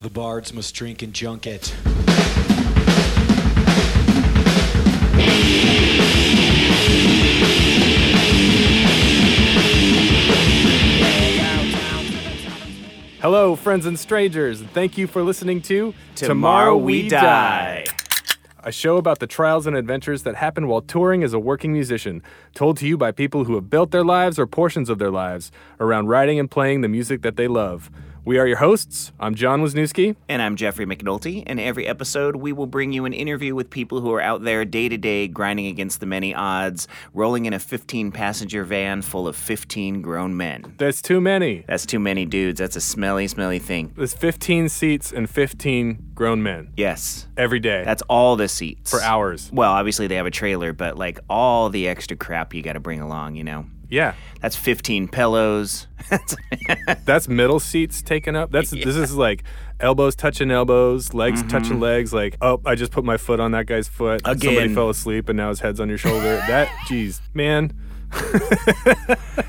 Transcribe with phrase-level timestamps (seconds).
[0.00, 1.74] The bards must drink and junket.
[13.20, 17.84] Hello, friends and strangers, and thank you for listening to Tomorrow We Die.
[18.62, 22.22] a show about the trials and adventures that happen while touring as a working musician,
[22.54, 25.50] told to you by people who have built their lives or portions of their lives
[25.80, 27.90] around writing and playing the music that they love.
[28.24, 29.10] We are your hosts.
[29.18, 30.14] I'm Jon Weisnewski.
[30.28, 31.44] And I'm Jeffrey McNulty.
[31.46, 34.66] And every episode, we will bring you an interview with people who are out there
[34.66, 39.26] day to day grinding against the many odds, rolling in a 15 passenger van full
[39.26, 40.74] of 15 grown men.
[40.76, 41.64] There's too many.
[41.66, 42.58] That's too many dudes.
[42.60, 43.94] That's a smelly, smelly thing.
[43.96, 47.28] There's 15 seats and 15 grown men Yes.
[47.38, 48.90] every day That's all the seats.
[48.90, 49.48] for hours.
[49.54, 52.80] Well, obviously, they have a trailer, but like all the extra crap you got to
[52.80, 53.64] bring along, you know?
[53.88, 54.14] Yeah.
[54.40, 55.86] That's 15 pillows.
[57.04, 58.50] That's middle seats taken up.
[58.50, 59.42] That's this is like
[59.80, 61.48] elbows touching elbows, legs mm-hmm.
[61.48, 62.12] touching legs.
[62.12, 64.22] Like, oh, I just put my foot on that guy's foot.
[64.24, 66.36] Somebody fell asleep and now his head's on your shoulder.
[66.36, 67.72] that, geez, man,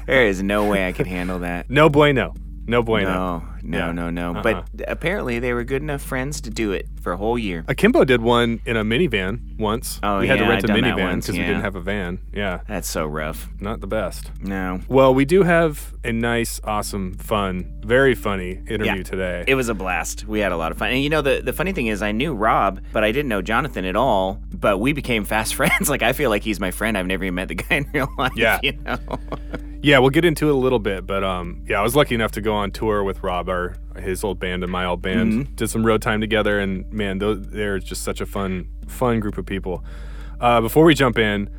[0.06, 1.70] there is no way I can handle that.
[1.70, 2.34] no bueno,
[2.66, 3.10] no bueno.
[3.10, 3.92] No, no, Yeah.
[3.92, 4.34] no, no.
[4.36, 4.42] Uh-uh.
[4.44, 7.64] But apparently they were good enough friends to do it for a whole year.
[7.68, 10.00] Akimbo did one in a minivan once.
[10.04, 12.20] Oh, we had to rent a done that minivan because we didn't have a van.
[12.34, 13.48] Yeah, That's so rough.
[13.60, 14.32] not the best.
[14.42, 14.82] No.
[14.88, 19.04] Well, we do have a nice, awesome, fun, very funny interview Yeah.
[19.04, 19.44] today.
[19.48, 20.26] It was a blast.
[20.28, 20.92] We had a lot of fun.
[20.92, 23.42] And you know, the, the funny thing is, I knew Rob, but I didn't know
[23.42, 24.42] Jonathan at all.
[24.54, 25.90] But we became fast friends.
[25.90, 26.98] like, I feel like he's my friend.
[26.98, 28.34] I've never even met the guy in real life.
[28.36, 28.60] Yeah.
[28.64, 28.98] You know?
[29.82, 32.32] Yeah, we'll get into it a little bit, but um, yeah, I was lucky enough
[32.34, 35.34] to go on tour with Rob, our his old band and my old band.
[35.34, 35.56] Mm-hmm.
[35.56, 39.38] Did some road time together, and man, those, they're just such a fun, fun group
[39.38, 39.84] of people.
[40.40, 41.50] Uh, before we jump in,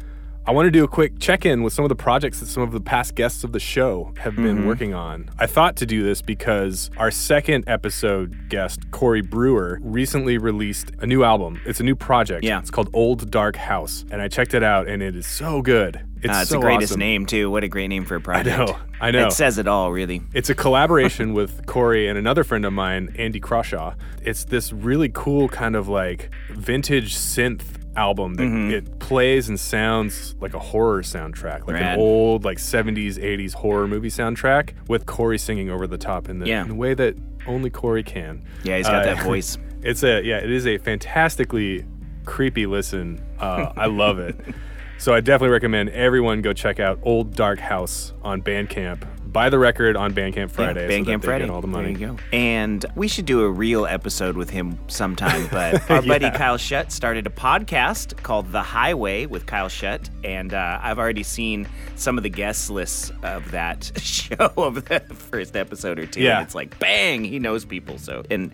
[0.46, 2.62] I want to do a quick check in with some of the projects that some
[2.62, 4.66] of the past guests of the show have been Mm-hmm.
[4.66, 5.28] working on.
[5.38, 11.06] I thought to do this because our second episode guest, Corey Brewer, recently released a
[11.06, 11.60] new album.
[11.66, 12.42] It's a new project.
[12.42, 12.58] Yeah.
[12.58, 16.00] It's called Old Dark House, and I checked it out, and it is so good.
[16.22, 17.00] It's, Uh, it's so the greatest awesome.
[17.00, 17.50] name, too.
[17.50, 18.58] What a great name for a project.
[18.58, 19.26] I know, I know.
[19.28, 20.22] It says it all, really.
[20.34, 23.94] It's a collaboration with Corey and another friend of mine, Andy Crawshaw.
[24.22, 27.62] It's this really cool kind of like vintage synth
[27.96, 28.70] album that Mm-hmm.
[28.70, 31.94] it plays and sounds like a horror soundtrack, like Rad.
[31.94, 36.38] an old like 70s, 80s horror movie soundtrack with Corey singing over the top in
[36.38, 36.62] the, Yeah.
[36.62, 37.16] in the way that
[37.48, 38.44] only Corey can.
[38.62, 39.58] Yeah, he's got Uh, that voice.
[39.82, 41.84] It's a yeah, it is a fantastically
[42.26, 43.20] creepy listen.
[43.40, 44.36] Uh, I love it.
[45.00, 49.08] So I definitely recommend everyone go check out Old Dark House on Bandcamp.
[49.32, 50.82] Buy the record on Bandcamp Friday.
[50.82, 51.44] Yeah, Bandcamp they Friday.
[51.46, 51.94] Get all the money.
[51.94, 52.22] There you go.
[52.34, 55.48] And we should do a real episode with him sometime.
[55.50, 60.52] But our buddy Kyle Shutt started a podcast called The Highway with Kyle Shutt, and
[60.52, 65.56] uh, I've already seen some of the guest lists of that show of the first
[65.56, 66.20] episode or two.
[66.20, 66.40] Yeah.
[66.40, 67.96] And it's like bang, he knows people.
[67.96, 68.52] So and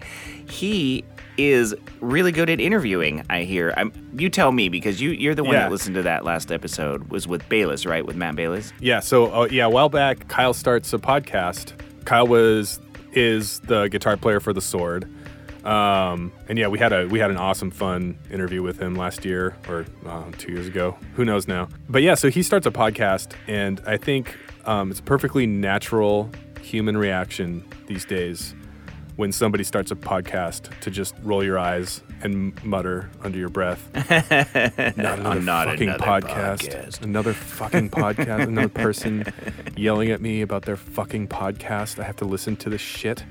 [0.49, 1.05] he
[1.36, 3.24] is really good at interviewing.
[3.30, 3.72] I hear.
[3.76, 5.60] I'm, you tell me because you you're the one Yeah.
[5.60, 8.04] that listened to that last episode was with Bayles, right?
[8.04, 8.72] With Matt Bayles.
[8.80, 9.00] Yeah.
[9.00, 11.72] So uh, yeah, a while back, Kyle starts a podcast.
[12.04, 12.80] Kyle was
[13.12, 15.08] is the guitar player for the Sword.
[15.64, 19.24] Um, and yeah, we had a we had an awesome, fun interview with him last
[19.24, 20.97] year or uh, two years ago.
[21.14, 21.68] Who knows now?
[21.88, 26.30] But yeah, so he starts a podcast, and I think um, it's a perfectly natural
[26.60, 28.54] human reaction these days
[29.16, 33.88] when somebody starts a podcast to just roll your eyes and mutter under your breath.
[34.97, 36.69] Not another Not fucking another podcast.
[36.69, 37.03] podcast.
[37.03, 38.47] Another fucking podcast.
[38.47, 39.25] Another person
[39.77, 41.99] yelling at me about their fucking podcast.
[41.99, 43.25] I have to listen to this shit.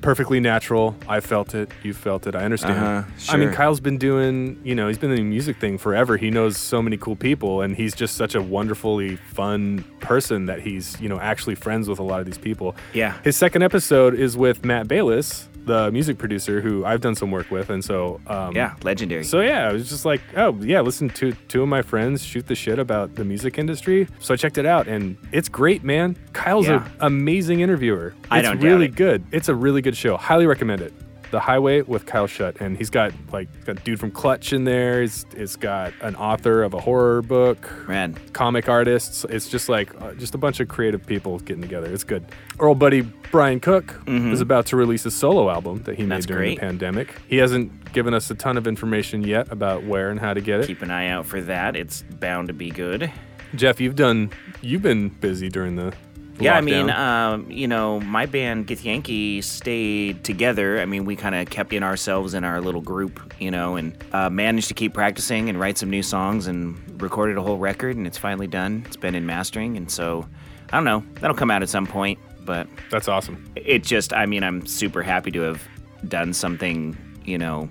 [0.00, 0.96] Perfectly natural.
[1.08, 1.70] I felt it.
[1.82, 2.34] You felt it.
[2.34, 2.78] I understand.
[2.78, 3.52] Uh-huh, I mean.
[3.52, 6.16] Kyle's been doing, you know, he's been in the music thing forever.
[6.16, 10.60] He knows so many cool people, and he's just such a wonderfully fun person that
[10.60, 12.76] he's, you know, actually friends with a lot of these people.
[12.92, 13.18] Yeah.
[13.24, 17.50] His second episode is with Matt Bayles, the music producer who I've done some work
[17.52, 19.22] with, and so um, Yeah, legendary.
[19.22, 22.46] so yeah, I was just like, oh yeah, listen to two of my friends shoot
[22.48, 24.08] the shit about the music industry.
[24.18, 26.16] So I checked it out, and it's great, man.
[26.32, 26.84] Kyle's Yeah.
[26.84, 28.14] an amazing interviewer.
[28.24, 28.96] It's I don't really it.
[28.96, 29.22] good.
[29.30, 30.16] It's a really good show.
[30.16, 30.92] Highly recommend it.
[31.30, 34.64] The Highway with Kyle Shutt, and he's got like got a dude from Clutch in
[34.64, 35.02] there.
[35.02, 38.18] He's, it's got an author of a horror book, Rad.
[38.32, 39.24] comic artists.
[39.28, 41.86] It's just like uh, just a bunch of creative people getting together.
[41.92, 42.24] It's good.
[42.58, 46.20] Our old buddy Brian Cook is about to release a solo album that he made
[46.22, 46.26] Mm-hmm.
[46.28, 46.54] During great.
[46.56, 47.14] the pandemic.
[47.28, 50.60] He hasn't given us a ton of information yet about where and how to get
[50.60, 50.66] it.
[50.66, 51.76] Keep an eye out for that.
[51.76, 53.10] It's bound to be good.
[53.54, 54.30] Jeff, you've done
[54.62, 55.94] you've been busy during the
[56.40, 60.80] Yeah, I mean, um, you know, my band Githyanki stayed together.
[60.80, 63.96] I mean, we kind of kept in ourselves in our little group, you know, and
[64.12, 67.96] uh, managed to keep practicing and write some new songs and recorded a whole record,
[67.96, 68.84] and it's finally done.
[68.86, 70.28] It's been in mastering, and so
[70.72, 71.04] I don't know.
[71.20, 73.50] That'll come out at some point, but that's awesome.
[73.56, 75.62] it just, I mean, I'm super happy to have
[76.06, 77.68] done something, you know,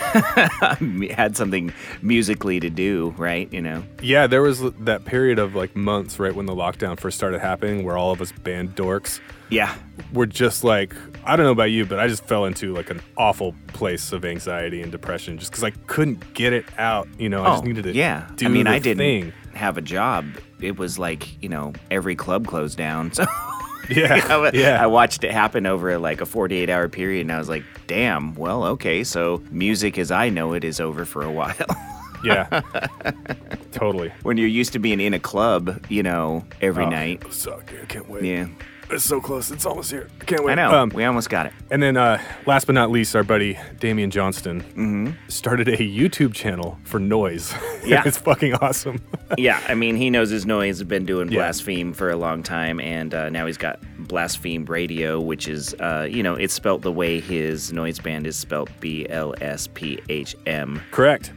[1.14, 3.52] had something musically to do, right?
[3.52, 3.82] You know.
[4.02, 7.84] Yeah, there was that period of like months right when the lockdown first started happening
[7.84, 9.20] where all of us band dorks
[9.50, 9.74] Yeah.
[10.12, 10.94] were just like,
[11.24, 14.24] I don't know about you, but I just fell into like an awful place of
[14.24, 17.08] anxiety and depression just because I couldn't get it out.
[17.18, 18.28] You know, I just oh, needed to Oh, yeah.
[18.36, 19.32] do I mean, I didn't thing.
[19.54, 20.26] have a job.
[20.60, 23.24] It was like you know every club closed down, so.
[23.96, 24.82] Yeah, I- yeah.
[24.82, 28.34] I watched it happen over like a 48 hour period and I was like, damn,
[28.34, 31.54] well, okay, so music as I know it is over for a while.
[32.24, 32.60] yeah,
[33.72, 34.12] totally.
[34.22, 37.32] when you're used to being in a club, you know, every Oh, night.
[37.32, 37.88] Suck, dude.
[37.88, 38.24] Can't wait.
[38.24, 38.46] Yeah.
[38.92, 39.50] It's so close.
[39.50, 40.08] It's almost here.
[40.20, 40.52] I can't wait.
[40.52, 40.70] I know.
[40.72, 41.52] Um, we almost got it.
[41.70, 45.10] and then, uh, last but not least, our buddy Damian Johnston Mm-hmm.
[45.28, 47.54] started a YouTube channel for noise.
[47.84, 48.02] Yeah.
[48.06, 49.00] it's fucking awesome.
[49.38, 50.78] yeah, I mean, he knows his noise.
[50.78, 51.38] Has been doing Yeah.
[51.38, 56.06] blaspheme for a long time, and uh, now he's got blaspheme radio, which is, uh,
[56.10, 60.00] you know, it's spelt the way his noise band is spelt: B L S P
[60.08, 60.80] H M.
[60.90, 61.32] Correct.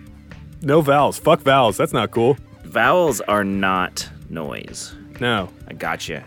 [0.61, 1.19] No vowels.
[1.19, 1.77] Fuck vowels.
[1.77, 2.37] That's not cool.
[2.63, 4.95] Vowels are not noise.
[5.19, 5.49] No.
[5.67, 6.25] I got gotcha.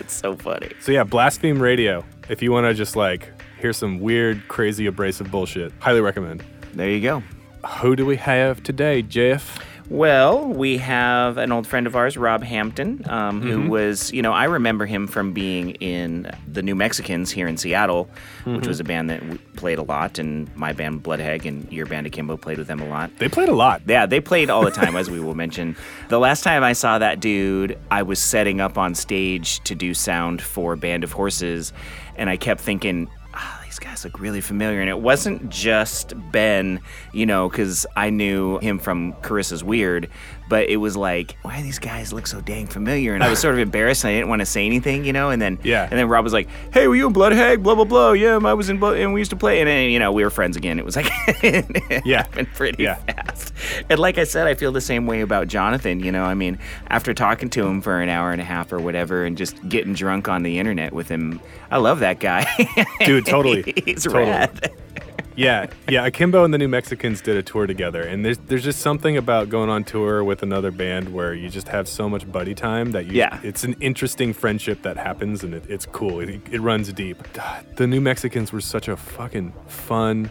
[0.00, 0.70] it's so funny.
[0.80, 2.04] So yeah, Blaspheme Radio.
[2.28, 3.30] If you want to just like
[3.60, 6.44] hear some weird, crazy, abrasive bullshit, highly recommend.
[6.74, 7.22] There you go.
[7.80, 9.58] Who do we have today, Jeff?
[9.90, 14.32] Well, we have an old friend of ours, Rob Hampton, um, who was, you know,
[14.32, 18.08] I remember him from being in the New Mexicans here in Seattle,
[18.44, 19.20] which was a band that
[19.56, 22.86] played a lot, and my band Bloodhag and your band Akimbo played with them a
[22.86, 23.10] lot.
[23.18, 23.82] They played a lot.
[23.84, 25.74] Yeah, they played all the time, as we will mention.
[26.08, 29.92] The last time I saw that dude, I was setting up on stage to do
[29.92, 31.72] sound for Band of Horses,
[32.14, 33.10] and I kept thinking,
[33.70, 34.80] these guys look really familiar.
[34.80, 36.80] And it wasn't just Ben,
[37.12, 40.08] you know, because I knew him from Carissa's Weird,
[40.50, 43.14] but it was like, why do these guys look so dang familiar?
[43.14, 45.30] And I was sort of embarrassed, and I didn't want to say anything, you know.
[45.30, 45.84] And then, Yeah.
[45.90, 47.62] and then Rob was like, "Hey, were you in Bloodhag?
[47.62, 48.12] Blah blah blah.
[48.12, 50.22] Yeah, I was in Blood, and we used to play." And then, you know, we
[50.24, 50.78] were friends again.
[50.78, 51.06] It was like,
[51.42, 52.18] it Yeah.
[52.24, 52.96] happened pretty Yeah.
[52.96, 53.54] fast.
[53.88, 56.00] And like I said, I feel the same way about Jonathan.
[56.00, 56.58] You know, I mean,
[56.88, 59.94] after talking to him for an hour and a half or whatever, and just getting
[59.94, 62.44] drunk on the internet with him, I love that guy.
[63.04, 63.72] Dude, totally.
[63.84, 64.24] He's Totally.
[64.24, 64.72] rad.
[65.40, 66.04] Yeah, yeah.
[66.04, 69.48] Akimbo and the New Mexicans did a tour together, and there's there's just something about
[69.48, 73.06] going on tour with another band where you just have so much buddy time that
[73.06, 73.12] you.
[73.12, 73.40] Yeah.
[73.42, 76.20] It's an interesting friendship that happens, and it, it's cool.
[76.20, 77.16] It, it runs deep.
[77.32, 80.30] God, the New Mexicans were such a fucking fun,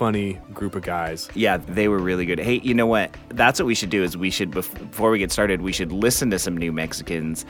[0.00, 1.28] funny group of guys.
[1.34, 2.40] Yeah, they were really good.
[2.40, 3.14] Hey, you know what?
[3.28, 4.02] That's what we should do.
[4.02, 7.44] Is we should before we get started, we should listen to some New Mexicans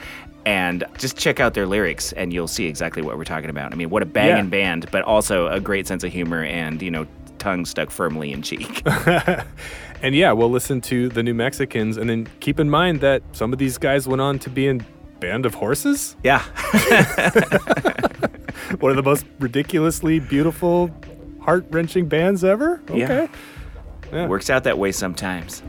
[0.44, 3.72] and just check out their lyrics, and you'll see exactly what we're talking about.
[3.72, 4.50] I mean, what a banging Yeah.
[4.50, 7.06] band, but also a great sense of humor and you know,
[7.38, 8.82] tongue stuck firmly in cheek.
[10.02, 13.52] And yeah, we'll listen to the New Mexicans, and then keep in mind that some
[13.52, 14.82] of these guys went on to be in
[15.20, 16.38] Band of Horses, yeah.
[18.80, 20.90] one of the most ridiculously beautiful,
[21.42, 22.82] heart wrenching bands ever.
[22.92, 23.04] Yeah.
[23.04, 23.28] Okay.
[24.12, 24.26] Yeah.
[24.26, 25.62] Works out that way sometimes.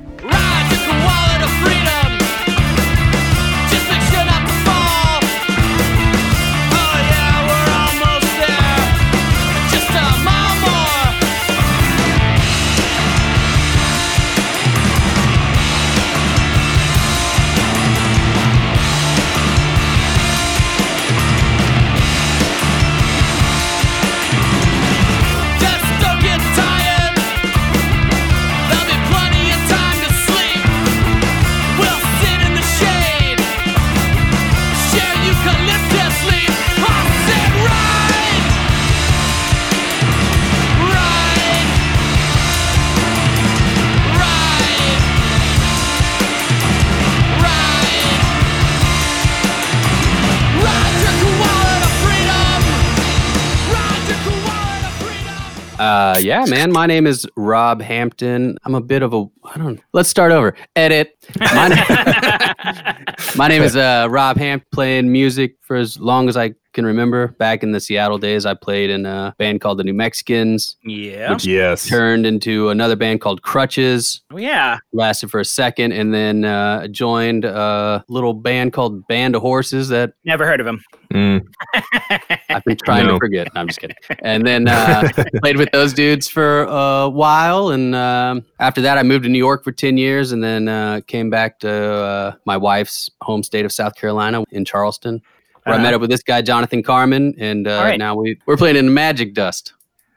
[55.82, 56.72] Uh, yeah, man.
[56.72, 58.56] My name is Rob Hampton.
[58.64, 59.26] I'm a bit of a.
[59.54, 59.82] I don't.
[59.94, 60.56] Let's start over.
[60.76, 61.18] Edit.
[61.40, 61.68] My,
[62.66, 62.94] na-
[63.36, 64.64] my name is uh, Rob Hamp.
[64.72, 67.28] Playing music for as long as I can remember.
[67.38, 71.38] Back in the Seattle days, I played in a band called the New Mexicans, Yeah.
[71.42, 71.86] Yes.
[71.86, 74.22] turned into another band called Crutches.
[74.32, 74.78] Oh, yeah.
[74.94, 79.90] Lasted for a second, and then uh, joined a little band called Band of Horses
[79.90, 80.82] that Never heard of him.
[81.14, 81.42] Mm.
[82.50, 83.14] I've been trying No.
[83.14, 83.54] to forget.
[83.54, 83.98] No, I'm just kidding.
[84.20, 85.10] And then uh,
[85.42, 87.70] played with those dudes for a while.
[87.72, 91.02] And um, after that, I moved to New York for 10 years and then uh,
[91.08, 95.22] came back to uh, my wife's home state of South Carolina in Charleston,
[95.64, 95.84] where I Uh-huh.
[95.84, 97.34] met up with this guy, Jonathan Carmen.
[97.38, 98.00] And uh, All right.
[98.00, 99.74] now we, we're playing in Magic Dust.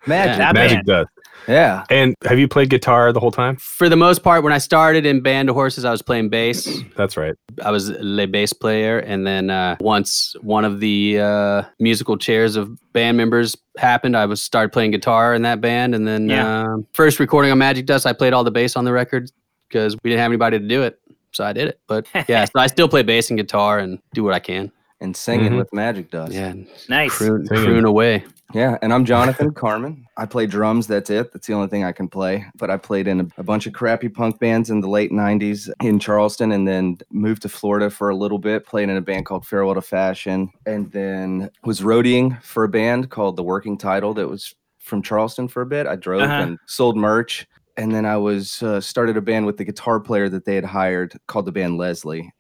[0.07, 0.39] Magic.
[0.39, 0.53] Yeah.
[0.53, 0.85] Magic.
[0.85, 1.09] Dust.
[1.49, 1.85] Yeah.
[1.91, 3.57] And have you played guitar the whole time?
[3.57, 6.69] For the most part, when I started in Band of Horses, I was playing bass.
[6.97, 7.35] That's right.
[7.65, 12.57] I was a bass player, and then uh, once one of the uh, musical chairs
[12.57, 15.95] of band members happened, I was started playing guitar in that band.
[15.95, 16.63] And then Yeah.
[16.63, 19.31] uh, first recording on Magic Dust, I played all the bass on the record
[19.69, 20.99] because we didn't have anybody to do it,
[21.33, 21.81] so I did it.
[21.89, 24.71] But yeah, so I still play bass and guitar and do what I can.
[25.01, 25.59] And singing Mhm.
[25.59, 26.33] with Magic Dust.
[26.33, 27.13] Yeah, and Nice.
[27.19, 28.25] croon, croon away.
[28.53, 30.07] Yeah, and I'm Jonathan Carmen.
[30.17, 30.87] I play drums.
[30.87, 31.33] That's it.
[31.33, 32.45] That's the only thing I can play.
[32.57, 35.69] But I played in a, a bunch of crappy punk bands in the late '90s
[35.83, 38.65] in Charleston, and then moved to Florida for a little bit.
[38.67, 43.11] Played in a band called Farewell to Fashion, and then was roadieing for a band
[43.11, 45.87] called The Working Title that was from Charleston for a bit.
[45.89, 46.33] I drove Uh-huh.
[46.43, 50.29] and sold merch, and then I was uh, started a band with the guitar player
[50.29, 52.31] that they had hired called the band Leslie.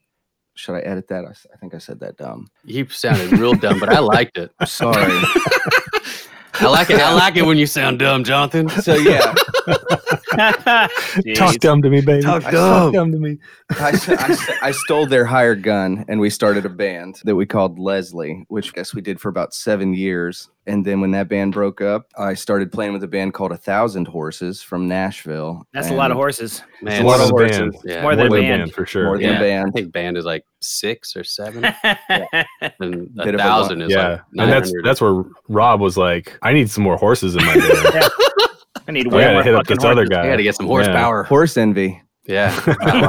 [0.56, 1.25] Should I edit that?
[1.25, 2.46] I think I said that dumb.
[2.64, 4.52] You sounded real dumb, but I liked it.
[4.61, 5.20] I'm Sorry.
[6.61, 7.00] I like it.
[7.00, 8.68] I like it when you sound dumb, Jonathan.
[8.68, 9.34] so yeah,
[11.37, 12.23] Talk dumb to me, baby.
[12.23, 12.92] Talk Talk dumb.
[12.92, 13.38] dumb to me.
[13.78, 17.35] I, s- I s- I stole their hired gun and we started a band that
[17.37, 20.50] we called Leslie, which I guess we did for about seven years.
[20.66, 23.56] And then when that band broke up, I started playing with a band called A
[23.56, 25.66] Thousand Horses from Nashville.
[25.75, 26.62] That's a lot of horses.
[26.80, 27.83] Man, It's a lot of More than a horses.
[27.83, 27.92] band.
[27.97, 28.73] Yeah, More than a More band.
[28.73, 29.04] for sure.
[29.04, 29.37] More than yeah.
[29.37, 29.68] a band.
[29.68, 34.09] I think band is like six or seven, and Bit a a thousand is yeah,
[34.09, 37.54] like and that's that's where Rob was like, "I need some more horses in my
[37.54, 38.11] band.
[38.88, 40.25] I need way gotta more hit up fucking this other guy.
[40.25, 40.73] I got to get some Yeah.
[40.73, 41.23] horsepower.
[41.25, 42.00] Horse envy.
[42.26, 42.59] Yeah.
[42.83, 43.00] Oh,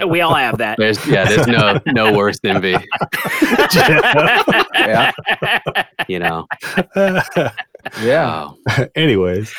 [0.00, 0.06] wow.
[0.08, 0.76] we all have that.
[0.78, 1.24] There's yeah.
[1.24, 2.76] There's no no worse envy.
[4.74, 5.12] Yeah.
[6.08, 6.46] You know.
[8.02, 8.50] Yeah.
[8.94, 9.54] Anyways,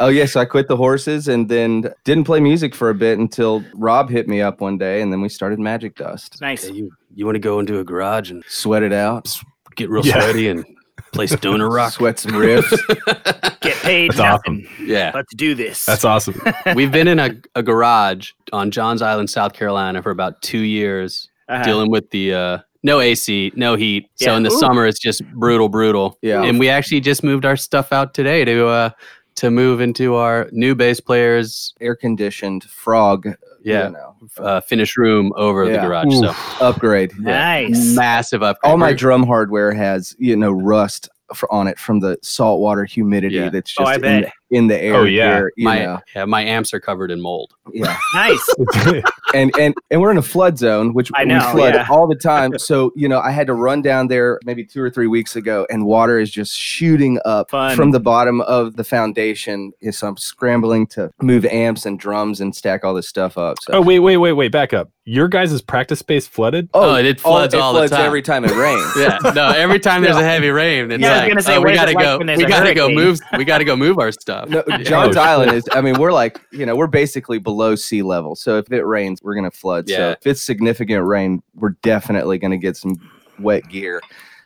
[0.00, 0.26] Oh, yeah.
[0.26, 4.10] So I quit the horses and then didn't play music for a bit until Rob
[4.10, 6.40] hit me up one day and then we started Magic Dust.
[6.40, 6.64] nice.
[6.66, 9.28] Okay, you you want to go into a garage and Sweat it out.
[9.76, 10.20] get real Yeah.
[10.20, 10.64] sweaty and
[11.12, 11.92] play stoner rock?
[11.94, 13.60] Sweat some riffs.
[13.60, 14.66] Get paid That's nothing.
[14.80, 15.12] Yeah.
[15.14, 15.84] Let's do this.
[15.84, 16.40] that's awesome.
[16.74, 21.28] We've been in a, a garage on Johns Island, South Carolina for about two years,
[21.48, 21.62] Uh-huh.
[21.62, 24.10] dealing with the uh, no AC, no heat.
[24.16, 24.58] So in the Ooh.
[24.58, 26.18] summer, it's just brutal, brutal.
[26.22, 26.42] Yeah.
[26.42, 28.90] And we actually just moved our stuff out today to uh,
[29.36, 31.74] to move into our new bass players.
[31.80, 33.28] Air conditioned frog.
[33.64, 33.86] Yeah.
[33.86, 35.86] You know, Uh, finished room over the Yeah.
[35.86, 36.14] garage.
[36.14, 36.32] So
[36.64, 37.12] upgrade.
[37.18, 37.94] Nice.
[37.94, 38.70] massive upgrade.
[38.70, 43.36] all my drum hardware has you know rust f- on it from the saltwater humidity
[43.36, 43.48] Yeah.
[43.50, 45.36] that's Oh, just I in, the, in the air Oh, yeah.
[45.36, 45.98] here, you my know.
[46.14, 47.52] yeah, my amps are covered in mold.
[47.72, 48.46] yeah Nice.
[49.34, 51.86] and and and we're in a flood zone which I we flood yeah.
[51.90, 54.90] all the time so you know i had to run down there maybe two or
[54.90, 57.76] three weeks ago and water is just shooting up Fun.
[57.76, 62.54] from the bottom of the foundation so i'm scrambling to move amps and drums and
[62.54, 64.52] stack all this stuff up so oh wait, wait, wait, wait.
[64.52, 64.90] Back up.
[65.04, 66.68] Your guys' practice space flooded.
[66.74, 68.06] Oh, oh it floods it all the floods time.
[68.06, 69.48] every time it rains Yeah, no.
[69.48, 71.74] Every time there's a heavy rain, it's Yeah, I was like, gonna say, oh, we
[71.74, 72.18] gotta like go.
[72.36, 73.20] We gotta go move.
[73.36, 74.48] We gotta go move our stuff.
[74.48, 75.68] No, John's Oh, Island is.
[75.72, 78.36] I mean, we're like, you know, we're basically below sea level.
[78.36, 79.88] So if it rains, we're gonna flood.
[79.88, 82.94] So if it's significant rain, we're definitely gonna get some
[83.38, 84.00] wet gear.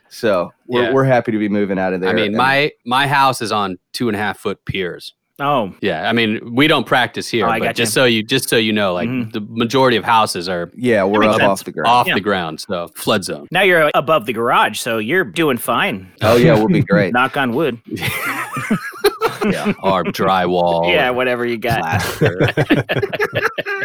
[0.09, 0.93] So we're, Yeah.
[0.93, 2.09] we're happy to be moving out of there.
[2.09, 5.13] I mean, And- my my house is on two and a half foot piers.
[5.39, 7.73] Oh, Yeah, I mean, we don't practice here, Oh, but gotcha.
[7.75, 9.31] just so you just so you know, like Mhm.
[9.33, 11.49] the majority of houses are yeah, we're makes up sense.
[11.51, 11.87] off the ground.
[11.87, 12.13] off Yeah.
[12.15, 13.47] the ground, so flood zone.
[13.51, 16.07] now you're above the garage, so you're doing fine.
[16.23, 17.13] Oh yeah, we'll be great.
[17.13, 17.77] Knock on wood.
[19.51, 20.91] Yeah, or drywall.
[20.91, 22.01] yeah, whatever you got.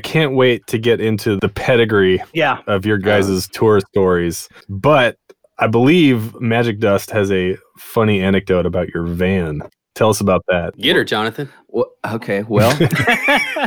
[0.00, 0.08] plaster.
[0.08, 2.58] I can't wait to get into the pedigree Yeah.
[2.66, 4.48] of your guys' tour stories.
[4.68, 5.16] But
[5.58, 9.62] I believe Magic Dust has a funny anecdote about your van.
[9.94, 10.76] Tell us about that.
[10.76, 11.48] Get her, Jonathan.
[11.68, 12.70] Well, okay, well,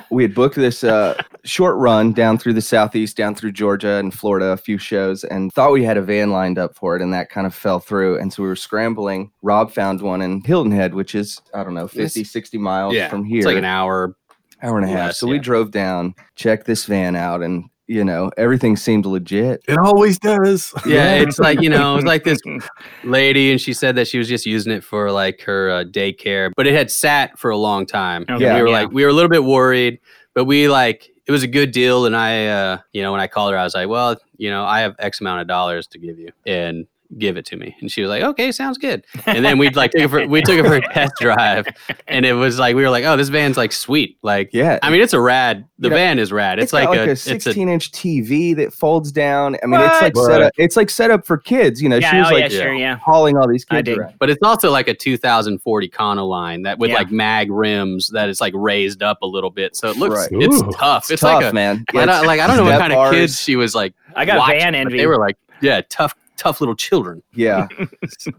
[0.11, 4.13] we had booked this uh, short run down through the southeast, down through Georgia and
[4.13, 7.11] Florida, a few shows, and thought we had a van lined up for it, and
[7.13, 8.19] that kind of fell through.
[8.19, 9.31] And so we were scrambling.
[9.41, 13.09] Rob found one in Hilton Head, which is, I don't know, 50, 60 miles yeah,
[13.09, 13.39] from here.
[13.39, 14.15] it's like an hour.
[14.61, 15.07] Hour and a half.
[15.07, 19.61] less, so we drove down, checked this van out, and you know everything seemed legit.
[19.67, 20.73] It always does.
[20.85, 22.39] Yeah, it's like you know, it's like this
[23.03, 26.51] lady, and she said that she was just using it for like her uh, daycare,
[26.55, 28.23] but it had sat for a long time.
[28.23, 28.73] Okay, And we were yeah.
[28.73, 29.99] like, we were a little bit worried,
[30.33, 32.07] but we like it was a good deal.
[32.07, 34.63] And I, uh, you know, when I called her, I was like, well, you know,
[34.63, 36.87] I have X amount of dollars to give you, and
[37.17, 37.75] give it to me.
[37.81, 39.05] And she was like, okay, sounds good.
[39.25, 41.67] And then we'd like took it for we took it for a test drive,
[42.07, 44.17] and it was like we were like, oh, this van's like sweet.
[44.21, 45.65] Like, Yeah, I mean, it's a rad.
[45.79, 46.59] The You know, van is rad.
[46.59, 49.57] It's, got like, a, a it's a 16 inch TV that folds down.
[49.63, 50.25] I mean, it's like What?
[50.27, 50.53] set up.
[50.57, 51.81] It's like set up for kids.
[51.81, 52.95] You know, yeah, she was oh, like yeah, sure, yeah.
[52.97, 53.97] hauling all these I kids dig.
[53.97, 54.15] around.
[54.19, 56.97] But it's also like a 2040 Econoline that with Yeah.
[56.97, 60.29] like mag rims that is like raised up a little bit, so it looks Right.
[60.31, 60.71] it's Ooh.
[60.73, 61.03] tough.
[61.05, 61.85] It's, It's, tough, like a man.
[61.95, 63.93] I don't, like I don't know what step kind of kids she was like.
[64.15, 64.97] I got watching, van but envy.
[64.97, 67.21] They were like, yeah, tough tough little children.
[67.33, 67.67] Yeah.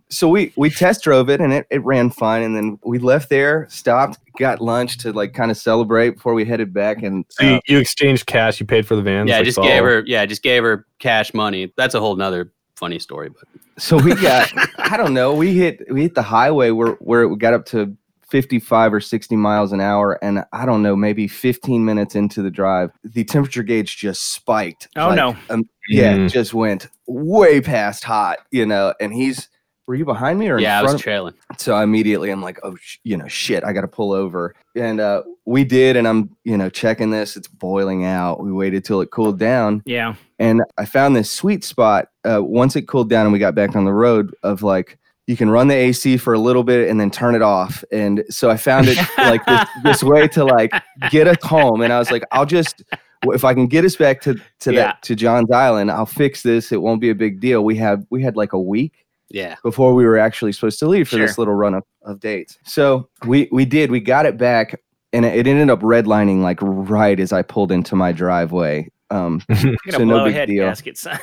[0.09, 2.43] So we we test drove it and it, it ran fine.
[2.43, 6.45] And then we left there, stopped, got lunch to like kind of celebrate before we
[6.45, 7.03] headed back.
[7.03, 8.59] And So you, uh, you exchanged cash.
[8.59, 9.29] You paid for the van.
[9.29, 10.03] yeah, I just gave her.
[10.07, 11.73] Yeah, just gave her cash money.
[11.77, 13.29] That's a whole nother funny story.
[13.29, 13.45] But
[13.79, 17.37] so we got I don't know, we hit we hit the highway where where we
[17.37, 17.97] got up to
[18.31, 22.51] 55 or 60 miles an hour and I don't know, maybe 15 minutes into the
[22.51, 24.89] drive, the temperature gauge just spiked.
[24.97, 25.37] Oh, Like, no.
[25.51, 26.31] Um, yeah, Mm.
[26.31, 29.49] just went way past hot, you know, and he's
[29.87, 31.35] were you behind me or in yeah, I was of- trailing.
[31.59, 34.55] so I immediately I'm like, oh, sh- you know, shit, I got to pull over.
[34.77, 37.37] And uh, we did, and I'm, you know, checking this.
[37.37, 38.41] It's boiling out.
[38.41, 40.15] We waited till it cooled down, Yeah.
[40.39, 42.07] and I found this sweet spot.
[42.25, 44.97] Uh, once it cooled down and we got back on the road, of like
[45.31, 47.85] you can run the AC for a little bit and then turn it off.
[47.93, 50.73] And so I found it like this, this way to like
[51.11, 51.83] get us home.
[51.83, 52.83] And I was like, I'll just
[53.25, 54.81] if I can get us back to to Yeah.
[54.87, 56.73] that to John's Island, I'll fix this.
[56.73, 57.65] It won't be a big deal.
[57.65, 61.09] We had we had like a week Yeah, before we were actually supposed to leave
[61.09, 62.59] for this little run of, of dates.
[62.65, 63.91] So we we did.
[63.93, 64.75] We got it back,
[65.13, 68.91] and it ended up redlining like right as I pulled into my driveway.
[69.11, 69.43] Um,
[69.91, 70.67] So no big deal.
[70.67, 71.19] gasket, son.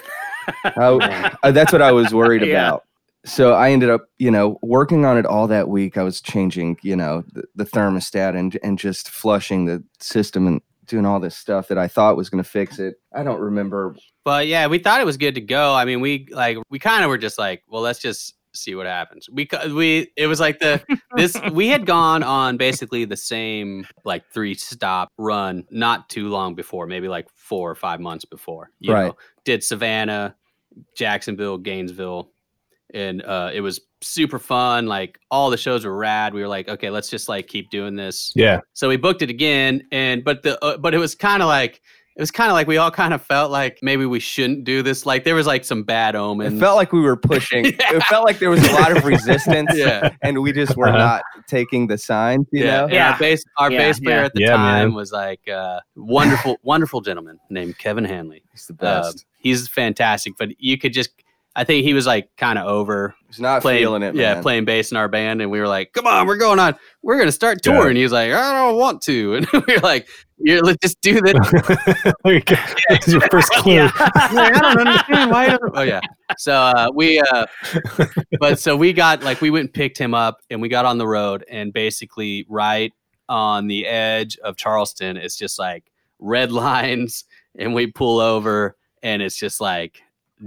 [0.64, 2.68] I- uh, that's what I was worried Yeah.
[2.70, 2.84] about.
[3.28, 5.98] So I ended up, you know, working on it all that week.
[5.98, 10.62] I was changing, you know, the, the thermostat and and just flushing the system and
[10.86, 12.96] doing all this stuff that I thought was going to fix it.
[13.14, 13.96] I don't remember.
[14.24, 15.74] but yeah, we thought it was good to go.
[15.76, 18.86] I mean, we like we kind of were just like, well, let's just see what
[18.88, 19.30] happens.
[19.30, 20.82] We we it was like the
[21.18, 26.56] this we had gone on basically the same like three stop run not too long
[26.56, 28.72] before, maybe like four or five months before.
[28.80, 29.08] You Right.
[29.08, 30.36] know, did Savannah,
[30.96, 32.32] Jacksonville, Gainesville,
[32.94, 34.86] and uh, it was super fun.
[34.88, 36.34] Like all the shows were rad.
[36.34, 38.32] We were like, okay, let's just like keep doing this.
[38.36, 38.60] Yeah.
[38.74, 41.82] So we booked it again, and but the uh, but it was kind of like
[42.16, 44.82] it was kind of like we all kind of felt like maybe we shouldn't do
[44.82, 45.06] this.
[45.06, 46.46] Like there was like some bad omen.
[46.46, 46.60] It omens.
[46.62, 47.66] felt like we were pushing.
[47.80, 49.70] It felt like there was a lot of resistance.
[49.76, 50.10] yeah.
[50.24, 50.98] And we just were Uh-huh.
[50.98, 52.88] not taking the signs, you yeah, know?
[52.88, 53.12] Yeah.
[53.12, 54.26] Our bass, our Yeah, bass player yeah.
[54.26, 54.94] at the Yeah, time man.
[54.96, 58.42] was like uh, wonderful, wonderful gentleman named Kevin Hanley.
[58.52, 59.26] He's the Uh, best.
[59.38, 61.12] he's fantastic, but you could just,
[61.60, 64.44] I think he was like kind of over He's not playing, feeling it, yeah, man.
[64.44, 67.18] playing bass in our band, and we were like, "Come on, we're going on, we're
[67.18, 67.74] gonna start Yeah.
[67.74, 71.02] touring." He was like, "I don't want to," and we were like, "You're let's just
[71.02, 71.34] do this."
[72.24, 73.74] That's your first clue.
[73.76, 73.92] Yeah.
[74.34, 75.46] Like, I don't understand why.
[75.52, 76.02] you don't-" Oh yeah.
[76.38, 77.46] So uh, we, uh,
[78.40, 80.98] but so we got like we went and picked him up, and we got on
[80.98, 82.94] the road, and basically right
[83.30, 85.86] on the edge of Charleston, it's just like
[86.20, 87.26] red lines,
[87.58, 90.02] and we pull over, and it's just like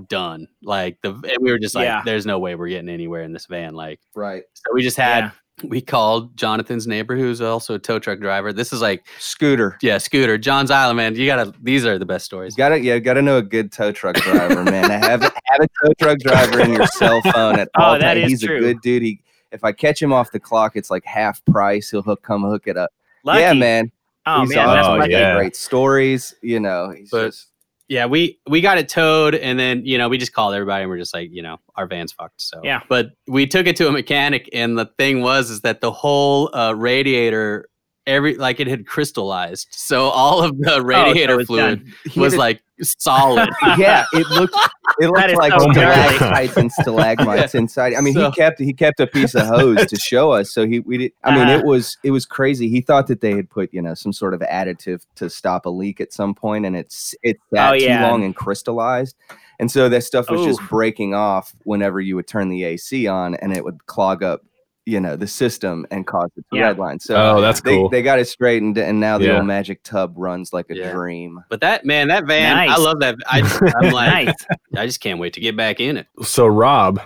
[0.08, 0.48] done.
[0.62, 2.02] Like the, and we were just like, Yeah.
[2.04, 4.42] "There's no way we're getting anywhere in this van." Like, Right.
[4.54, 5.24] so we just had.
[5.24, 5.30] Yeah.
[5.62, 8.50] We called Jonathan's neighbor, who's also a tow truck driver.
[8.50, 9.76] This is like, Scooter.
[9.82, 11.14] yeah, Scooter, John's Island, man.
[11.16, 11.52] You gotta.
[11.62, 12.54] These are the best stories.
[12.54, 14.88] You gotta, yeah, gotta know a good tow truck driver, man.
[14.88, 18.14] To have have a tow truck driver in your cell phone at Oh, all that
[18.14, 18.24] times.
[18.24, 18.56] is He's true.
[18.56, 19.02] a good dude.
[19.02, 19.20] He,
[19.52, 21.90] if I catch him off the clock, it's like half price.
[21.90, 22.90] He'll hook, come hook it up.
[23.24, 23.40] Lucky.
[23.40, 23.92] Yeah, man.
[24.24, 24.78] Oh he's man, that's awesome.
[24.92, 24.98] awesome.
[25.00, 25.12] lucky.
[25.12, 25.34] Yeah.
[25.34, 26.34] great stories.
[26.40, 27.48] You know, he's But- just
[27.90, 30.90] yeah, we we got it towed, and then you know we just called everybody, and
[30.90, 32.40] we're just like, you know, our van's fucked.
[32.40, 32.82] So Yeah.
[32.88, 36.54] but we took it to a mechanic, and the thing was is that the whole
[36.54, 37.68] uh, radiator,
[38.10, 42.36] every like it had crystallized, so all of the radiator Oh, it's fluid he was
[42.36, 43.48] like solid.
[43.78, 44.54] yeah, it looked
[45.00, 47.94] it looked like so stalactites and stalagmites inside.
[47.94, 50.50] I mean, So- he kept he kept a piece of hose to show us.
[50.50, 51.12] So he we did.
[51.24, 51.58] I mean, Uh-huh.
[51.58, 52.68] it was it was crazy.
[52.68, 55.70] He thought that they had put you know some sort of additive to stop a
[55.70, 59.16] leak at some point, and it's it sat Oh, too long and crystallized.
[59.58, 63.34] And so that stuff was just breaking off whenever you would turn the AC on,
[63.36, 64.40] and it would clog up,
[64.86, 66.72] you know, the system and cause it to Yeah.
[66.74, 67.00] redline.
[67.00, 67.88] So Oh, that's they, cool.
[67.90, 69.36] they got it straightened, and now the Yeah.
[69.38, 70.90] old magic tub runs like a Yeah.
[70.92, 71.40] dream.
[71.48, 73.16] but that man, that van, I love that.
[73.26, 73.40] I,
[73.80, 74.46] I'm like, nice.
[74.76, 76.06] I just can't wait to get back in it.
[76.22, 77.00] So Rob,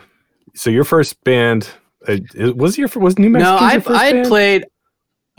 [0.55, 1.69] so your first band
[2.07, 2.19] uh,
[2.55, 3.53] was your was New Mexico?
[3.55, 4.67] no, I I had played.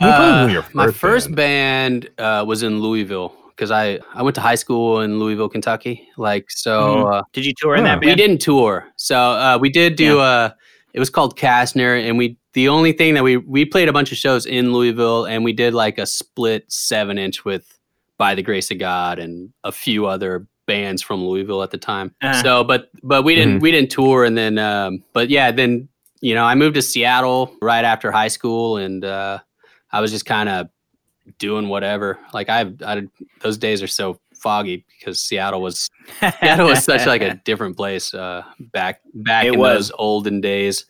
[0.00, 4.34] Uh, knew your my first first band, uh, was in Louisville because I I went
[4.34, 6.06] to high school in Louisville, Kentucky.
[6.18, 7.14] Like so, Mhm.
[7.14, 7.92] uh, Did you tour in Huh.
[7.98, 8.84] that we didn't tour.
[8.96, 10.20] So uh, we did do.
[10.20, 10.50] Uh,
[10.96, 14.12] it was called Kastner, and we the only thing that we we played a bunch
[14.12, 17.78] of shows in Louisville, and we did like a split seven inch with
[18.16, 22.14] By the Grace of God and a few other bands from Louisville at the time.
[22.22, 22.42] Uh-huh.
[22.42, 25.86] So, but but we didn't we didn't tour, and then um, but yeah, then
[26.22, 29.40] you know I moved to Seattle right after high school, and uh,
[29.92, 30.70] I was just kind of
[31.36, 32.18] doing whatever.
[32.32, 33.02] Like I, I
[33.40, 35.90] those days are so foggy because Seattle was
[36.40, 39.88] Seattle was such like a different place uh, back back It in was.
[39.88, 40.86] those olden days.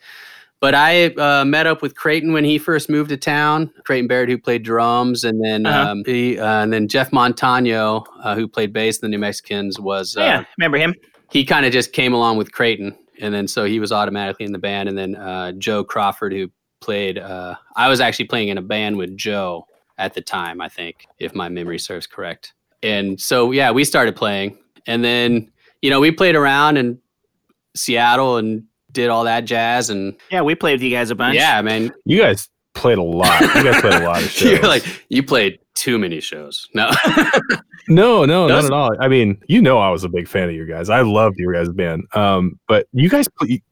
[0.58, 3.70] But I uh, met up with Creighton when he first moved to town.
[3.84, 5.90] Creighton Barrett, who played drums, and then Uh-huh.
[5.90, 9.78] um, he, uh, and then Jeff Montano, uh, who played bass in the New Mexicans,
[9.78, 10.94] was uh, yeah, remember him?
[11.30, 14.52] he kind of just came along with Creighton, and then so he was automatically in
[14.52, 14.88] the band.
[14.88, 18.96] And then uh, Joe Crawford, who played, uh, I was actually playing in a band
[18.96, 19.66] with Joe
[19.98, 22.54] at the time, I think, if my memory serves correct.
[22.86, 25.50] And so yeah, we started playing, and then
[25.82, 26.98] you know we played around in
[27.74, 31.36] Seattle and did all that jazz, and Yeah, we played with you guys a bunch.
[31.36, 33.40] yeah, man, You guys played a lot.
[33.40, 34.52] You guys played a lot of shows.
[34.52, 36.68] you're like you played too many shows.
[36.74, 36.90] No,
[37.88, 38.90] No, no, Those- not at all.
[39.00, 40.88] I mean, you know, I was a big fan of you guys.
[40.90, 42.04] I loved your guys' band.
[42.14, 43.28] Um, but you guys,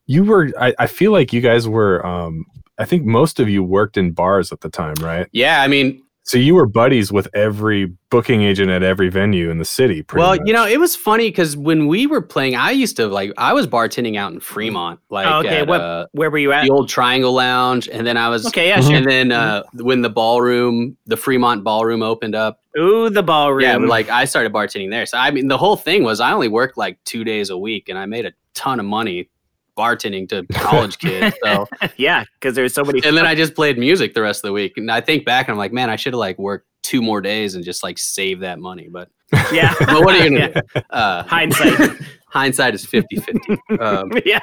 [0.07, 0.51] you were.
[0.61, 2.05] I, I feel like you guys were.
[2.07, 2.45] Um,
[2.79, 5.27] I think most of you worked in bars at the time, right?
[5.33, 9.59] yeah, I mean, So you were buddies with every booking agent at every venue in
[9.59, 10.03] the city.
[10.03, 10.41] Pretty well, much.
[10.47, 13.53] you know, it was funny because when we were playing, I used to like I
[13.53, 15.59] was bartending out in Fremont, like Oh, okay.
[15.61, 15.83] at, what?
[15.83, 16.65] uh, where were you at?
[16.65, 18.95] the old Triangle Lounge, and then I was Okay, yeah, sure.
[18.97, 23.63] and then uh, when the ballroom, the Fremont ballroom opened up, Ooh, the ballroom.
[23.63, 25.05] yeah, like I started bartending there.
[25.05, 27.91] So I mean, the whole thing was I only worked like two days a week,
[27.91, 29.29] and I made a ton of money
[29.77, 31.37] bartending to college kids.
[31.43, 33.01] So yeah, because there's so many.
[33.05, 35.49] and then I just played music the rest of the week, and I think back
[35.49, 37.99] and I'm like, man, I should have like worked two more days and just like
[37.99, 38.89] save that money.
[38.91, 39.09] But
[39.53, 40.81] yeah, but what are you gonna do?
[40.91, 41.91] Uh, hindsight.
[42.29, 43.59] hindsight is 50 50.
[43.81, 44.41] Um, yeah,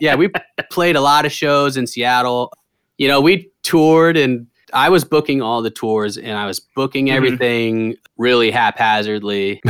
[0.00, 0.30] yeah, we
[0.70, 2.52] played a lot of shows in Seattle.
[2.98, 7.06] You know, we toured and I was booking all the tours and I was booking
[7.06, 7.14] Mhm.
[7.14, 9.60] everything really haphazardly.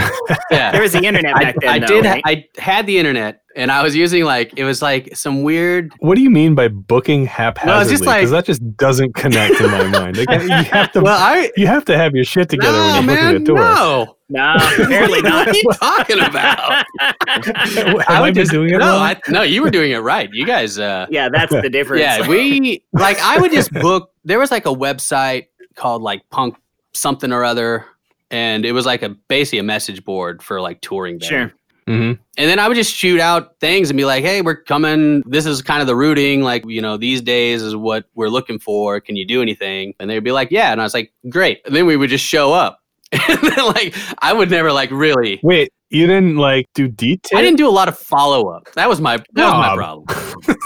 [0.50, 0.72] Yeah.
[0.72, 1.70] there was the internet I, back then.
[1.70, 2.04] I though, did.
[2.04, 2.22] right?
[2.26, 5.92] I had the internet, and I was using like it was like some weird.
[5.98, 7.92] what do you mean by booking haphazardly?
[7.92, 10.16] just like- Because that just doesn't connect in my mind.
[10.18, 11.00] Like, you have to.
[11.00, 13.46] Well, I you have to have your shit together no, when you're man, booking a
[13.46, 13.58] tour.
[13.58, 14.16] no.
[14.28, 15.46] no, apparently not.
[15.46, 16.84] what are you talking about?
[17.00, 19.02] Have I, would been just- doing it no, wrong?
[19.02, 20.28] I, no, you were doing it right.
[20.32, 22.02] You guys, uh, yeah, that's the difference.
[22.02, 24.12] yeah, we like I would just book.
[24.24, 26.56] There was like a website called like Punk
[26.92, 27.84] something or other,
[28.30, 31.14] and it was like a basically a message board for like touring.
[31.18, 31.26] bands.
[31.26, 31.52] sure.
[31.90, 32.18] Mhm.
[32.38, 35.22] And then I would just shoot out things and be like, "Hey, we're coming.
[35.26, 36.42] This is kind of the routing.
[36.42, 39.00] Like, you know, these days is what we're looking for.
[39.00, 41.74] Can you do anything?" And they'd be like, "Yeah." And I was like, "Great." And
[41.74, 42.78] then we would just show up.
[43.12, 45.40] and then, like, I would never like really.
[45.42, 47.38] Wait, you didn't like do detail?
[47.38, 48.70] I didn't do a lot of follow up.
[48.74, 50.06] That was my that was my problem.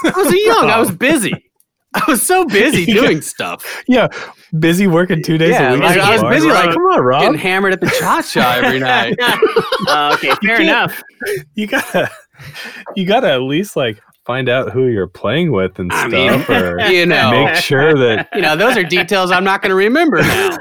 [0.05, 0.69] I was young.
[0.71, 1.33] I was busy.
[1.96, 2.94] I was so busy Yeah.
[3.02, 3.83] doing stuff.
[3.87, 4.09] Yeah,
[4.59, 5.83] busy working two days Yeah, a week.
[5.83, 7.22] like, I was busy, like, come on, Rob.
[7.22, 9.16] Getting hammered at the cha cha every night.
[9.88, 11.02] Uh, okay, fair can't- enough.
[11.54, 12.11] you gotta,
[12.96, 16.57] you gotta at least like find out who you're playing with and I stuff, mean,
[16.57, 19.76] or you know, make sure that you know, those are details I'm not going to
[19.76, 20.57] remember now.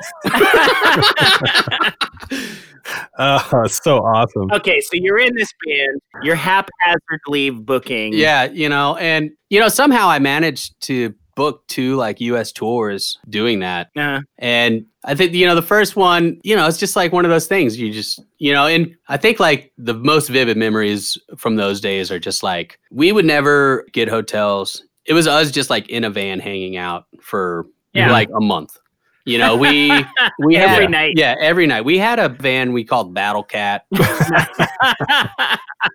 [3.18, 4.52] uh, so awesome.
[4.52, 6.02] Okay, so you're in this band.
[6.24, 8.14] You're haphazardly booking.
[8.14, 13.18] Yeah, you know, and you know, somehow I managed to book two like US tours
[13.30, 13.90] doing that.
[13.96, 17.26] Uh, And I think you know the first one, you know, it's just like one
[17.26, 21.18] of those things you just, you know, and I think like the most vivid memories
[21.38, 24.84] from those days are just like we would never get hotels.
[25.06, 28.12] It was us just like in a van hanging out for Yeah.
[28.12, 28.78] like a month.
[29.26, 29.90] You know, we
[30.40, 31.14] we Every had, night.
[31.16, 31.86] Yeah, every night.
[31.86, 33.86] We had a van we called Battle Cat.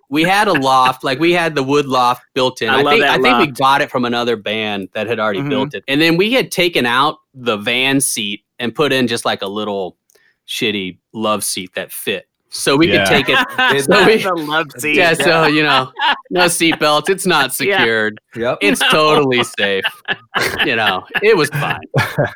[0.09, 2.69] we had a loft, like we had the wood loft built in.
[2.69, 5.41] I love think that I think we got it from another band that had already
[5.41, 5.49] Mhm.
[5.49, 5.83] built it.
[5.87, 9.47] And then we had taken out the van seat and put in just like a
[9.47, 9.97] little
[10.47, 12.27] shitty love seat that fit.
[12.51, 13.05] So we Yeah.
[13.05, 13.83] could take it.
[13.85, 14.95] So we- a love seat.
[14.95, 15.91] Yeah, so you know,
[16.31, 17.09] no seat belts.
[17.09, 17.69] It's not secured.
[17.79, 17.79] Yeah.
[17.79, 18.19] secured.
[18.35, 18.57] Yep.
[18.61, 19.83] It's totally safe.
[20.65, 21.79] You know, it was fine.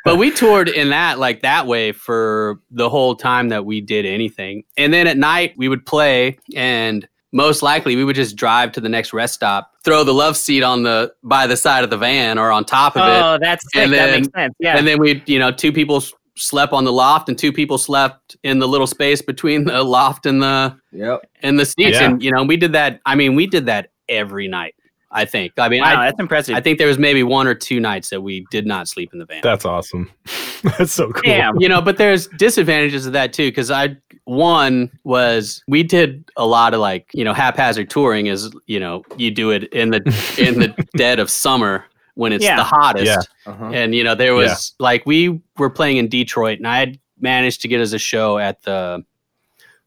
[0.05, 4.05] But we toured in that like that way for the whole time that we did
[4.05, 4.63] anything.
[4.77, 8.81] And then at night we would play and most likely we would just drive to
[8.81, 11.97] the next rest stop, throw the love seat on the by the side of the
[11.97, 13.21] van or on top of it.
[13.23, 13.81] Oh, that's sick.
[13.83, 14.53] And that then- makes sense.
[14.59, 14.77] Yeah.
[14.77, 17.77] And then we, you know, two people s- slept on the loft and two people
[17.77, 21.21] slept in the little space between the loft and the Yep.
[21.41, 21.99] and the seats.
[21.99, 22.05] Yeah.
[22.05, 23.01] And you know, we did that.
[23.05, 24.75] I mean, we did that every night.
[25.15, 25.53] I think.
[25.59, 26.55] I mean, wow, I, that's impressive.
[26.55, 29.19] I think there was maybe one or two nights that we did not sleep in
[29.19, 29.41] the van.
[29.43, 30.09] That's awesome.
[30.63, 31.21] That's so cool.
[31.23, 31.59] Damn.
[31.61, 33.49] you know, but there's disadvantages of that too.
[33.49, 38.25] Because I one was we did a lot of like you know haphazard touring.
[38.27, 39.97] Is you know you do it in the
[40.39, 42.57] in the dead of summer when it's Yeah.
[42.57, 43.05] the hottest.
[43.05, 43.51] Yeah.
[43.51, 43.71] Uh-huh.
[43.73, 47.61] And you know, there was like we were playing in Detroit, and I had managed
[47.61, 49.03] to get us a show at the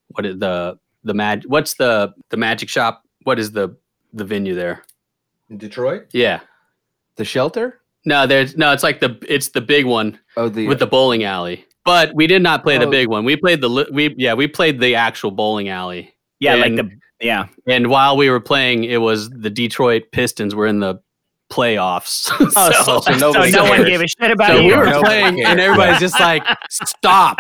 [0.08, 1.44] what is the the mag?
[1.46, 3.02] What's the the magic shop?
[3.24, 3.76] What is the
[4.12, 4.82] the venue there?
[5.50, 6.40] In Detroit, Yeah,
[7.16, 7.80] the shelter.
[8.04, 8.72] no, there's no.
[8.72, 11.64] It's like the it's the big one Oh, the with the bowling alley.
[11.84, 12.90] But we did not play the Oh.
[12.90, 13.24] big one.
[13.24, 16.12] We played the we yeah we played the actual bowling alley.
[16.40, 17.46] yeah, like the yeah.
[17.66, 21.00] And while we were playing, it was the Detroit Pistons were in the
[21.50, 22.30] playoffs.
[22.56, 24.68] Oh, so, so so nobody no one gave a shit about So you.
[24.68, 27.38] we were Nobody playing, and everybody's just like, "Stop!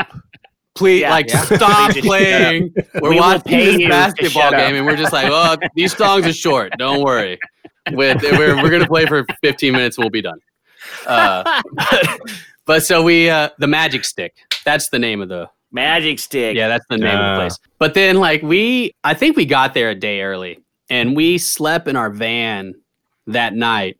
[0.74, 1.10] please, Yeah.
[1.10, 1.40] like, Yeah.
[1.42, 2.74] stop Please playing.
[3.00, 6.72] We're We watching this basketball game, and we're just like, oh, these songs are short.
[6.78, 7.38] Don't worry.
[7.92, 10.38] With we're we're gonna play for 15 minutes, we'll be done.
[11.06, 12.20] Uh, but,
[12.66, 14.34] but so we uh, the Magic Stick.
[14.64, 16.56] That's the name of the Magic stick.
[16.56, 17.34] yeah, that's the name of Ah.
[17.34, 17.58] the place.
[17.78, 20.58] But then, like, we, I think we got there a day early
[20.90, 22.74] and we slept in our van
[23.26, 23.98] that night.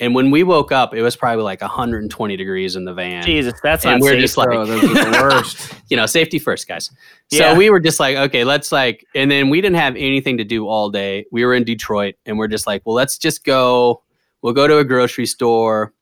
[0.00, 3.22] And when we woke up, it was probably like 120 degrees in the van.
[3.22, 4.20] Jesus, that's and not we're safe.
[4.20, 5.72] just like, Bro, the worst.
[5.88, 6.90] you know, safety first, guys.
[7.30, 7.52] Yeah.
[7.52, 10.44] So we were just like, okay, let's like, and then we didn't have anything to
[10.44, 11.26] do all day.
[11.30, 14.02] We were in Detroit and we're just like, well, let's just go.
[14.42, 15.94] We'll go to a grocery store.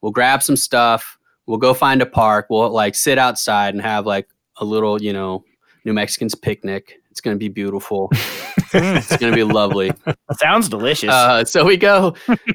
[0.00, 1.18] We'll grab some stuff.
[1.46, 2.46] We'll go find a park.
[2.50, 5.44] We'll like sit outside and have like a little, you know,
[5.84, 6.99] New Mexicans picnic.
[7.10, 8.08] It's going to be beautiful.
[8.72, 9.90] it's going to be lovely.
[10.38, 11.10] Sounds delicious.
[11.10, 12.14] Uh, so we go,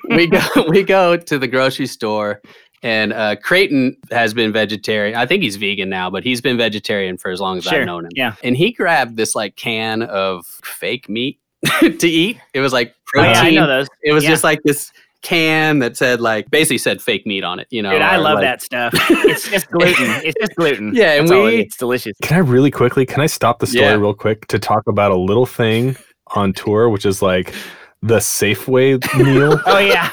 [0.10, 0.40] we go,
[0.70, 2.42] we go to the grocery store,
[2.82, 5.16] and uh, Creighton has been vegetarian.
[5.18, 7.86] I think he's vegan now, but he's been vegetarian for as long as Sure, I've
[7.86, 8.12] known him.
[8.16, 8.36] yeah.
[8.44, 11.40] And he grabbed this like can of fake meat
[11.80, 12.38] to eat.
[12.54, 13.34] It was like Oh, protein.
[13.34, 13.88] yeah, I know those.
[14.04, 14.30] It was Yeah.
[14.32, 14.92] just like this
[15.26, 17.68] can that said like basically said fake meat on it.
[17.72, 18.94] You know, Dude, I love like- that stuff.
[19.10, 20.06] It's just gluten.
[20.24, 20.94] It's just gluten.
[20.94, 21.66] Yeah, and That's all we- is.
[21.66, 22.14] it's delicious.
[22.22, 23.06] Can I really quickly?
[23.06, 23.94] Can I stop the story Yeah.
[23.96, 25.98] real quick to talk about a little thing
[26.36, 27.54] on tour, which is like
[28.02, 29.60] the Safeway meal.
[29.66, 30.10] Oh yeah,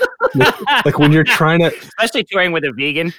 [0.87, 3.13] like when you're trying to, especially touring with a vegan.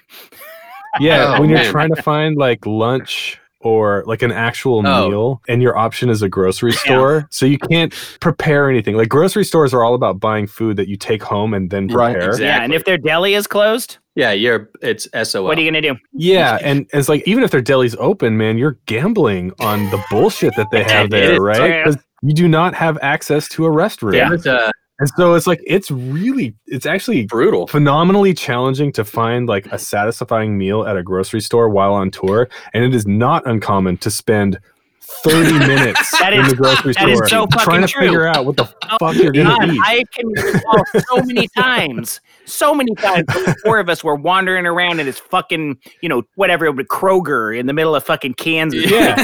[0.99, 1.71] yeah, Oh, when you're man.
[1.71, 5.09] trying to find like lunch or like an actual Oh.
[5.09, 8.95] meal, and your option is a grocery store, so you can't prepare anything.
[8.95, 12.13] Like grocery stores are all about buying food that you take home and then Right,
[12.13, 12.29] prepare.
[12.29, 12.45] exactly.
[12.47, 15.45] Yeah, and if their deli is closed, Yeah, you're it's SOL.
[15.45, 15.95] what are you gonna do?
[16.13, 20.55] Yeah, and it's like even if their deli's open, man, you're gambling on the bullshit
[20.55, 21.95] that they have there, right?
[22.21, 24.13] you do not have access to a restroom.
[24.15, 24.71] It was, uh,
[25.03, 27.67] And so it's like it's really it's actually brutal.
[27.67, 32.47] phenomenally challenging to find like a satisfying meal at a grocery store while on tour.
[32.73, 34.59] And it is not uncommon to spend
[35.01, 38.01] 30 minutes That in is- the grocery that is store so trying to true.
[38.03, 39.81] figure out what the Oh, fuck you're oh God, gonna eat.
[39.83, 43.25] I can recall so many times, so many times.
[43.63, 47.65] Four of us were wandering around in this fucking, you know, whatever, but Kroger in
[47.67, 48.89] the middle of fucking Kansas.
[48.89, 49.15] Yeah.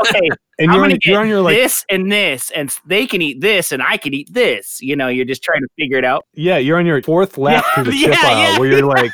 [0.00, 0.28] Okay,
[0.58, 3.06] And I'm you're on, gonna get you're on your like this and this, and they
[3.06, 4.80] can eat this, and I can eat this.
[4.82, 6.26] You know, you're just trying to figure it out.
[6.34, 8.86] yeah, you're on your fourth lap Yeah, through the yeah, chip aisle yeah, where you're
[8.86, 9.10] like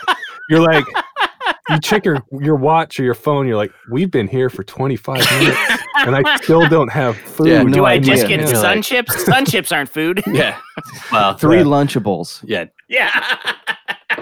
[0.50, 0.84] you're like
[1.70, 5.18] you check your your watch or your phone, you're like, we've been here for 25
[5.40, 7.48] minutes and I still don't have food.
[7.48, 8.14] Yeah, Do I idea.
[8.16, 8.46] just get Yeah.
[8.46, 9.24] sun chips?
[9.24, 10.22] Sun chips aren't food.
[10.32, 10.58] yeah.
[11.12, 11.64] Well, Three Yeah.
[11.64, 12.40] Lunchables.
[12.44, 12.66] yeah.
[12.88, 13.10] Yeah.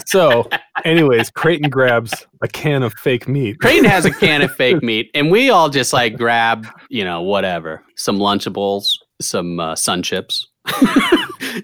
[0.07, 0.49] So,
[0.85, 3.61] anyways, Creighton grabs a can of fake meat.
[3.61, 7.21] Creighton has a can of fake meat, and we all just like grab, you know,
[7.23, 10.49] whatever, some Lunchables, some uh, Sun Chips.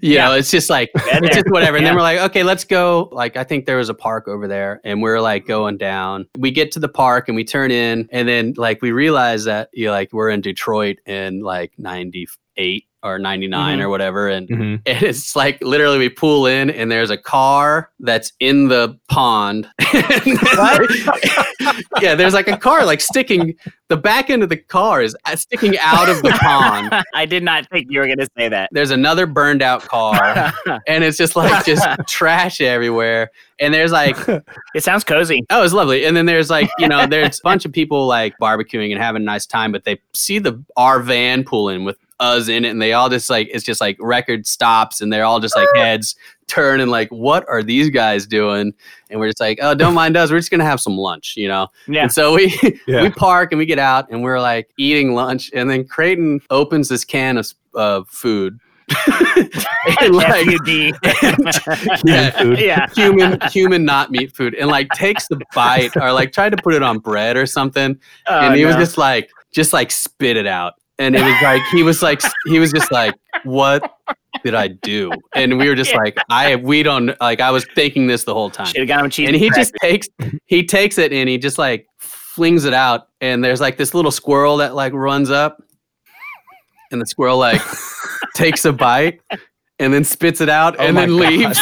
[0.01, 1.77] You know, it's just like it's just whatever.
[1.77, 3.09] And then we're like, okay, let's go.
[3.13, 6.27] Like, I think there was a park over there, and we're like going down.
[6.39, 9.71] We get to the park and we turn in, and then like we realize that
[9.73, 13.83] you know, like we're in Detroit in like '98 or '99 Mhm.
[13.83, 14.81] or whatever, and Mhm.
[14.87, 19.69] and it's like literally we pull in and there's a car that's in the pond.
[22.01, 23.55] yeah, there's like a car like sticking.
[23.89, 26.91] The back end of the car is uh, sticking out of the pond.
[27.15, 28.69] I did not think you were going to say that.
[28.73, 30.53] There's another burned out car,
[30.87, 33.31] and it's just like just trash everywhere.
[33.59, 34.17] And there's like
[34.75, 35.45] It sounds cozy.
[35.51, 36.05] Oh, it's lovely.
[36.07, 39.23] And then there's like, you know, there's a bunch of people like barbecuing and having
[39.23, 42.69] a nice time, but they see the our van pull in with us in it,
[42.69, 45.69] and they all just like it's just like record stops, and they're all just like
[45.75, 46.15] heads
[46.47, 48.75] turn and like, what are these guys doing?
[49.09, 50.31] And we're just like, oh, don't mind us.
[50.31, 51.69] We're just gonna have some lunch, you know.
[51.89, 52.03] Yeah.
[52.05, 52.55] And so we
[52.87, 53.03] Yeah.
[53.03, 56.89] we park and we get out, and we're like eating lunch, and then Creighton opens
[56.89, 58.59] this can of uh, food.
[59.07, 60.93] and like FUD.
[62.05, 62.59] yeah, food.
[62.59, 62.89] yeah.
[62.95, 66.75] human human not meat food and like takes the bite or like tried to put
[66.75, 70.49] it on bread or something Oh, and he was just like just like spit it
[70.49, 73.97] out and it was like he was like he was just like what
[74.45, 75.99] did i do and we were just Yeah.
[75.99, 79.05] like i we don't like i was thinking this the whole time Should have got
[79.05, 79.27] him cheese.
[79.29, 80.09] and he just takes
[80.47, 84.13] he takes it and he just like flings it out and there's like this little
[84.13, 85.61] squirrel that like runs up
[86.93, 87.61] and the squirrel like
[88.35, 89.21] takes a bite
[89.81, 91.19] and then spits it out Oh and then God.
[91.19, 91.59] leaves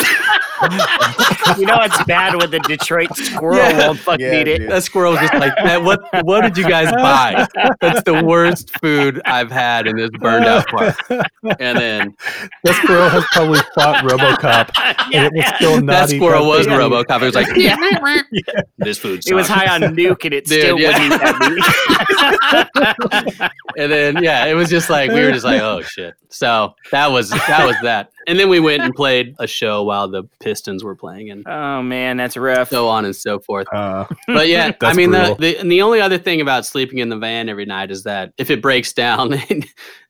[1.56, 3.86] you know it's bad when the Detroit squirrel Yeah.
[3.88, 4.58] won't fucking Yeah, eat it.
[4.58, 4.70] dude.
[4.70, 7.46] That squirrel was just like, "Man, what what did you guys buy?
[7.80, 10.96] That's the worst food I've had in this burned out park.
[11.58, 12.14] And then
[12.64, 14.70] That squirrel has probably fought RoboCop,
[15.14, 16.82] and it was still not that eat squirrel was fake meat.
[16.84, 17.22] RoboCop.
[17.22, 17.76] It was like, yeah,
[18.78, 19.22] this food.
[19.26, 20.88] It was high on nuke and it Dude, still yeah.
[20.98, 21.38] wouldn't eat that
[23.40, 23.50] meat.
[23.76, 26.14] And then yeah, it was just like we were just like, oh shit.
[26.30, 28.10] So that was that was that.
[28.28, 31.82] And then we went and played a show while the Pistons were playing and Oh
[31.82, 32.68] man, that's rough.
[32.68, 33.66] so on and so forth.
[33.72, 37.08] Uh, But yeah, I mean, the, the and the only other thing about sleeping in
[37.08, 39.64] the van every night is that if it breaks down, then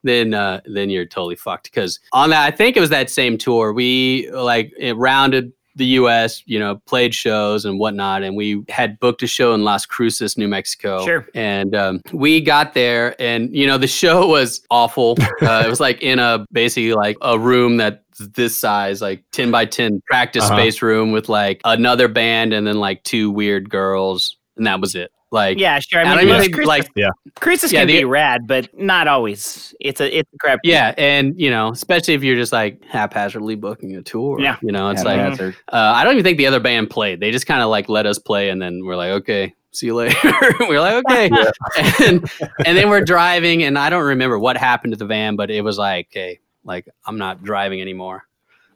[0.04, 1.64] then, uh, then you're totally fucked.
[1.64, 3.72] Because on that, I think it was that same tour.
[3.72, 6.42] We like it rounded the U.S.
[6.46, 10.36] You know, played shows and whatnot, and we had booked a show in Las Cruces,
[10.36, 11.04] New Mexico.
[11.04, 11.26] Sure.
[11.34, 15.16] And um, we got there, and you know, the show was awful.
[15.40, 19.50] Uh, it was like in a basically like a room that this size, like 10
[19.52, 20.56] by 10 practice Uh-huh.
[20.56, 24.36] space room with like another band and then like two weird girls.
[24.56, 25.12] And that was it.
[25.30, 26.00] Like, Yeah, sure.
[26.00, 28.46] I I mean, don't even most think, cruises, like, cruises Yeah, can the- be rad,
[28.46, 29.74] but not always.
[29.80, 30.60] It's a it's a crap.
[30.64, 30.94] yeah.
[30.96, 34.40] And, you know, especially if you're just like haphazardly booking a tour.
[34.40, 34.56] Yeah.
[34.62, 37.20] You know, it's like, uh, I don't even think the other band played.
[37.20, 39.94] They just kind of like let us play and then we're like, okay, see you
[39.94, 40.16] later.
[40.60, 41.30] we're like, okay.
[42.00, 42.30] And,
[42.64, 45.62] and then we're driving and I don't remember what happened to the van, but it
[45.62, 48.24] was like, okay, like I'm not driving anymore.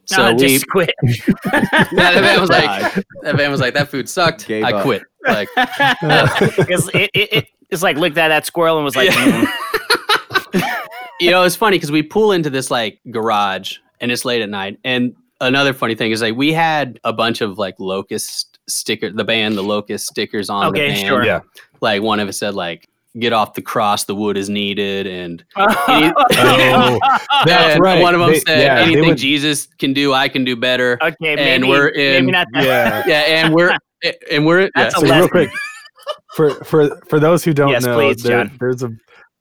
[0.07, 0.95] So No, we, just quit.
[1.05, 1.13] yeah,
[1.93, 4.47] the van was like, that van was like, that food sucked.
[4.47, 4.83] Gave I up.
[4.83, 5.03] quit.
[5.27, 5.49] Like,
[6.57, 9.45] Because it, it, it, it's like looked at that squirrel and was like, Yeah.
[10.53, 10.63] "Mm."
[11.21, 14.49] you know, it's funny because we pull into this like garage and it's late at
[14.51, 14.79] night.
[14.85, 19.25] And another funny thing is like we had a bunch of like locust sticker, the
[19.25, 21.07] band, the locust stickers on Okay, the van.
[21.07, 21.25] sure.
[21.25, 21.41] yeah.
[21.81, 25.07] Like one of us said like, get off the cross, the wood is needed.
[25.07, 26.99] And Oh,
[27.45, 28.01] that's and right.
[28.01, 30.99] one of them They- said, yeah, anything would- Jesus can do, I can do better.
[31.03, 32.65] okay, maybe, And we're in- maybe not that.
[32.65, 33.03] yeah.
[33.07, 33.45] yeah.
[33.45, 33.77] And we're,
[34.31, 35.51] and we're, That's yeah, a So real quick,
[36.35, 38.91] for for for those who don't Yes, know, please, there- there's a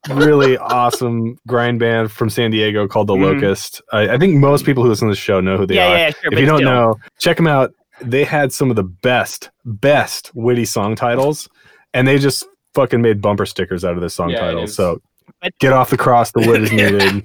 [0.10, 3.34] really awesome grind band from San Diego called The Mhm.
[3.36, 3.82] Locust.
[3.94, 5.90] I, I think most people who listen to the show know who they yeah, are.
[5.98, 6.34] yeah, yeah, sure.
[6.34, 6.72] if you don't still.
[6.72, 7.72] know, check them out.
[8.02, 11.48] They had some of the best, best witty song titles,
[11.94, 14.70] and they just fucking made bumper stickers out of this song Yeah, it titles.
[14.72, 14.76] is.
[14.76, 15.02] So,
[15.42, 17.24] But- get off the cross, the wood is needed.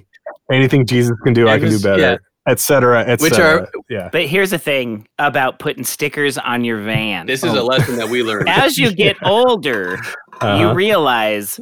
[0.51, 2.17] Anything Jesus can do, I It can do better, yeah.
[2.49, 3.05] etc.
[3.19, 3.63] Which etc.
[3.63, 4.09] are- yeah.
[4.13, 7.27] But here's the thing about putting stickers on your van.
[7.27, 7.65] this is a oh.
[7.67, 8.49] lesson that we learned.
[8.49, 9.99] As you get older,
[10.43, 10.75] you Uh-huh.
[10.75, 11.59] realize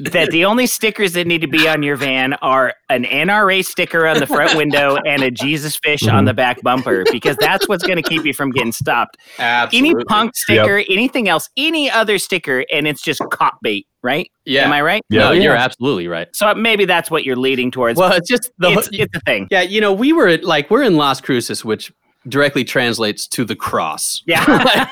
[0.00, 4.06] that the only stickers that need to be on your van are an NRA sticker
[4.06, 6.26] on the front window and a Jesus fish on Mhm.
[6.26, 9.16] the back bumper because that's what's going to keep you from getting stopped.
[9.38, 9.90] Absolutely.
[9.90, 14.28] Any punk sticker, anything else, any other sticker, and it's just cop bait, right?
[14.44, 14.64] Yeah.
[14.64, 15.02] Am I right?
[15.08, 15.20] Yeah.
[15.20, 15.42] no, Yeah.
[15.42, 16.28] you're absolutely right.
[16.34, 17.98] So maybe that's what you're leading towards.
[17.98, 19.48] Well, it's just the it's, it's a thing.
[19.50, 21.90] Yeah, you know, we were at, like we're in Las Cruces, which
[22.28, 24.22] directly translates to the cross.
[24.26, 24.44] Yeah.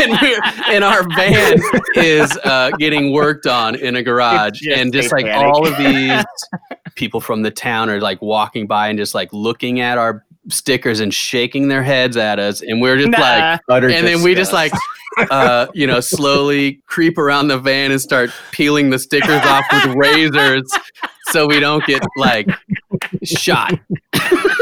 [0.00, 1.58] and, we're, and our van
[1.96, 5.54] is uh, getting worked on in a garage, just and just like satanic.
[5.54, 6.24] all of these
[6.94, 11.00] people from the town are like walking by and just like looking at our stickers
[11.00, 14.52] and shaking their heads at us, and we're just like, Utter and then we just
[14.52, 14.72] like
[15.30, 19.94] uh, you know slowly creep around the van and start peeling the stickers off with
[19.94, 20.70] razors
[21.30, 22.48] so we don't get like
[23.22, 23.78] shot
[24.14, 24.44] Yeah.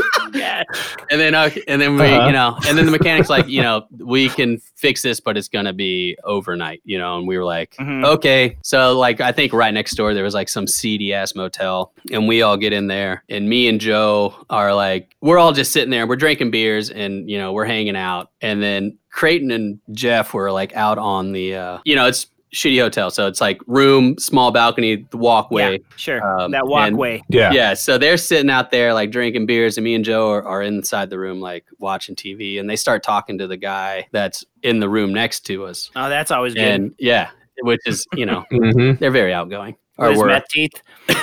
[1.11, 2.27] and then uh, and then we Uh-huh.
[2.27, 5.49] you know and then the mechanic's like you know we can fix this but it's
[5.49, 8.05] gonna be overnight you know and we were like Mhm.
[8.05, 11.93] okay so like i think right next door there was like some seedy ass motel
[12.13, 15.73] and we all get in there and me and joe are like we're all just
[15.73, 19.79] sitting there we're drinking beers and you know we're hanging out and then creighton and
[19.93, 23.61] jeff were like out on the uh you know it's shitty hotel so it's like
[23.67, 26.39] room small balcony the walkway Yeah, sure.
[26.41, 27.23] Um, that and- walkway.
[27.29, 27.51] yeah.
[27.53, 30.63] yeah, so they're sitting out there like drinking beers, and me and Joe are, are
[30.63, 34.81] inside the room like watching TV, and they start talking to the guy that's in
[34.81, 36.63] the room next to us, Oh, that's always good.
[36.63, 37.31] and yeah,
[37.63, 38.99] which is you know Mhm.
[38.99, 39.77] they're very outgoing.
[40.03, 40.27] With Or his were.
[40.27, 40.83] meth teeth.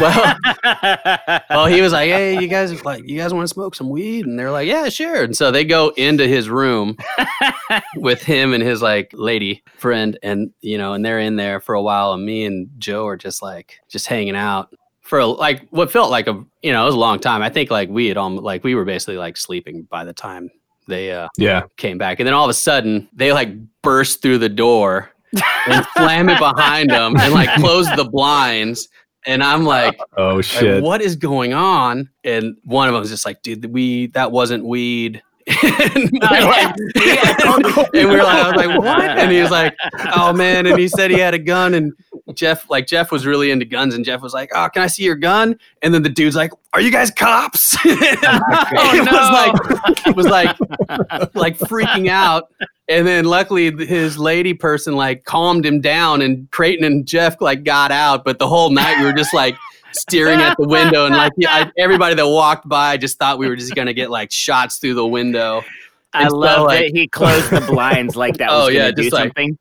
[0.00, 0.36] well,
[1.50, 4.26] well, he was like, "Hey, you guys like you guys want to smoke some weed?"
[4.26, 6.96] And they're like, "Yeah, sure." And so they go into his room
[7.96, 11.74] with him and his like lady friend, and you know, and they're in there for
[11.74, 15.68] a while, and me and Joe are just like just hanging out for a, like
[15.70, 17.42] what felt like a you know it was a long time.
[17.42, 20.50] I think like we had almost like we were basically like sleeping by the time
[20.86, 21.62] they uh Yeah.
[21.76, 23.50] came back, and then all of a sudden they like
[23.82, 25.10] burst through the door
[25.68, 28.88] and slam it behind them and like close the blinds.
[29.26, 30.82] And I'm like, Oh like, shit.
[30.82, 32.10] what is going on?
[32.24, 35.22] And one of them was just like, dude, we that wasn't weed.
[35.62, 36.74] and, we're like,
[37.94, 39.02] and we were like, I was like, what?
[39.02, 39.74] And he was like,
[40.14, 40.66] oh man.
[40.66, 41.74] And he said he had a gun.
[41.74, 41.92] And
[42.36, 43.94] Jeff, like Jeff was really into guns.
[43.94, 45.58] And Jeff was like, oh, can I see your gun?
[45.82, 47.76] And then the dude's like, are you guys cops?
[47.86, 50.56] Oh, it was like, it was like,
[51.34, 52.50] like freaking out.
[52.88, 57.64] And then luckily his lady person like calmed him down and Creighton and Jeff like
[57.64, 58.24] got out.
[58.24, 59.56] But the whole night we were just like
[59.92, 63.48] staring at the window and like yeah, I, everybody that walked by just thought we
[63.48, 65.62] were just going to get like shots through the window.
[66.12, 68.90] I so, love like- that he closed the blinds like that oh, was Oh, yeah,
[68.90, 69.58] do just like- something.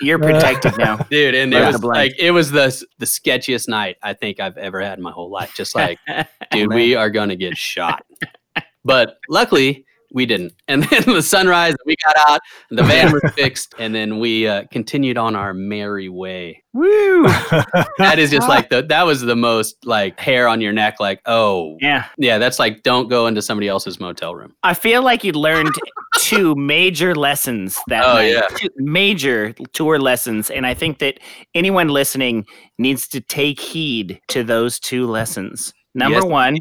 [0.00, 0.96] You're uh, protected now.
[1.10, 4.80] Dude, and it was like it was the the sketchiest night I think I've ever
[4.80, 5.54] had in my whole life.
[5.54, 8.04] Just like, oh, dude, we are gonna get shot.
[8.84, 10.52] But luckily, we didn't.
[10.68, 12.40] And then the sunrise, we got out,
[12.70, 16.62] the van was fixed, and then we uh, continued on our merry way.
[16.74, 17.24] Woo!
[17.98, 21.00] That is just like the that was the most like hair on your neck.
[21.00, 22.04] Like, oh, Yeah.
[22.18, 24.54] yeah, that's like don't go into somebody else's motel room.
[24.62, 25.74] I feel like you learned
[26.18, 28.28] two major lessons that Oh, night.
[28.32, 28.42] yeah.
[28.56, 30.50] Two major tour lessons.
[30.50, 31.18] And I think that
[31.54, 32.46] anyone listening
[32.78, 35.72] needs to take heed to those two lessons.
[35.94, 36.24] Number Yes.
[36.26, 36.58] one,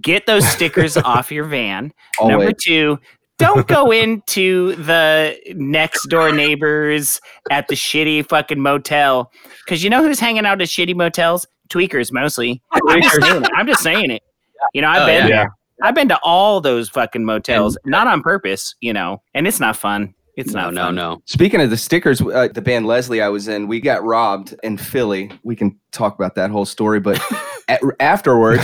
[0.00, 1.92] get those stickers off your van.
[2.22, 2.98] Number two,
[3.38, 7.20] don't go into the next door neighbors
[7.50, 9.32] at the shitty fucking motel.
[9.64, 11.46] Because you know who's hanging out at shitty motels?
[11.70, 12.60] Tweakers mostly.
[12.72, 13.50] I'm just saying it.
[13.54, 14.22] I'm just saying it.
[14.74, 15.36] You know, I've Oh, been yeah.
[15.36, 15.56] there.
[15.82, 19.76] I've been to all those fucking motels, not on purpose, you know, and it's not
[19.76, 20.14] fun.
[20.36, 20.94] It's no, not no, fun.
[20.96, 21.22] no.
[21.24, 24.76] Speaking of the stickers, uh, the band Leslie I was in, we got robbed in
[24.76, 25.30] Philly.
[25.42, 27.18] We can talk about that whole story, but
[27.70, 28.62] a- afterwards,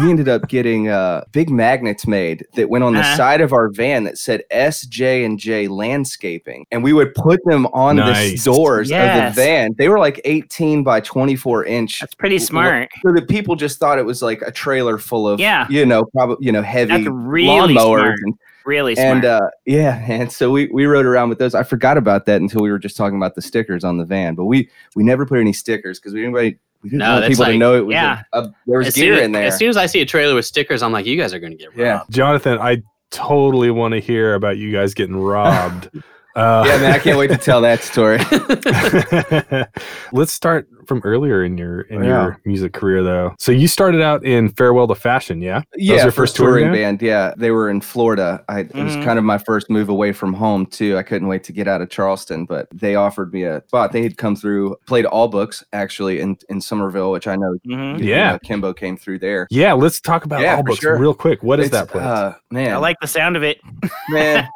[0.00, 3.16] we ended up getting uh, big magnets made that went on the Uh-huh.
[3.16, 7.40] side of our van that said S, J, and J Landscaping, and we would put
[7.44, 8.44] them on Nice.
[8.44, 9.28] the doors Yes.
[9.30, 9.74] of the van.
[9.78, 12.00] They were like 18 by 24 inch.
[12.00, 12.88] That's pretty smart.
[13.04, 15.66] So that people just thought it was like a trailer full of, Yeah.
[15.68, 18.18] you know, probably you know heavy That's really lawnmowers smart.
[18.24, 18.34] and
[18.64, 19.08] Really smart.
[19.16, 21.54] and uh, yeah, and so we, we rode around with those.
[21.54, 24.34] I forgot about that until we were just talking about the stickers on the van.
[24.34, 27.20] But we we never put any stickers because we didn't really, we didn't No, want
[27.22, 28.22] that's people to know it was yeah.
[28.32, 29.46] a, a- there was As gear soon, in there.
[29.46, 31.54] as soon as I see a trailer with stickers, I'm like, you guys are gonna
[31.56, 31.78] get robbed.
[31.78, 35.88] yeah, Jonathan, I totally want to hear about you guys getting robbed.
[36.36, 38.18] Uh, yeah, man, I can't wait to tell that story.
[40.12, 42.22] Let's start from earlier in your in Yeah.
[42.24, 43.34] your music career, though.
[43.38, 45.58] So you started out in Farewell to Fashion, yeah?
[45.60, 47.02] That was yeah, your first touring touring band?
[47.02, 48.42] Yeah, they were in Florida.
[48.48, 49.04] I, It was Mhm.
[49.04, 50.96] kind of my first move away from home too.
[50.96, 53.92] I couldn't wait to get out of Charleston, but they offered me a spot.
[53.92, 57.54] They had come through, played all books actually in in Summerville, which I know.
[57.68, 57.98] Mhm.
[57.98, 58.32] you Yeah.
[58.32, 59.46] know, Kimbo came through there.
[59.50, 60.96] Yeah, let's talk about Yeah, all books sure.
[60.98, 61.42] real quick.
[61.42, 62.04] What is It's, that place?
[62.04, 63.58] Uh, man, I like the sound of it.
[64.08, 64.48] man.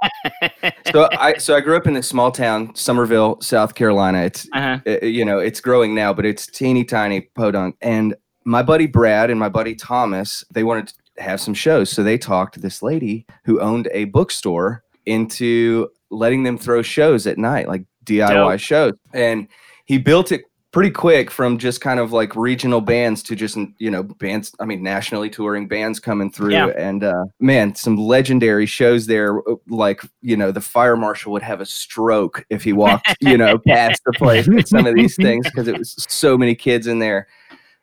[0.92, 4.22] so I so I grew up in a small town, Summerville, South Carolina.
[4.22, 4.78] It's Uh-huh.
[4.86, 7.76] uh, you know it's growing now, but it's teeny tiny podunk.
[7.80, 8.14] And
[8.44, 12.18] my buddy Brad and my buddy Thomas, they wanted to have some shows, so they
[12.18, 17.84] talked this lady who owned a bookstore into letting them throw shows at night, like
[18.04, 18.60] DIY Dope.
[18.60, 18.92] shows.
[19.12, 19.48] And
[19.84, 23.90] he built it pretty quick from just kind of like regional bands to just you
[23.90, 26.52] know bands i mean nationally touring bands coming through.
[26.52, 26.68] Yeah.
[26.76, 31.60] and uh man some legendary shows there like you know the fire marshal would have
[31.60, 35.44] a stroke if he walked you know past the place with some of these things
[35.44, 37.28] because it was so many kids in there.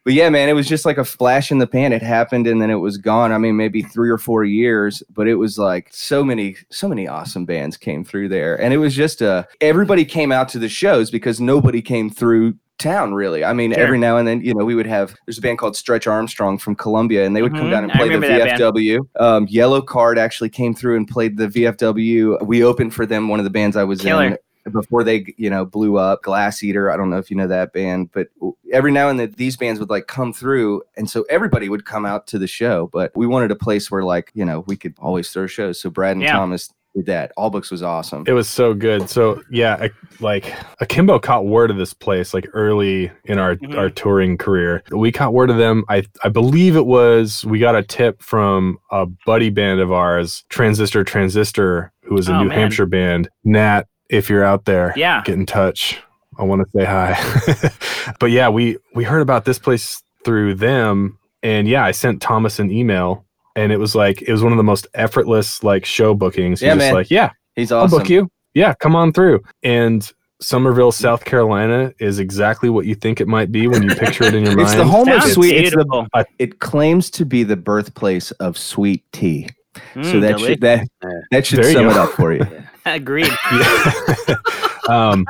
[0.03, 1.93] But yeah man it was just like a flash in the pan.
[1.93, 3.31] It happened and then it was gone.
[3.31, 7.07] I mean maybe three or four years but it was like so many so many
[7.07, 8.59] awesome bands came through there.
[8.59, 12.55] And it was just uh everybody came out to the shows because nobody came through
[12.79, 13.83] town really i mean Sure.
[13.83, 16.27] every now and then you know we would have there's a band called stretch arm
[16.27, 18.61] strong from columbia and they would come Mhm, down and play the remember that band.
[18.75, 23.39] vfw um, yellowcard actually came through and played the vfw we opened for them one
[23.39, 24.23] of the bands i was Killer.
[24.25, 24.37] in
[24.73, 28.09] before they you know blew up glasseater i don't know if you know that band
[28.11, 28.27] but
[28.71, 32.05] every now and then these bands would like come through and so everybody would come
[32.05, 34.93] out to the show but we wanted a place where like you know we could
[34.99, 36.33] always throw shows so brad and Yeah.
[36.33, 39.09] thomas did that all books was awesome It was so good.
[39.09, 43.77] So yeah, I, like Akimbo caught word of this place like early in our Mhm.
[43.77, 44.81] our touring career.
[44.91, 45.83] We caught word of them.
[45.87, 50.43] I I believe it was we got a tip from a buddy band of ours,
[50.49, 52.57] Transistor Transistor, who was a Oh, New man.
[52.59, 53.29] Hampshire band.
[53.43, 55.21] Nat, if you're out there, Yeah.
[55.23, 56.01] get in touch.
[56.39, 57.71] I want to say hi.
[58.19, 62.59] but yeah, we we heard about this place through them, and yeah, I sent Thomas
[62.59, 63.25] an email.
[63.55, 66.59] And it was like it was one of the most effortless like show bookings.
[66.59, 66.93] He's Yeah, just man.
[66.93, 67.77] like, yeah, he's awesome.
[67.77, 68.29] I'll awesome book you.
[68.53, 69.41] Yeah, come on through.
[69.63, 70.09] And
[70.41, 74.33] Summerville, South Carolina is exactly what you think it might be when you picture it
[74.33, 74.67] in your mind.
[74.69, 75.55] It's the home of Sounds sweet.
[75.55, 79.49] It's the, it claims to be the birthplace of sweet tea.
[79.75, 80.87] so Mm, that should that
[81.31, 82.45] that should There sum it up for you.
[82.85, 83.31] Agreed.
[83.51, 84.35] Yeah.
[84.89, 85.25] um,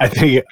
[0.00, 0.44] I think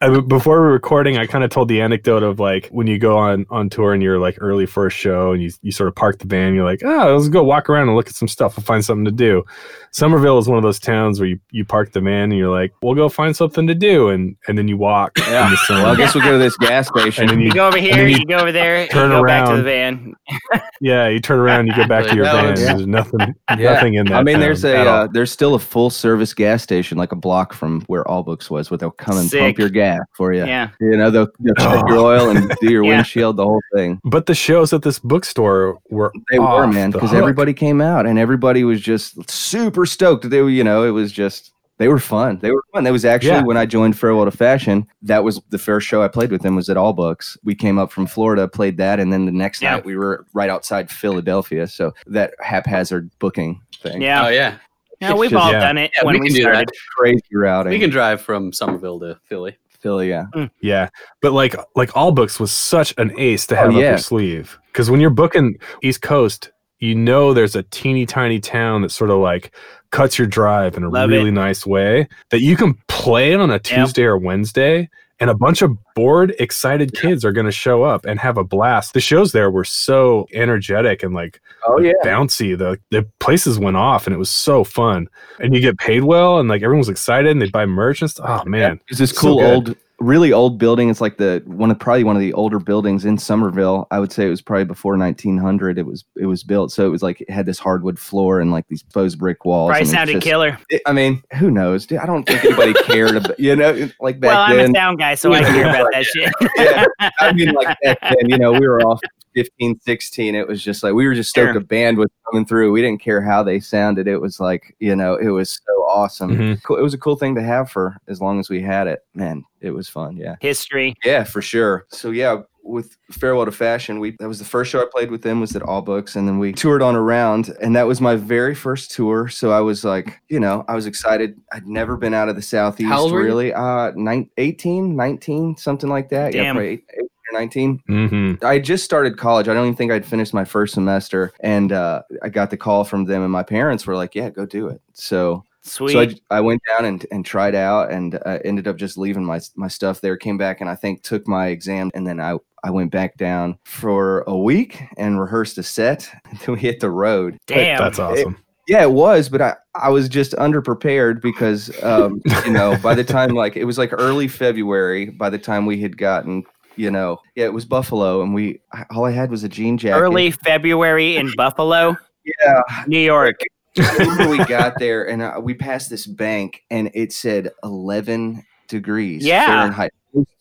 [0.00, 2.98] uh, before we were recording, I kind of told the anecdote of like when you
[2.98, 5.94] go on on tour and you're like early first show and you you sort of
[5.96, 8.56] park the van, you're like, oh, let's go walk around and look at some stuff.
[8.56, 9.44] We'll find something to do.
[9.90, 12.74] Summerville is one of those towns where you, you park the van and you're like,
[12.82, 15.18] we'll go find something to do, and and then you walk.
[15.18, 15.46] Yeah.
[15.46, 15.58] in the.
[15.82, 17.26] Well, I guess we'll go to this gas and station.
[17.28, 19.24] then you you, go over here, then you, you go over there, turn you go
[19.24, 20.14] back to the van.
[20.80, 22.50] yeah, you turn around, you go back to your van.
[22.52, 23.56] was- There's nothing, Yeah.
[23.72, 24.14] nothing in that.
[24.16, 27.16] I mean, town there's a uh, there's still a full service gas station like a
[27.16, 30.44] block from where All Books was, where they'll come and pump your gas for you.
[30.44, 30.70] Yeah.
[30.80, 32.96] You know, they'll, they'll check your oil and do your Yeah.
[32.96, 34.00] windshield, the whole thing.
[34.04, 38.18] But the shows at this bookstore were They were man, because everybody came out and
[38.18, 40.28] everybody was just super stoked.
[40.28, 42.38] They were, you know, it was just They were fun.
[42.40, 42.84] They were fun.
[42.84, 43.42] That was actually Yeah.
[43.42, 44.86] when I joined Farewell to Fashion.
[45.02, 47.36] That was the first show I played with them was at All Books.
[47.44, 49.72] We came up from Florida, played that, and then the next Yeah.
[49.76, 51.66] night we were right outside Philadelphia.
[51.66, 54.00] So that haphazard booking thing.
[54.02, 54.24] Yeah.
[54.26, 54.54] Oh yeah.
[55.00, 55.60] Yeah, we've just- all yeah.
[55.60, 56.68] done it Yeah, when we we, can do started.
[56.68, 56.74] that.
[56.96, 57.70] Crazy routing.
[57.72, 59.56] We can drive from Summerville to Philly.
[59.80, 60.24] Philly, yeah.
[60.32, 60.44] Hmm.
[60.62, 60.88] Yeah,
[61.20, 63.98] but like like all books was such an ace to oh, have Oh, up your
[63.98, 68.90] sleeve because when you're booking East Coast, you know there's a teeny tiny town that
[68.90, 69.54] sort of like
[69.90, 71.32] cuts your drive in a Love really it.
[71.32, 74.88] nice way that you can play it on a Tuesday or Wednesday.
[75.18, 78.44] And a bunch of bored, excited kids are going to show up and have a
[78.44, 78.92] blast.
[78.92, 81.92] The shows there were so energetic and like Oh yeah.
[82.04, 82.56] bouncy.
[82.56, 85.08] The the places went off and it was so fun.
[85.40, 88.10] And you get paid well and like everyone was excited and they buy merch and
[88.10, 88.42] stuff.
[88.44, 88.78] Oh man.
[88.88, 89.54] It's this So cool good.
[89.54, 90.90] old, really old building.
[90.90, 93.86] It's like the one of probably one of the older buildings in Summerville.
[93.90, 95.78] I would say it was probably before 1900.
[95.78, 98.50] It was it was built, so it was like it had this hardwood floor and
[98.50, 99.70] like these exposed brick walls.
[99.70, 100.58] Probably sounded just- killer.
[100.70, 101.86] it- I mean, who knows?
[101.86, 101.98] dude?
[101.98, 104.70] I don't think anybody cared about you know like back Well, I'm then.
[104.70, 106.32] a sound guy, so I hear about that shit.
[106.56, 106.84] yeah,
[107.20, 109.00] I mean, like back then, you know, we were all
[109.40, 110.34] 15, 16.
[110.34, 111.58] It was just like we were just stoked Sure.
[111.58, 112.72] a band was coming through.
[112.72, 114.08] We didn't care how they sounded.
[114.08, 116.36] It was like, you know, it was so awesome.
[116.36, 116.78] Mhm.
[116.78, 119.00] It was a cool thing to have for as long as we had it.
[119.14, 120.16] Man, it was fun.
[120.16, 120.36] Yeah.
[120.40, 120.94] History.
[121.04, 121.84] Yeah, for sure.
[121.90, 125.22] So yeah, with Farewell to Fashion, we that was the first show I played with
[125.22, 128.16] them was at All Books, and then we toured on around, and that was my
[128.16, 129.28] very first tour.
[129.28, 131.38] So I was like, you know, I was excited.
[131.52, 133.26] I'd never been out of the southeast old were you?
[133.26, 133.54] really.
[133.54, 136.34] Uh, nine, 18, 19, something like that.
[136.34, 136.54] Yeah, Damn.
[136.56, 137.82] probably eight- 18 or 19.
[137.88, 138.44] Mm-hmm.
[138.44, 139.48] I just started college.
[139.48, 142.84] I don't even think I'd finished my first semester, and uh, I got the call
[142.84, 145.92] from them, and my parents were like, "Yeah, go do it." So Sweet.
[145.92, 149.24] so I, I went down and, and tried out and uh, ended up just leaving
[149.24, 150.16] my my stuff there.
[150.16, 153.58] Came back and I think took my exam and then I I went back down
[153.64, 156.08] for a week and rehearsed a set.
[156.30, 157.36] And then we hit the road.
[157.46, 157.78] But, Damn.
[157.78, 158.38] That's awesome.
[158.68, 163.04] yeah, it was, but I I was just underprepared because um you know by the
[163.04, 166.44] time like it was like early February by the time we had gotten
[166.76, 168.60] you know yeah it was Buffalo and we
[168.90, 169.98] all I had was a jean jacket.
[170.00, 173.36] Early February in Buffalo, yeah New York.
[173.76, 179.46] We got there and uh, we passed this bank and it said 11 degrees Yeah.
[179.46, 179.92] Fahrenheit.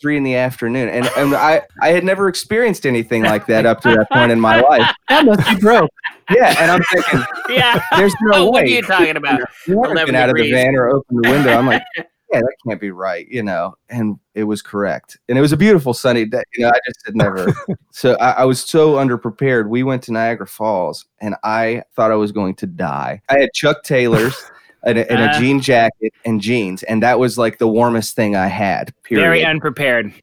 [0.02, 3.82] Three in the afternoon, and, and I, I had never experienced anything like that up
[3.82, 4.90] to that point in my life.
[5.10, 5.92] That must be broke.
[6.34, 7.82] Yeah, and I'm thinking, Yeah.
[7.98, 8.50] there's no way.
[8.52, 9.42] what are you talking about?
[9.68, 11.58] You haven't 11 been out of the van or opened the window.
[11.58, 11.82] I'm like,
[12.36, 13.76] yeah, that can't be right, you know.
[13.90, 16.44] And it was correct, and it was a beautiful sunny day.
[16.56, 17.54] You know, I just had never.
[17.92, 19.68] so I, I was so underprepared.
[19.68, 23.22] We went to Niagara Falls, and I thought I was going to die.
[23.30, 24.36] I had Chuck Taylors.
[24.88, 25.40] And a, and a Uh.
[25.40, 28.94] jean jacket and jeans, and that was like the warmest thing I had.
[29.02, 29.24] Period.
[29.24, 30.14] Very unprepared.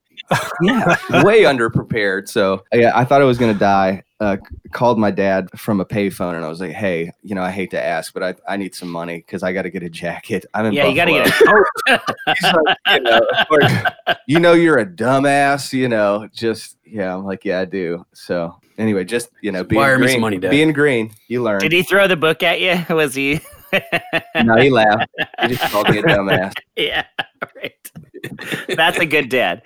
[0.62, 2.28] Yeah, way underprepared.
[2.28, 4.02] So yeah, I thought I was gonna die.
[4.20, 4.36] Uh,
[4.70, 7.72] called my dad from a payphone, and I was like, "Hey, you know, I hate
[7.72, 10.46] to ask, but I, I need some money because I got to get a jacket.
[10.54, 13.72] I'm in Yeah, you got to get a like, you know, of course,
[14.28, 15.72] you know, you're a dumbass.
[15.72, 17.14] You know, just yeah.
[17.14, 18.06] I'm like, yeah, I do.
[18.12, 20.50] So anyway, just you know, being Wire green, money, Dad.
[20.50, 21.60] being green, you learn.
[21.60, 22.84] Did he throw the book at you?
[22.94, 23.40] Was he?
[24.42, 25.10] no, he laughed.
[25.42, 26.52] He just called me a dumbass.
[26.76, 27.06] yeah,
[27.56, 27.90] right.
[28.76, 29.62] That's a good dad.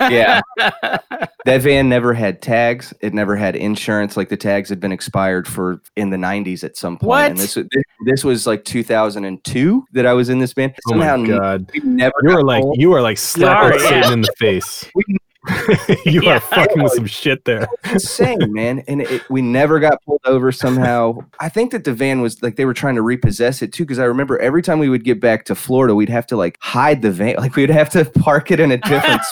[0.00, 0.40] Yeah.
[1.46, 2.92] That van never had tags.
[3.00, 4.14] It never had insurance.
[4.14, 7.08] Like the tags had been expired for in the 90s at some point.
[7.08, 7.30] What?
[7.30, 10.74] And this, was- this, this was like 2002 that I was in this band.
[10.90, 11.70] Oh my god.
[11.72, 12.76] we never You were like told.
[12.78, 13.88] you were like slapping yeah.
[13.88, 14.84] Satan in the face.
[14.94, 15.16] We-
[16.04, 16.34] you Yeah.
[16.36, 17.66] are fucking with some shit there.
[17.90, 18.80] insane, man.
[18.88, 21.18] And it, we never got pulled over somehow.
[21.40, 23.84] I think that the van was like they were trying to repossess it too.
[23.84, 26.58] Because I remember every time we would get back to Florida, we'd have to like
[26.60, 27.36] hide the van.
[27.36, 29.22] Like we'd have to park it in a different,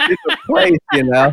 [0.00, 1.32] different place, you know.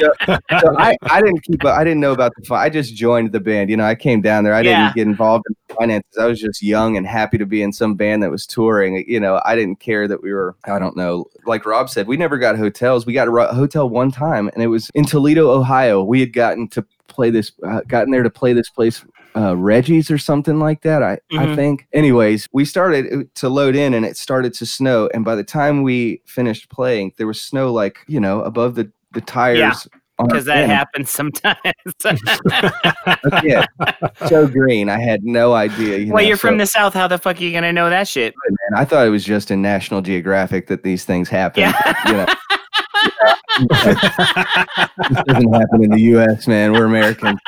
[0.00, 0.12] So,
[0.60, 1.76] so I, I didn't keep up.
[1.76, 3.68] I didn't know about the fi- I just joined the band.
[3.68, 4.54] You know, I came down there.
[4.54, 4.82] I Yeah.
[4.84, 6.16] didn't get involved in finances.
[6.18, 9.04] I was just young and happy to be in some band that was touring.
[9.08, 10.54] You know, I didn't care that we were.
[10.66, 11.26] I don't know.
[11.46, 13.06] Like Rob said, we never got hotels.
[13.06, 16.02] We got a hotel one time, and it was in Toledo, Ohio.
[16.04, 19.04] We had gotten to play this, uh, gotten there to play this place.
[19.36, 21.02] Uh, Reggie's or something like that.
[21.02, 21.54] I, I Mhm.
[21.54, 21.86] think.
[21.92, 25.08] Anyways, we started uh, to load in and it started to snow.
[25.14, 28.90] And by the time we finished playing, there was snow like, you know, above the,
[29.12, 29.88] the tires.
[30.18, 31.58] our Because that happens sometimes.
[33.44, 33.64] yeah,
[34.26, 34.88] so green.
[34.88, 35.98] I had no idea.
[35.98, 36.94] You well, know, you're from the South.
[36.94, 38.34] How the fuck are you to know that shit?
[38.48, 41.60] man, I thought it was just in National Geographic that these things happen.
[41.60, 41.94] Yeah.
[42.06, 42.26] You know.
[43.58, 46.72] this doesn't happen in the U.S., man.
[46.72, 47.38] We're American.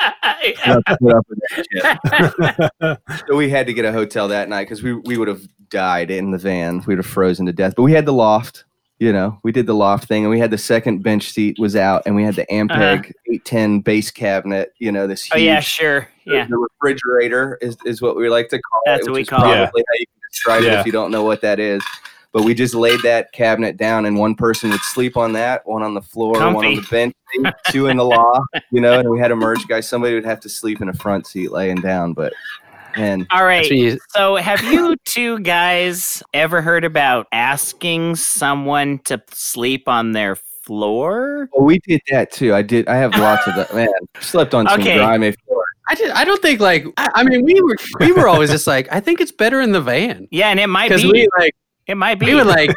[0.43, 3.23] We have to put up with that shit.
[3.27, 6.11] so we had to get a hotel that night because we we would have died
[6.11, 6.79] in the van.
[6.79, 7.73] We would have frozen to death.
[7.75, 8.65] But we had the loft.
[9.01, 11.75] You know, we did the loft thing, and we had the second bench seat was
[11.75, 14.73] out, and we had the Ampeg 810 bass cabinet.
[14.77, 15.39] You know, this huge Uh-huh.
[15.41, 16.07] oh, yeah, sure.
[16.23, 16.45] Yeah.
[16.47, 18.99] the refrigerator is, is what we like to call That's it.
[18.99, 19.55] That's what we is call it.
[19.55, 21.81] probably how you can describe it if you don't know what that is.
[22.31, 25.81] But we just laid that cabinet down, and one person would sleep on that, one
[25.81, 27.15] on the floor, one on the bench,
[27.71, 28.99] two in the loft, you know.
[28.99, 29.79] And we had a merge guy.
[29.79, 32.13] Somebody would have to sleep in a front seat, laying down.
[32.13, 32.33] But
[32.95, 33.69] and All right.
[33.69, 40.37] You- So, have you two guys ever heard about asking someone to sleep on their
[40.63, 41.49] floor?
[41.53, 42.53] well, we did that too.
[42.53, 42.87] I did.
[42.87, 43.73] I have lots of that.
[43.75, 43.87] Man,
[44.19, 44.97] slept on some Okay.
[44.97, 45.63] grimy floor.
[45.89, 48.67] I, did, I don't think like I, I mean we were we were always just
[48.67, 51.11] like I think it's better in the van Yeah, and it might be.
[51.11, 51.53] we like
[51.87, 52.27] it might be.
[52.27, 52.73] we would like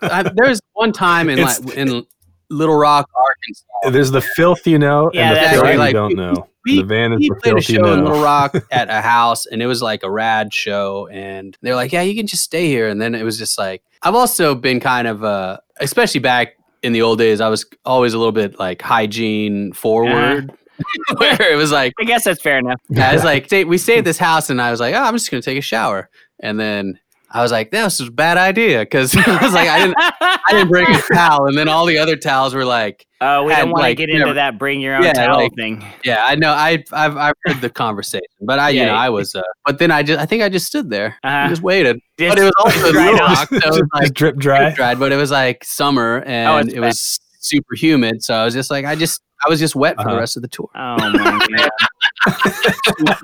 [0.00, 2.06] I, uh, there was one time in It's- like in
[2.54, 3.90] Little Rock, Arkansas.
[3.90, 5.72] There's the filth you know, Yeah, and the that's filth right.
[5.74, 6.48] you Like, don't know.
[6.64, 8.04] we- the van is we the played a filth you show in.
[8.04, 11.08] Little Rock at a house, and it was like a rad show.
[11.12, 13.82] And they're like, "Yeah, you can just stay here." And then it was just like,
[14.02, 18.14] I've also been kind of, uh, especially back in the old days, I was always
[18.14, 20.52] a little bit like hygiene forward,
[21.18, 22.80] where it was like, I guess that's fair enough.
[22.96, 25.30] I was like we stayed at this house, and I was like, "Oh, I'm just
[25.30, 26.08] gonna take a shower,"
[26.40, 26.98] and then.
[27.34, 30.38] I was like, "This was a bad idea because I was like, I didn't, I
[30.52, 33.60] didn't bring a towel, and then all the other towels were like, Oh, we had,
[33.62, 35.54] don't want to like, get you into know, that bring your own yeah, towel like-
[35.56, 35.84] thing.
[36.04, 36.52] Yeah, I know.
[36.52, 38.86] I I've I've heard the conversation, but I you Yeah.
[38.86, 39.34] know I was.
[39.34, 41.34] Uh, but then I just I think I just stood there, Uh-huh.
[41.36, 41.98] and just waited.
[42.18, 43.50] Just but it was also dried Little off.
[43.52, 44.70] Rock, so was just, like just drip dry.
[44.74, 44.98] dried.
[45.00, 48.22] But it was like summer, and it's it was super humid.
[48.22, 50.20] So I was just like I just I was just wet for the Uh-huh.
[50.20, 50.68] rest of the tour.
[50.76, 51.70] Oh my god!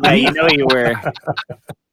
[0.05, 0.95] yeah, you know you were.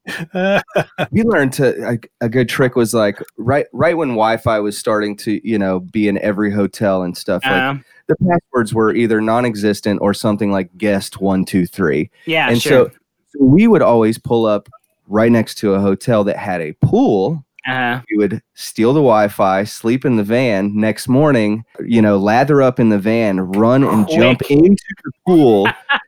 [1.11, 5.15] we learned to a, a good trick was like right right when Wi-Fi was starting
[5.17, 7.43] to you know be in every hotel and stuff.
[7.43, 12.09] Like Um, the passwords were either non-existent or something like guest one two three.
[12.25, 12.89] yeah, and sure.
[12.89, 12.97] so,
[13.33, 14.69] so we would always pull up
[15.07, 17.43] right next to a hotel that had a pool.
[17.67, 20.73] uh, We would steal the Wi-Fi, sleep in the van.
[20.75, 25.67] Next morning, you know, lather up in the van, run and jump into the pool.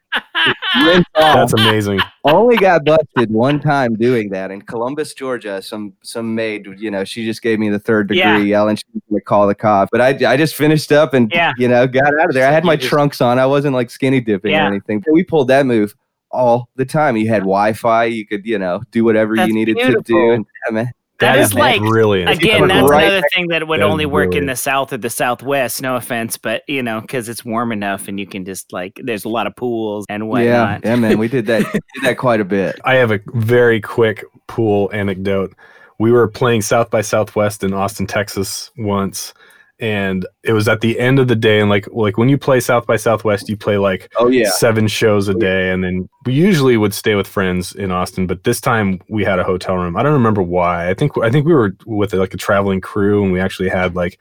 [0.83, 1.49] rinse off.
[1.49, 1.99] That's amazing.
[2.23, 5.61] only got busted one time doing that in Columbus, Georgia.
[5.61, 8.37] Some some maid, you know, she just gave me the third degree, Yeah.
[8.37, 9.89] yelling she was gonna call the cops.
[9.91, 11.53] But I, I just finished up and Yeah.
[11.57, 12.47] you know got out of there.
[12.47, 13.39] I had my trunks on.
[13.39, 14.65] I wasn't like skinny dipping Yeah.
[14.65, 14.99] or anything.
[15.01, 15.95] But we pulled that move
[16.31, 17.17] all the time.
[17.17, 18.05] You had Wi-Fi.
[18.05, 20.31] You could you know do whatever That's you needed to do.
[20.31, 22.29] And yeah, man, That That is is like- brilliant.
[22.31, 23.03] Again, that's right.
[23.03, 25.81] another thing that would That is only work in the South or the Southwest.
[25.81, 29.25] No offense, but you know, because it's warm enough and you can just like, there's
[29.25, 30.81] a lot of pools and yeah, whatnot.
[30.85, 31.17] yeah, man.
[31.19, 32.79] We did that did that quite a bit.
[32.85, 35.53] I have a very quick pool anecdote.
[35.97, 39.33] We were playing South by Southwest in Austin, Texas once,
[39.79, 41.59] and it was at the end of the day.
[41.59, 44.87] And like, like when you play South by Southwest, you play like Oh yeah, seven
[44.87, 48.27] shows a oh, day, and then we usually would stay with friends in Austin.
[48.27, 49.95] But this time we had a hotel room.
[49.95, 50.89] I don't remember why.
[50.89, 53.95] I think I think we were with like a traveling crew, and we actually had
[53.95, 54.19] like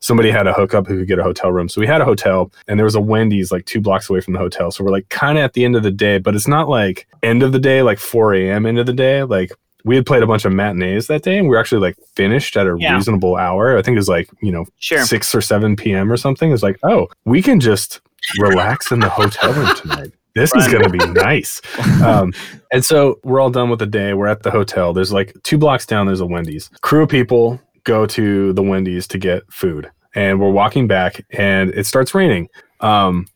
[0.00, 1.68] somebody had a hookup who could get a hotel room.
[1.68, 4.34] So we had a hotel, and there was a Wendy's like two blocks away from
[4.34, 4.70] the hotel.
[4.70, 7.06] So we're like kind of at the end of the day, but it's not like
[7.22, 8.66] end of the day, like 4 a.m.
[8.66, 9.22] end of the day.
[9.22, 9.52] Like
[9.84, 12.56] we had played a bunch of matinees that day, and we were actually like finished
[12.56, 12.94] at a Yeah.
[12.94, 13.76] reasonable hour.
[13.78, 15.02] I think it was like you know Sure.
[15.04, 16.10] six or seven p.m.
[16.12, 16.52] or something.
[16.52, 18.00] It's like, oh, we can just
[18.38, 20.12] relax in the hotel room tonight.
[20.36, 21.60] This is going to be nice.
[22.04, 22.32] Um,
[22.72, 24.14] and so we're all done with the day.
[24.14, 24.92] We're at the hotel.
[24.92, 26.06] There's like two blocks down.
[26.06, 26.70] There's a Wendy's.
[26.82, 31.70] Crew of people go to the Wendy's to get food, and we're walking back, and
[31.70, 32.48] it starts raining.
[32.78, 33.26] Um,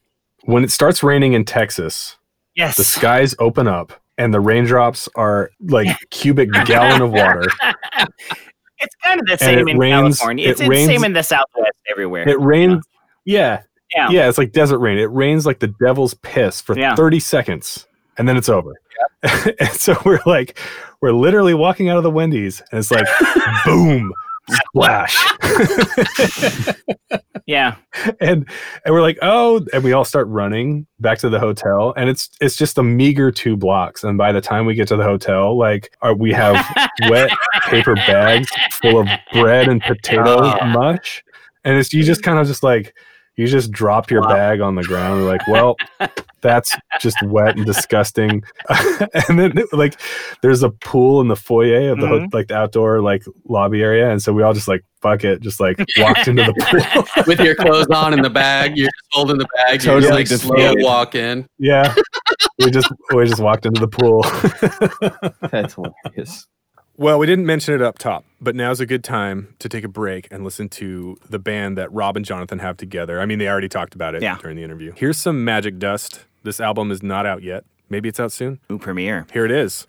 [0.45, 2.17] when it starts raining in Texas,
[2.55, 2.77] Yes.
[2.77, 7.47] the skies open up, and the raindrops are like cubic gallon of water.
[8.81, 10.47] it's kind of the same in rains- California.
[10.47, 12.29] it It's, the rains- same in the Southwest everywhere.
[12.29, 12.85] It rains.
[13.25, 13.63] Yeah,
[13.95, 14.11] yeah.
[14.11, 14.99] Yeah, it's like desert rain.
[14.99, 16.95] It rains like the devil's piss for Yeah.
[16.95, 17.87] 30 seconds
[18.19, 18.73] and then it's over.
[19.23, 20.59] and so we're like,
[21.01, 23.07] we're literally walking out of the Wendy's and it's like,
[23.65, 24.13] boom,
[24.51, 25.17] splash.
[27.47, 27.77] Yeah.
[28.21, 28.49] and
[28.87, 31.93] and we're like, oh, and we all start running back to the hotel.
[31.95, 34.03] And it's it's just a meager two blocks.
[34.03, 36.55] And by the time we get to the hotel, like uh, we have
[37.11, 37.31] wet
[37.67, 38.49] paper bags
[38.81, 40.67] full of bread and potato Oh.
[40.69, 41.23] mush.
[41.65, 42.95] And it's you just kind of just like
[43.37, 44.29] you just drop your Wow.
[44.29, 45.21] bag on the ground.
[45.23, 45.77] You're like, well,
[46.41, 48.43] that's just wet and disgusting.
[49.29, 49.99] and then like
[50.43, 52.37] there's a pool in the foyer of the ho- mm-hmm.
[52.37, 54.11] like the outdoor like lobby area.
[54.11, 56.55] And so we all just like fuck it, just like walked into the
[57.15, 57.25] pool.
[57.27, 58.77] with your clothes on in the bag.
[58.77, 59.83] You're just holding the bag.
[59.83, 60.81] You're Totally just like deflated.
[60.81, 61.47] slow walk in.
[61.59, 61.95] yeah.
[62.59, 64.23] We just we just walked into the pool.
[65.51, 66.47] That's hilarious.
[66.97, 69.89] Well, we didn't mention it up top, but now's a good time to take a
[69.89, 73.21] break and listen to the band that Rob and Jonathan have together.
[73.21, 74.39] I mean, they already talked about it Yeah.
[74.41, 74.93] during the interview.
[74.95, 76.25] Here's some Magic Dust.
[76.45, 77.65] This album is not out yet.
[77.91, 78.61] Maybe it's out soon.
[78.71, 79.27] Ooh, premiere.
[79.33, 79.85] Here it is.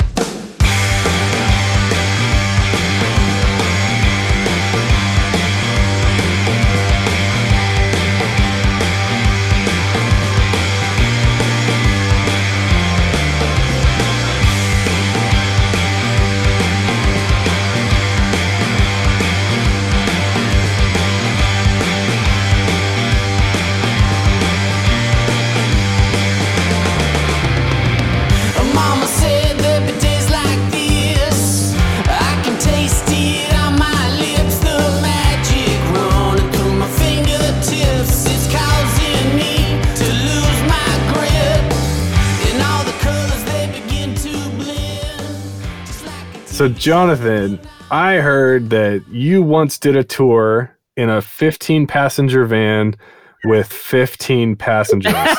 [46.55, 47.59] So, Jonathan,
[47.91, 52.95] I heard that you once did a tour in a 15 passenger van
[53.43, 55.13] with 15 passengers.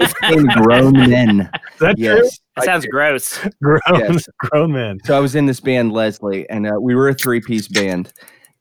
[0.00, 1.48] 15 grown men.
[1.78, 2.40] that Yes.
[2.56, 3.38] That sounds gross.
[3.62, 4.26] Grown, Yes.
[4.40, 4.98] grown men.
[5.04, 8.12] So I was in this band, Leslie, and uh, we were a three-piece band,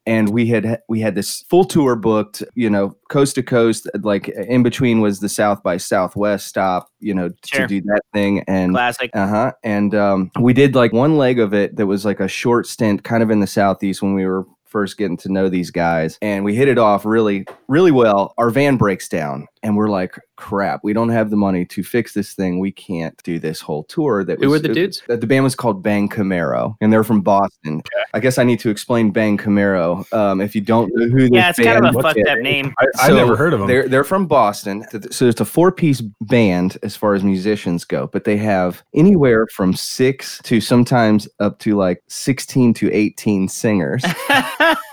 [0.08, 2.44] and we had we had this full tour booked.
[2.56, 3.88] You know, coast to coast.
[4.02, 6.90] Like in between was the South by Southwest stop.
[7.00, 7.62] You know, Sure.
[7.62, 9.12] to do that thing, and Classic.
[9.14, 9.52] uh huh.
[9.64, 13.04] And um, we did like one leg of it that was like a short stint,
[13.04, 16.44] kind of in the southeast when we were first getting to know these guys, and
[16.44, 18.34] we hit it off really, really well.
[18.38, 22.14] Our van breaks down, and we're like, "Crap, we don't have the money to fix
[22.14, 22.60] this thing.
[22.60, 25.04] We can't do this whole tour." That Who was, were the it- dudes?
[25.08, 27.82] that the band was called Bang Camaro, and they're from Boston.
[28.14, 30.12] I guess I need to explain Bang Camaro.
[30.14, 32.74] Um, if you don't know who this Yeah, it's kind of a fucked up name.
[32.80, 33.68] I, I So, never heard of them.
[33.68, 38.08] They're they're from Boston, so it's a four piece band as far as musicians go,
[38.08, 44.04] but they have anywhere from six to sometimes up to like sixteen to eighteen singers.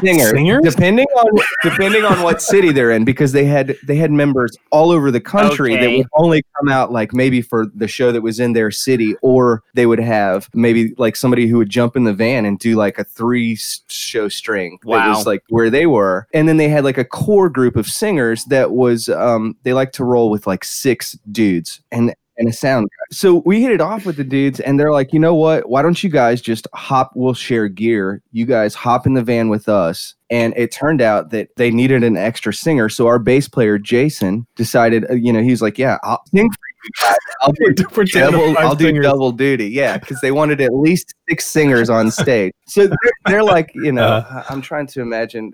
[0.00, 0.62] Singers, Singers?
[0.74, 4.90] depending on depending on what city they're in, because they had they had members all
[4.90, 8.38] over the country that would only come out like maybe for the show that was
[8.40, 12.12] in their city, or they would have maybe like somebody who would jump in the
[12.12, 13.56] van and do like a three
[13.88, 15.08] show string that Wow.
[15.16, 18.44] was like where they were, and then they had like a core group of singers
[18.46, 22.88] that was um they like to roll with like six dudes and and a sound
[22.90, 23.14] guy.
[23.16, 25.68] So we hit it off with the dudes, and they're like, you know what?
[25.68, 27.12] Why don't you guys just hop?
[27.14, 28.22] We'll share gear.
[28.32, 30.14] You guys hop in the van with us.
[30.28, 32.88] And it turned out that they needed an extra singer.
[32.88, 36.58] So our bass player Jason decided, uh, you know, he's like, yeah, I'll sing for
[36.84, 37.16] you guys.
[37.42, 39.68] I'll do For ten to double, I'll do double duty.
[39.68, 42.52] Yeah, because they wanted at least six singers on stage.
[42.66, 44.42] So they're, they're like, you know, Uh.
[44.48, 45.52] I'm trying to imagine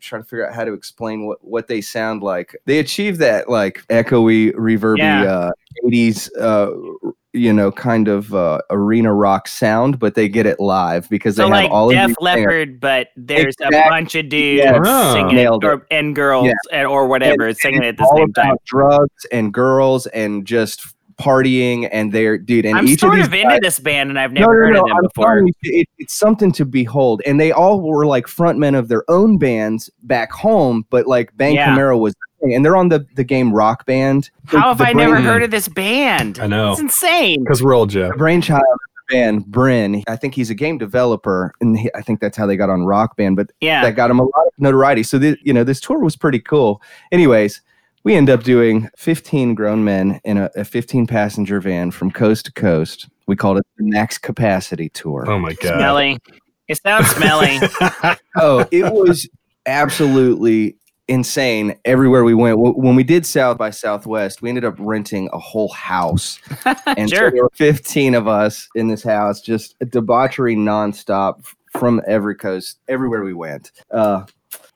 [0.00, 2.56] trying to figure out how to explain what, what they sound like.
[2.66, 5.22] They achieve that like echoey, reverby, Yeah.
[5.24, 5.50] uh,
[5.84, 6.70] 80s, uh,
[7.34, 11.42] you know, kind of uh, arena rock sound, but they get it live because So
[11.48, 12.40] they have like all Def of these singers.
[12.40, 14.80] Leppard, but there's a bunch of dudes Yes.
[14.82, 15.12] Oh.
[15.14, 16.54] singing it, or, and girls Yeah.
[16.72, 18.46] and, or whatever And- singing and it at the all same time.
[18.46, 23.26] about drugs and girls and just partying and they're dude and I'm each sort of
[23.26, 25.26] of, these into guys- this band, and I've never heard of them I'm before.
[25.26, 27.22] telling you, it- it's something to behold.
[27.26, 31.54] And they all were like frontmen of their own bands back home, but like Bang
[31.54, 31.74] Yeah.
[31.76, 32.14] Camaro was.
[32.40, 34.30] And they're on the, the game Rock Band.
[34.52, 36.38] The- How have the I never heard of this band?
[36.38, 36.70] I know.
[36.70, 37.42] It's insane.
[37.42, 38.12] Because we're old, Jeff.
[38.12, 40.04] the brainchild of the band, Bryn.
[40.06, 42.84] I think he's a game developer, and he, I think that's how they got on
[42.84, 43.34] Rock Band.
[43.34, 43.82] But Yeah.
[43.82, 45.02] that got him a lot of notoriety.
[45.02, 46.80] So the, you know, this tour was pretty cool.
[47.10, 47.60] Anyways,
[48.08, 52.46] we end up doing 15 grown men in a, a 15 passenger van from coast
[52.46, 53.06] to coast.
[53.26, 55.26] We called it the max capacity tour.
[55.28, 55.76] Oh my god.
[55.76, 56.18] Smelly.
[56.68, 57.58] It sounds smelly.
[58.36, 59.28] Oh, it was
[59.66, 62.58] absolutely insane everywhere we went.
[62.58, 66.40] When we did South by Southwest, we ended up renting a whole house.
[66.86, 67.28] And Sure.
[67.28, 71.44] so there were 15 of us in this house, just debauchery nonstop
[71.76, 73.70] from every coast, everywhere we went.
[73.90, 74.24] Uh,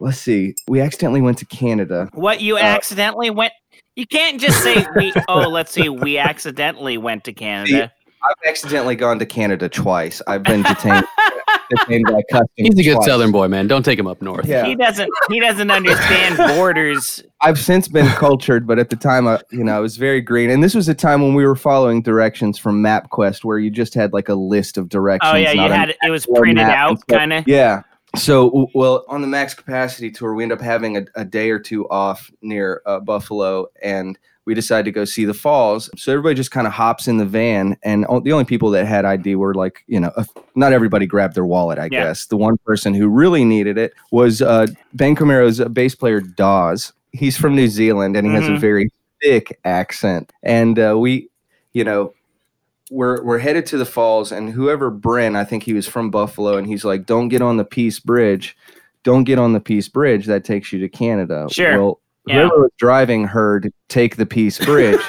[0.01, 0.55] let's see.
[0.69, 2.09] We accidentally went to Canada.
[2.15, 3.53] what you Uh, accidentally went?
[3.97, 5.13] You can't just say we.
[5.29, 5.89] Oh, let's see.
[5.89, 7.93] We accidentally went to Canada.
[8.25, 10.23] I've accidentally gone to Canada twice.
[10.29, 11.05] I've been detained,
[11.71, 12.49] detained by customs.
[12.55, 13.07] He's a good twice.
[13.07, 13.67] Southern boy, man.
[13.67, 14.47] Don't take him up north.
[14.47, 14.65] Yeah.
[14.65, 15.11] He doesn't.
[15.29, 17.23] He doesn't understand borders.
[17.41, 20.51] I've since been cultured, but at the time, I, you know, I was very green.
[20.51, 23.93] And this was a time when we were following directions from MapQuest, where you just
[23.93, 25.33] had like a list of directions.
[25.35, 25.97] Oh yeah, you had it.
[26.03, 27.49] It was printed out, kind of.
[27.49, 27.83] Yeah.
[28.17, 31.59] So, well, on the max capacity tour, we end up having a, a day or
[31.59, 35.89] two off near uh, Buffalo, and we decided to go see the falls.
[35.97, 39.05] So everybody just kind of hops in the van, and the only people that had
[39.07, 40.13] ID were like, you know,
[40.55, 41.79] not everybody grabbed their wallet.
[41.79, 42.05] I Yeah.
[42.05, 46.93] guess the one person who really needed it was uh, Bang Camaro's bass player Dawes.
[47.13, 48.59] He's from New Zealand, and he has a Mhm.
[48.61, 48.91] very
[49.23, 51.29] thick accent, and uh, we,
[51.73, 52.13] you know,
[52.93, 56.57] we're we're headed to the falls, and whoever Bryn, I think he was from Buffalo,
[56.57, 58.57] and he's like, "Don't get on the Peace Bridge,
[59.03, 60.27] don't get on the Peace Bridge.
[60.27, 61.81] That takes you to Canada." Sure.
[61.81, 62.35] Well, Yeah.
[62.37, 65.01] whoever was driving heard take the Peace Bridge,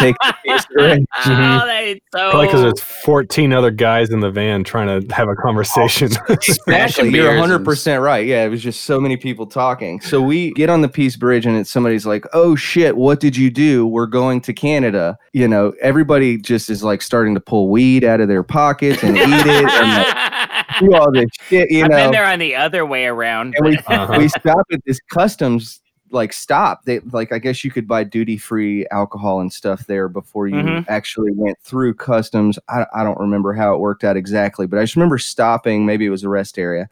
[0.00, 1.04] take the Peace Bridge.
[1.26, 1.28] oh,
[1.64, 2.30] that is so.
[2.30, 6.10] Probably because there's 14 other guys in the van trying to have a conversation.
[6.28, 8.26] Exactly, you're 100 percent right.
[8.26, 10.00] Yeah, it was just so many people talking.
[10.00, 13.36] So we get on the Peace Bridge, and it's somebody's like, "Oh shit, what did
[13.36, 13.86] you do?
[13.86, 18.20] We're going to Canada." You know, everybody just is like starting to pull weed out
[18.20, 21.70] of their pockets and eat it and like, do all this shit.
[21.70, 23.54] You I've know, been there on the other way around.
[23.56, 24.16] and we Uh-huh.
[24.18, 25.80] we stop at this customs
[26.10, 30.08] like stop they like i guess you could buy duty free alcohol and stuff there
[30.08, 30.84] before you Mhm.
[30.88, 34.82] actually went through customs I, I don't remember how it worked out exactly but i
[34.82, 36.88] just remember stopping maybe it was a rest area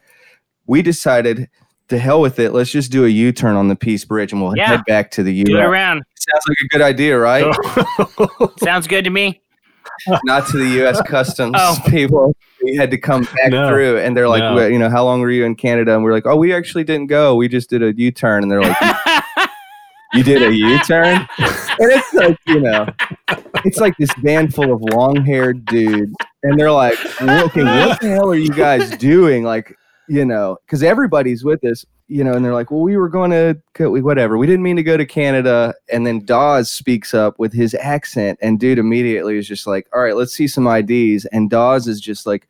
[0.67, 1.49] we decided
[1.89, 4.57] to hell with it let's just do a u-turn on the peace bridge and we'll
[4.57, 4.67] Yeah.
[4.69, 6.03] head back to the u Do it around.
[6.17, 7.45] sounds like a good idea right
[8.59, 9.41] Sounds good to me.
[10.25, 11.01] not to the U.S.
[11.07, 11.79] Customs Oh.
[11.89, 12.35] people.
[12.65, 13.69] We had to come back No.
[13.69, 14.67] through, and they're like, No.
[14.67, 17.09] You know, how long were you in Canada?" And we're like, "Oh, we actually didn't
[17.09, 17.35] go.
[17.37, 18.77] We just did a U-turn." And they're like,
[20.15, 22.87] "You did a U-turn?" and it's like, you know,
[23.65, 28.31] it's like this band full of long-haired dudes, and they're like, "Okay, what the hell
[28.31, 29.77] are you guys doing?" Like,
[30.09, 33.31] you know, because everybody's with us, you know, and they're like, "Well, we were going
[33.31, 33.57] to
[33.89, 34.37] whatever.
[34.37, 38.39] We didn't mean to go to Canada." And then Dawes speaks up with his accent,
[38.43, 42.01] and dude immediately is just like, "All right, let's see some IDs." And Dawes is
[42.01, 42.47] just like,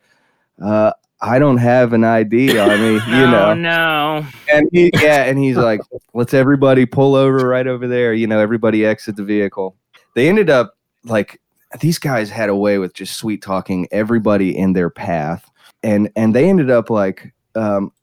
[0.61, 0.91] uh,
[1.21, 3.53] "I don't have an ID on me," you oh know.
[3.53, 4.27] no.
[4.51, 5.79] And he, yeah, and he's like,
[6.13, 9.77] "Let's everybody pull over right over there." You know, everybody exit the vehicle.
[10.15, 11.39] They ended up like
[11.79, 15.49] these guys had a way with just sweet talking everybody in their path,
[15.81, 17.93] and and they ended up like um,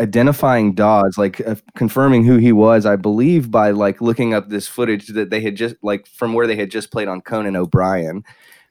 [0.00, 2.84] identifying Dawes, like uh, confirming who he was.
[2.86, 6.46] I believe by like looking up this footage that they had just like from where
[6.46, 8.22] they had just played on Conan O'Brien.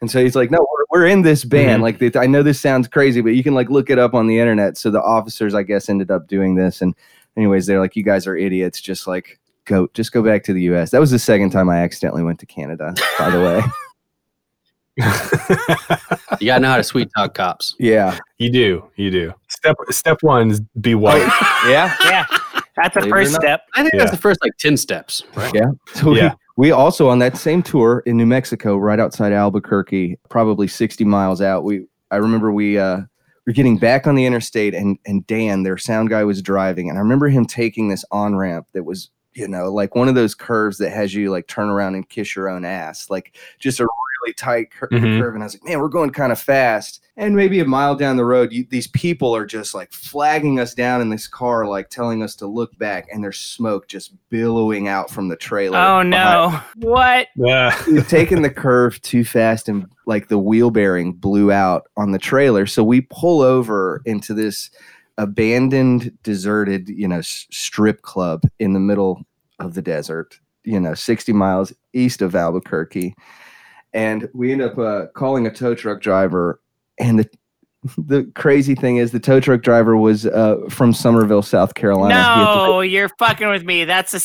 [0.02, 1.80] And so he's like, no, we're, we're in this band.
[1.80, 1.84] Mhm.
[1.84, 4.28] Like, th- I know this sounds crazy, but you can like look it up on
[4.28, 4.78] the internet.
[4.78, 6.82] So the officers, I guess, ended up doing this.
[6.82, 6.94] And
[7.38, 8.82] anyways, they're like, you guys are idiots.
[8.82, 10.92] Just like go, just go back to the U.S.
[10.92, 12.94] That was the second time I accidentally went to Canada.
[13.18, 13.62] By the way,
[16.42, 17.76] You gotta know how to sweet talk cops.
[17.80, 19.34] yeah, you do, you do.
[19.48, 21.20] Step step one is be white.
[21.68, 21.96] yeah.
[22.04, 22.26] Yeah.
[22.76, 23.62] That's the Believe first step.
[23.76, 24.00] I think Yeah.
[24.00, 25.52] that's the first like ten steps, right?
[25.54, 25.68] Yeah.
[25.94, 26.34] So Yeah.
[26.58, 31.06] we, we also on that same tour in New Mexico, right outside Albuquerque, probably 60
[31.06, 31.64] miles out.
[31.64, 33.02] We I remember we uh
[33.48, 36.90] we're getting back on the interstate and and Dan, their sound guy, was driving.
[36.90, 40.16] And I remember him taking this on ramp that was, you know, like one of
[40.16, 43.10] those curves that has you like turn around and kiss your own ass.
[43.10, 43.88] Like just a
[44.26, 45.20] really tight cur- Mhm.
[45.22, 45.34] curve.
[45.36, 47.02] And I was like, man, we're going kind of fast.
[47.18, 50.74] And maybe a mile down the road, you, these people are just like flagging us
[50.74, 54.88] down in this car, like telling us to look back, and there's smoke just billowing
[54.90, 55.78] out from the trailer.
[55.78, 56.60] Oh behind- no.
[56.90, 57.28] What?
[57.38, 57.74] Yeah.
[57.88, 62.20] We've taken the curve too fast, and like the wheel bearing blew out on the
[62.20, 62.66] trailer.
[62.66, 64.70] So we pull over into this
[65.18, 69.24] abandoned, deserted, you know, s- strip club in the middle
[69.60, 70.40] of the desert.
[70.66, 73.16] You know, 60 miles east of Albuquerque,
[73.96, 76.60] and we end up uh, calling a tow truck driver.
[77.00, 77.30] And the
[77.98, 82.14] the crazy thing is, the tow truck driver was uh, from Summerville, South Carolina.
[82.16, 83.86] He had to- No, you're fucking with me.
[83.86, 84.20] That's a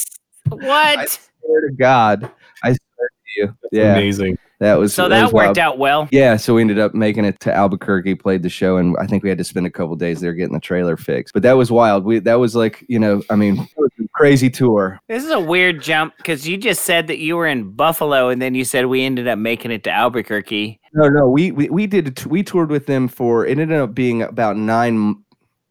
[0.49, 0.99] what?
[0.99, 2.31] I swear to God,
[2.63, 4.39] I swear to you, yeah, Amazing.
[4.59, 5.49] that was so that was wild.
[5.49, 6.09] worked out well.
[6.11, 9.23] Yeah, so we ended up making it to Albuquerque, played the show, and I think
[9.23, 11.35] we had to spend a couple days there getting the trailer fixed.
[11.35, 12.05] But that was wild.
[12.05, 13.80] We that was like, you know, I mean, it was a
[14.21, 15.01] crazy tour.
[15.09, 18.41] This is a weird jump because you just said that you were in Buffalo and
[18.41, 20.79] then you said we ended up making it to Albuquerque.
[20.93, 23.79] No, no, we we, we did a t- we toured with them for it ended
[23.79, 25.17] up being about nine,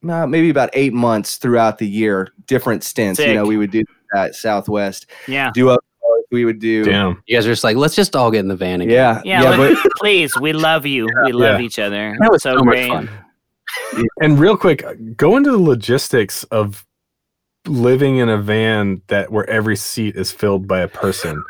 [0.09, 3.19] uh, maybe about eight months throughout the year, different stints.
[3.19, 3.83] You know, we would do
[4.13, 5.51] that Southwest, Yeah.
[5.53, 5.83] do up,
[6.31, 6.83] we would do.
[6.85, 7.21] Damn.
[7.27, 8.93] You guys are just like, let's just all get in the van again.
[8.93, 11.07] Yeah, Yeah, yeah, but please, we love you.
[11.25, 11.65] We love Yeah.
[11.65, 12.15] each other.
[12.19, 13.09] That was so, so, much fun.
[14.21, 14.83] And real quick,
[15.15, 16.85] go into the logistics of
[17.69, 21.43] living in a van that where every seat is filled by a person.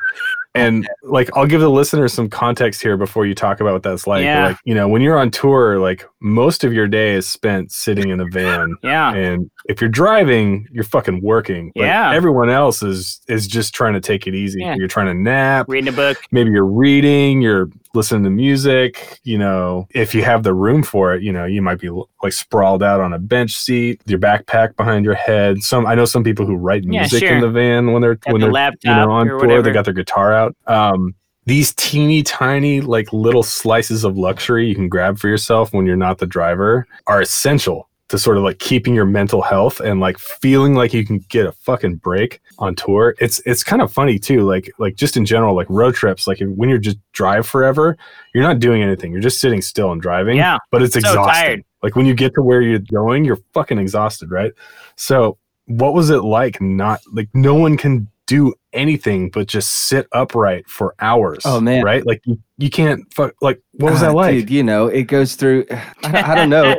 [0.55, 4.07] And like I'll give the listeners some context here before you talk about what that's
[4.07, 4.23] like.
[4.23, 4.47] Yeah.
[4.47, 8.09] Like, you know, when you're on tour, like most of your day is spent sitting
[8.09, 8.75] in a van.
[8.83, 9.13] Yeah.
[9.13, 11.71] And if you're driving, you're fucking working.
[11.75, 12.11] But Yeah.
[12.13, 14.61] Everyone else is is just trying to take it easy.
[14.61, 14.75] Yeah.
[14.75, 15.67] You're trying to nap.
[15.69, 16.17] Reading a book.
[16.31, 21.13] maybe you're reading, you're listening to music, you know, if you have the room for
[21.13, 24.19] it, you know, you might be like sprawled out on a bench seat, with your
[24.19, 25.61] backpack behind your head.
[25.63, 27.35] Some I know some people who write Yeah, music sure.
[27.35, 29.71] in the van when they're Got when the they're you know on or tour, they
[29.71, 30.55] got their guitar out.
[30.67, 31.15] Um
[31.45, 35.95] these teeny tiny like little slices of luxury you can grab for yourself when you're
[35.95, 40.17] not the driver are essential to sort of like keeping your mental health and like
[40.19, 43.15] feeling like you can get a fucking break on tour.
[43.19, 46.27] It's it's kind of funny too, like like just in general, like road trips.
[46.27, 47.97] Like when you're just drive forever,
[48.33, 49.11] you're not doing anything.
[49.11, 50.37] You're just sitting still and driving.
[50.37, 50.57] Yeah.
[50.71, 51.33] but it's So exhausting.
[51.33, 51.63] tired.
[51.81, 54.51] Like when you get to where you're going, you're fucking exhausted, right?
[54.95, 55.37] So
[55.67, 56.59] what was it like?
[56.59, 61.39] Not like no one can do anything but just sit upright for hours.
[61.45, 61.83] Oh, man.
[61.83, 62.05] right?
[62.05, 63.33] Like you, you can't fuck.
[63.41, 64.33] Like what was Ah, that like?
[64.35, 65.65] Dude, you know, it goes through.
[65.71, 66.75] I, don't- I don't know.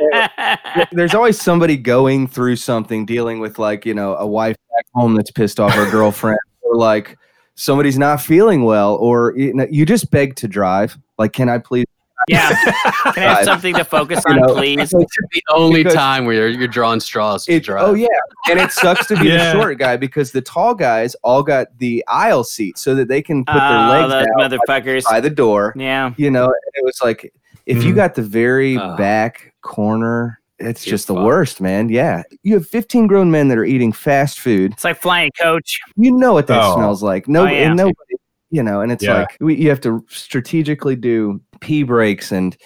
[0.93, 5.15] There's always somebody going through something, dealing with like you know a wife back home
[5.15, 7.17] that's pissed off her girlfriend, or like
[7.55, 10.97] somebody's not feeling well, or you know, you just beg to drive.
[11.17, 11.85] Like, can I please?
[12.27, 12.49] Yeah.
[13.13, 14.79] Can I have something to focus You on, know, please?
[14.79, 14.91] it's-
[15.31, 18.07] The only Because- time where you're, you're drawing straws to It, oh yeah,
[18.49, 19.53] and it sucks to be Yeah.
[19.53, 23.21] the short guy because the tall guys all got the aisle seat so that they
[23.21, 25.03] can put their Oh, legs those out motherfuckers.
[25.05, 25.73] by the door.
[25.75, 26.13] Yeah.
[26.17, 27.33] You know, it was like
[27.65, 27.95] if you Mhm.
[27.95, 28.97] got the very Ugh.
[28.97, 31.25] back corner, it's You're just the fucked.
[31.25, 31.89] worst, man.
[31.89, 34.73] Yeah, you have 15 grown men that are eating fast food.
[34.73, 35.79] It's like flying coach.
[35.95, 36.75] You know what that Oh.
[36.75, 37.27] smells like.
[37.27, 37.67] No, Oh, yeah.
[37.67, 38.15] and nobody,
[38.51, 39.19] you know, and it's Yeah.
[39.19, 42.57] like we, you have to strategically do pee breaks and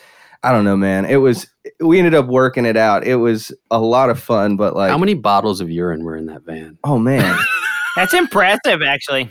[0.44, 1.06] I don't know, man.
[1.06, 1.48] It was
[1.80, 3.06] we ended up working it out.
[3.06, 6.26] It was a lot of fun, but like How many bottles of urine were in
[6.28, 6.78] that van?
[6.84, 7.38] oh man.
[7.96, 9.30] That's impressive, actually.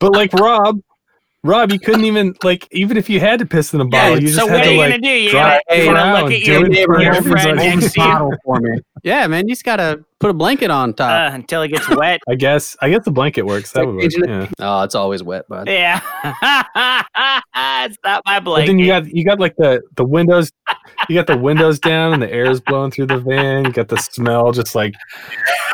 [0.00, 0.80] But like Rob,
[1.44, 4.26] Rob, you couldn't even like even if you had to piss in a bottle, you
[4.26, 5.08] just so had what to are you like gonna do?
[5.08, 7.92] You dry gonna, it you out, look at do your, it your friend Hold next
[7.92, 8.78] to you for me.
[9.04, 11.32] Yeah, man, you just gotta put a blanket on top.
[11.32, 12.18] uh, until it gets wet?
[12.28, 13.70] I guess I guess the blanket works.
[13.70, 14.12] That would work.
[14.26, 14.48] Yeah.
[14.58, 15.68] oh, it's always wet, bud.
[15.68, 16.00] Yeah,
[17.84, 18.66] it's not my But blanket.
[18.66, 20.50] then you got you got like the the windows
[21.08, 23.64] you got the windows down and the air is blowing through the van.
[23.64, 24.94] You got the smell just like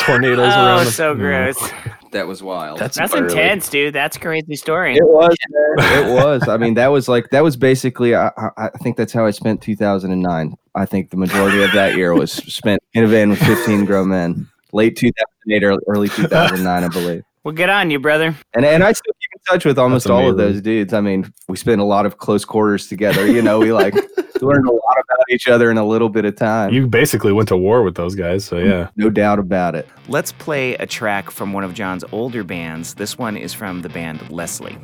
[0.05, 0.85] tornadoes oh, around.
[0.85, 1.71] the- so you gross.
[2.13, 2.79] That was wild.
[2.79, 3.93] That's That's intense, dude.
[3.93, 4.97] That's a crazy story.
[4.97, 5.37] It was.
[5.79, 6.47] It was.
[6.47, 8.15] I mean, that was like that was basically.
[8.15, 10.55] I, I, I think that's how I spent 2009.
[10.77, 14.11] I think the majority of that year was spent in a van with 15 grown
[14.11, 14.49] men.
[14.73, 17.25] Late 2008 or early 2009, I believe.
[17.43, 18.35] Well, get on you, brother.
[18.55, 20.93] And and I still keep in touch with almost all of those dudes.
[20.93, 23.27] I mean, we spent a lot of close quarters together.
[23.27, 23.95] You know, we like
[24.41, 26.73] learned a lot about each other in a little bit of time.
[26.73, 28.71] You basically went to war with those guys, so mm-hmm.
[28.71, 28.89] yeah.
[28.97, 29.89] no doubt about it.
[30.09, 32.95] Let's play a track from one of John's older bands.
[32.95, 34.79] This one is from the band Leslie.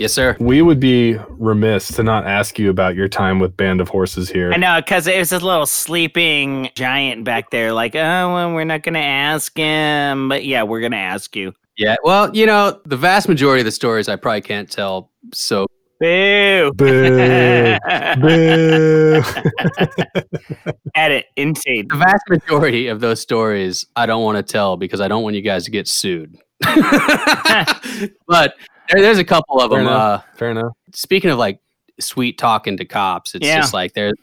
[0.00, 0.34] Yes, sir.
[0.40, 4.30] we would be remiss to not ask you about your time with Band of Horses
[4.30, 4.50] here.
[4.50, 7.74] I know, because it was this little sleeping giant back there.
[7.74, 10.30] Like, oh, well, we're not going to ask him.
[10.30, 11.52] But yeah, we're going to ask you.
[11.76, 11.96] Yeah.
[12.02, 15.10] Well, you know, the vast majority of the stories I probably can't tell.
[15.34, 15.66] So
[16.00, 16.72] Boo.
[16.76, 17.76] Boo.
[18.22, 19.22] Boo.
[20.94, 21.26] Edit.
[21.36, 21.88] Insane.
[21.88, 25.36] the vast majority of those stories I don't want to tell because I don't want
[25.36, 26.38] you guys to get sued.
[28.26, 28.54] but
[28.92, 29.88] there, there's a couple of Fair them.
[29.92, 30.20] Uh.
[30.34, 30.72] Fair enough.
[30.94, 31.60] speaking of like
[31.98, 33.60] sweet talking to cops, it's Yeah.
[33.60, 34.14] just like there's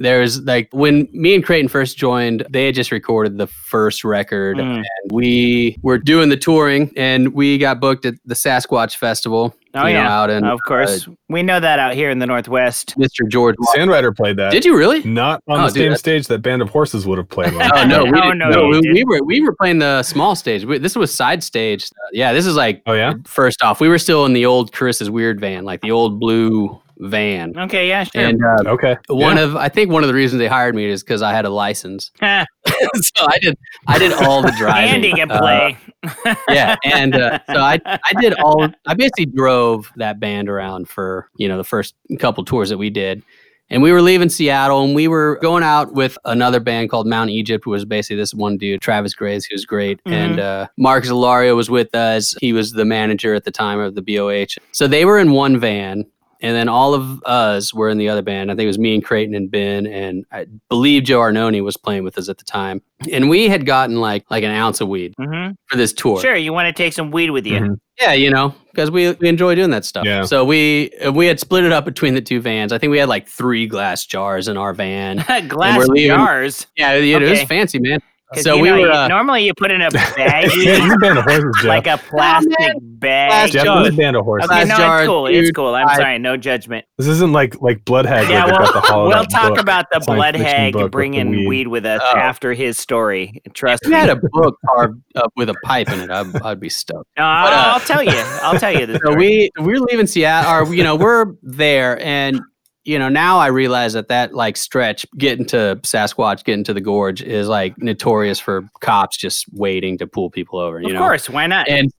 [0.00, 4.56] there's like when me and Creighton first joined, they had just recorded the first record
[4.58, 4.76] Mm.
[4.76, 9.56] and we were doing the touring and we got booked at the Sasquatch Festival.
[9.84, 11.08] Oh, you know, out in of uh, course.
[11.28, 12.96] we know that out here in the Northwest.
[12.98, 13.28] Mr.
[13.28, 13.56] George.
[13.74, 14.50] Sandrider played that.
[14.52, 15.02] Did you really?
[15.04, 17.54] Not on Oh, the dude, same that's- stage that Band of Horses would have played
[17.54, 17.70] on.
[17.74, 20.64] Oh no, we Oh, no, no, we, we were we were playing the small stage.
[20.64, 21.88] We, this was side stage.
[22.12, 23.14] Yeah, this is like oh yeah.
[23.24, 26.80] first off, we were still in the old Chris's weird van, like the old blue
[26.98, 27.56] van.
[27.58, 28.22] Okay, yeah, sure.
[28.22, 28.96] And uh, Okay.
[29.08, 29.42] one Yeah.
[29.44, 31.50] of I think one of the reasons they hired me is because I had a
[31.50, 32.10] license.
[32.20, 32.44] Ha,
[32.94, 34.90] so I did I did all the driving.
[34.94, 35.76] Andy can Uh, play.
[36.48, 38.68] yeah, and uh, so I I did all.
[38.86, 42.90] I basically drove that band around for you know the first couple tours that we
[42.90, 43.22] did,
[43.70, 47.30] and we were leaving Seattle, and we were going out with another band called Mount
[47.30, 51.04] Egypt, who was basically this one dude, Travis Graves, who was great, and uh, Mark
[51.04, 52.34] Zalario was with us.
[52.40, 54.60] He was the manager at the time of the BOH.
[54.72, 56.04] So they were in one van.
[56.40, 58.50] And then all of us were in the other band.
[58.50, 61.76] I think it was me and Creighton and Ben, and I believe Joe Arnone was
[61.76, 62.80] playing with us at the time.
[63.10, 66.20] And we had gotten like like an ounce of weed hmm for this tour.
[66.20, 67.58] Sure, you want to take some weed with you.
[67.60, 67.80] Mhm.
[68.00, 70.06] Yeah, you know, because we we enjoy doing that stuff.
[70.06, 70.24] Yeah.
[70.24, 72.72] So we we had split it up between the two vans.
[72.72, 75.24] I think we had like three glass jars in our van.
[75.48, 76.66] Glass leaving- jars.
[76.76, 78.00] Yeah, you know, it was fancy, man.
[78.34, 80.84] 'Cause, So you we know, were you- uh, normally you put in a baggie, Yeah,
[80.86, 81.64] you Band of Horses, Jeff.
[81.64, 83.30] like a plastic bag.
[83.30, 84.50] Glass Jeff, you Band of Horses.
[84.50, 85.26] Okay, glass no, jar, it's cool.
[85.26, 85.74] It's cool.
[85.74, 86.84] I'm I- sorry, no judgment.
[86.98, 88.28] This isn't like like Blood Hag.
[88.28, 89.60] Yeah, where they've well, got the Hollowed we'll talk book.
[89.60, 91.48] about the blood hag book with bringing weed.
[91.48, 92.18] weed with us Oh.
[92.18, 93.40] after his story.
[93.54, 94.00] Trust If you me.
[94.00, 97.08] had a book carved up with a pipe in it, I'd, I'd be stoked.
[97.16, 98.12] No, uh, I'll, I'll tell you.
[98.42, 102.40] I'll tell you the So we we're leaving Seattle, or you know, we're there, and
[102.88, 106.80] you know, now I realize that that like stretch getting to Sasquatch, getting to the
[106.80, 110.80] gorge is like notorious for cops just waiting to pull people over.
[110.80, 111.68] You of know, course, why not?
[111.68, 111.92] and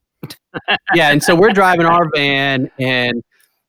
[0.96, 3.22] yeah, and so we're driving our van, and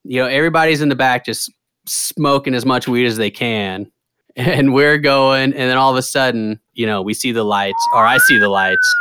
[0.03, 1.53] you know everybody's in the back just
[1.85, 3.93] smoking as much weed as they can,
[4.37, 7.87] and we're going, and then all of a sudden, you know, we see the lights,
[7.95, 8.95] or I see the lights,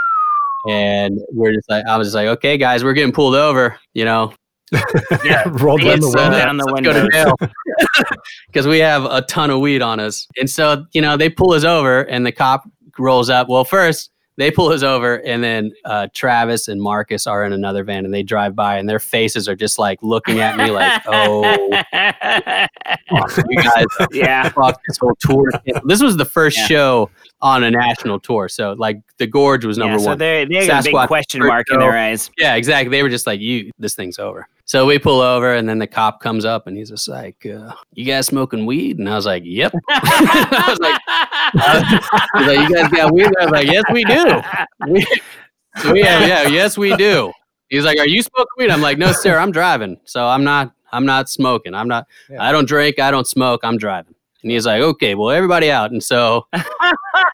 [0.68, 4.04] and we're just like, I was just like, okay, guys, we're getting pulled over, you
[4.04, 4.34] know,
[5.24, 6.38] yeah, Roll down the window.
[6.38, 7.54] down the let's
[8.48, 11.54] because we have a ton of weed on us, and so you know they pull
[11.54, 12.68] us over, and the cop
[12.98, 13.50] rolls up.
[13.50, 17.84] Well, first they pull us over, and then uh, Travis and Marcus are in another
[17.84, 21.02] van, and they drive by, and their faces are just like looking at me like,
[21.08, 21.44] "Oh,
[23.50, 24.48] you guys yeah.
[24.50, 25.52] fuck this whole tour."
[25.86, 26.66] This was the first Yeah.
[26.68, 27.10] show
[27.42, 30.18] on a national tour, so like the Gorge was number yeah, so one.
[30.18, 32.32] they they got a big question first mark in their eyes.
[32.38, 32.90] Yeah, exactly.
[32.96, 35.88] They were just like, "You, this thing's over." So we pull over, and then the
[35.88, 39.26] cop comes up, and he's just like, uh, "You guys smoking weed?" And I was
[39.26, 43.84] like, "Yep." I was like, He's like, "You guys got weed?" I was like, "Yes,
[43.92, 44.42] we do."
[44.88, 45.06] We,
[45.82, 47.32] so we have, yeah, yes, we do.
[47.70, 49.38] He's like, "Are you smoking weed?" I'm like, "No, sir.
[49.38, 50.74] I'm driving, so I'm not.
[50.92, 51.74] I'm not smoking.
[51.76, 52.08] I'm not.
[52.40, 53.00] I don't drink.
[53.00, 53.62] I don't smoke.
[53.64, 56.48] I'm driving." And he's like, "Okay, well, everybody out." And so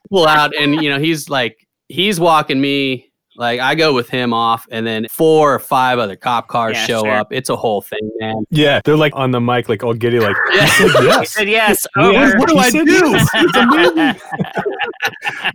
[0.10, 3.12] pull out, and you know, he's like, he's walking me.
[3.38, 6.86] Like I go with him off, and then four or five other cop cars Yeah,
[6.86, 7.12] show sure.
[7.12, 7.28] up.
[7.32, 8.46] It's a whole thing, man.
[8.50, 10.66] Yeah, they're like on the mic, like all giddy, like Yeah.
[10.66, 11.32] "He said He yes.
[11.34, 11.88] said yes.
[11.98, 12.38] Yeah, Over.
[12.38, 12.84] what do I do?
[12.86, 14.20] It's a movie.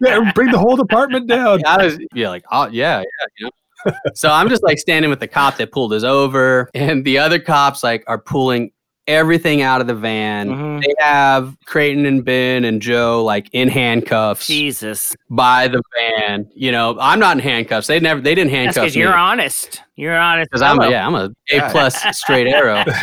[0.02, 1.64] Yeah, bring the whole department down.
[1.66, 3.04] I was yeah, like oh yeah, yeah,
[3.38, 3.46] you
[3.86, 3.92] know.
[4.14, 7.38] so I'm just like standing with the cop that pulled us over, and the other
[7.38, 8.72] cops like are pulling
[9.06, 10.48] everything out of the van.
[10.50, 10.82] Mhm.
[10.82, 15.16] They have Creighton and Ben and Joe like in handcuffs Jesus.
[15.30, 16.48] by the van.
[16.54, 17.86] You know, I'm not in handcuffs.
[17.86, 19.82] They never they didn't handcuff because me you're honest.
[19.96, 20.48] You're honest.
[20.50, 22.84] because I'm a, yeah I'm a A plus straight arrow.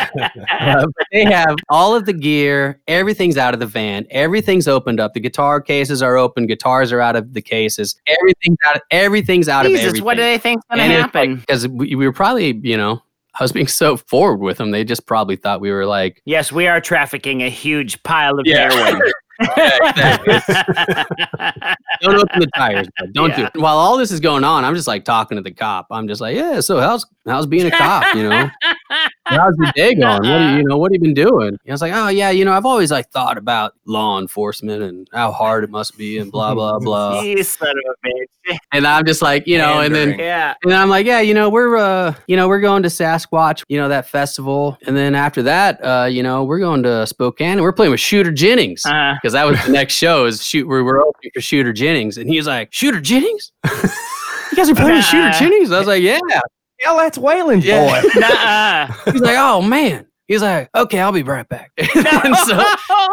[0.59, 2.79] Uh, they have all of the gear.
[2.87, 4.05] Everything's out of the van.
[4.09, 5.13] Everything's opened up.
[5.13, 6.47] The guitar cases are open.
[6.47, 7.95] Guitars are out of the cases.
[8.07, 8.75] Everything's out.
[8.77, 10.05] Of, everything's out of Jesus, everything.
[10.05, 11.35] what do they think's gonna And happen?
[11.37, 13.01] Because we, we were probably, you know,
[13.39, 14.71] I was being so forward with them.
[14.71, 18.45] They just probably thought we were like, yes, we are trafficking a huge pile of
[18.45, 18.71] Yeah.
[18.73, 19.01] heroin.
[22.01, 23.55] don't open the tires, but don't do it.
[23.55, 25.87] While all this is going on, I'm just like talking to the cop.
[25.91, 26.59] I'm just like, yeah.
[26.59, 28.15] So how's how's being a cop?
[28.15, 28.49] You know,
[29.25, 30.17] how's your day going?
[30.23, 30.77] What do you, you know?
[30.77, 31.49] What have you been doing?
[31.49, 34.83] And I was like, oh yeah, you know, I've always like thought about law enforcement
[34.83, 37.21] and how hard it must be and blah blah blah.
[37.21, 38.57] you son of a bitch.
[38.71, 40.53] and I'm just like, you know, and then Yeah.
[40.63, 43.77] And I'm like, yeah, you know, we're uh, you know, we're going to Sasquatch, you
[43.77, 47.61] know, that festival, and then after that, uh, you know, we're going to Spokane and
[47.61, 50.67] we're playing with Shooter Jennings Uh, because that was the next show is shoot.
[50.67, 54.95] We were opening for Shooter Jennings, and he's like, Shooter Jennings, you guys are playing
[54.95, 55.31] with Shooter.
[55.31, 55.71] Jennings.
[55.71, 56.19] I was like, yeah.
[56.79, 58.01] Yeah, that's Waylon Yeah.
[58.01, 58.07] boy.
[58.19, 59.11] nuh-uh.
[59.11, 60.05] He's like, oh man.
[60.27, 61.71] He's like, okay, I'll be right back.
[61.77, 62.61] and so,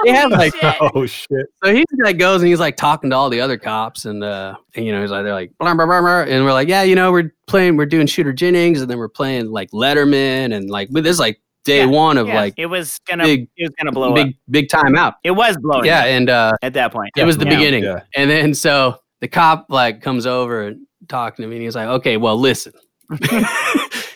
[0.05, 0.75] they have, like, shit.
[0.81, 1.47] Oh shit!
[1.63, 4.57] so he like goes and he's like talking to all the other cops and uh
[4.75, 6.83] and, you know he's like they're like blah, blah, blah, blah, and we're like yeah
[6.83, 10.69] you know we're playing we're doing Shooter Jennings and then we're playing like Letterman and
[10.69, 13.63] like this is like day Yeah, one of Yeah, like it was gonna big- it
[13.65, 14.33] was gonna blow big up.
[14.51, 17.11] big time out It was blowing yeah up and uh at that point.
[17.17, 17.51] it was the Yeah.
[17.57, 18.01] beginning Yeah.
[18.17, 21.89] and then so the cop like comes over and talking to me and he's like
[21.89, 22.73] okay well listen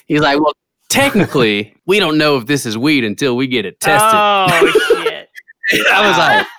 [0.07, 0.53] he's like well
[0.89, 5.29] technically we don't know if this is weed until we get it tested Oh shit.
[5.93, 6.47] I was like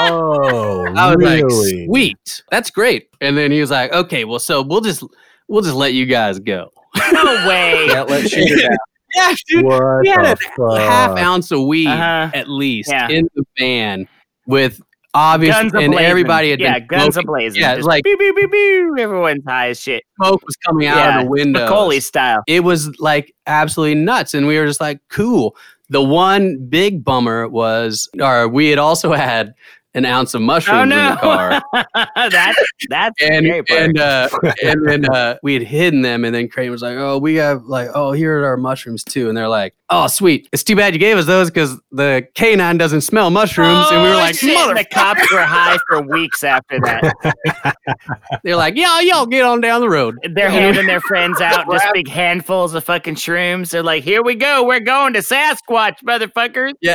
[0.00, 1.42] Oh, I was really?
[1.42, 3.08] like, sweet, that's great.
[3.20, 5.02] And then he was like, okay, well, so we'll just
[5.48, 6.70] we'll just let you guys go.
[7.10, 7.86] no way.
[7.88, 8.78] Yeah, let's shoot it out.
[9.14, 12.30] Yeah, dude, What we had the a half ounce of weed Uh-huh.
[12.34, 13.08] at least Yeah.
[13.08, 14.06] in the van
[14.46, 14.80] with
[15.14, 16.00] obvious Guns and ablazing.
[16.00, 17.30] everybody had yeah, been guns smoking.
[17.30, 17.56] ablazing.
[17.56, 18.96] Yeah, it's Just like- pew, pew, pew, pew.
[18.98, 20.04] everyone's high as shit.
[20.22, 21.60] Smoke was coming out yeah, of the window.
[21.60, 22.42] Macaulay style.
[22.46, 25.56] It was like absolutely nuts, and we were just like, cool.
[25.90, 29.54] The one big bummer was, or we had also had
[29.94, 31.62] an ounce of mushrooms Oh in the car.
[32.30, 32.58] that's
[32.88, 34.28] that's and and uh,
[34.64, 37.64] and then uh, we had hidden them, and then Crane was like, "Oh, we have
[37.64, 40.92] like, oh, here are our mushrooms too," and they're like, "Oh, sweet, it's too bad
[40.92, 44.34] you gave us those because the canine doesn't smell mushrooms," and we were Oh, like,
[44.36, 48.40] shit, "Mother!" The cops were high for weeks after that.
[48.44, 51.86] They're like, "Yeah, y'all get on down the road." They're handing their friends out just
[51.94, 53.70] big handfuls of fucking shrooms.
[53.70, 56.94] They're like, "Here we go, we're going to Sasquatch, motherfuckers." Yeah,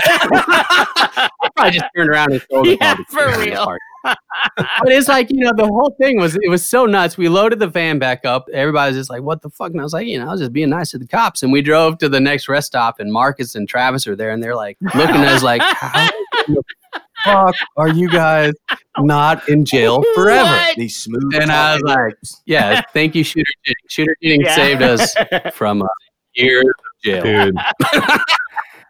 [1.56, 2.78] probably just turned around and told them.
[2.82, 3.78] Yeah, all to for real.
[4.58, 7.18] but it's like you know the whole thing was it was so nuts.
[7.18, 8.48] We loaded the van back up.
[8.54, 10.52] Everybody's just like, "What the fuck?" And I was like, "You know, I was just
[10.52, 13.56] being nice to the cops." And we drove to the next rest stop, and Marcus
[13.56, 16.10] and Travis are there, and they're like looking at us like, "How
[16.48, 16.64] the
[17.24, 18.52] fuck are you guys
[19.00, 20.76] not in jail forever?" What?
[20.76, 21.36] These smooth.
[21.36, 22.16] And I was like,
[22.46, 23.78] "Yeah, thank you, Shooter Jennings.
[23.90, 24.56] Shooter Jennings Yeah.
[24.56, 25.16] saved us
[25.56, 25.88] from uh,
[26.34, 27.56] years of jail." dude.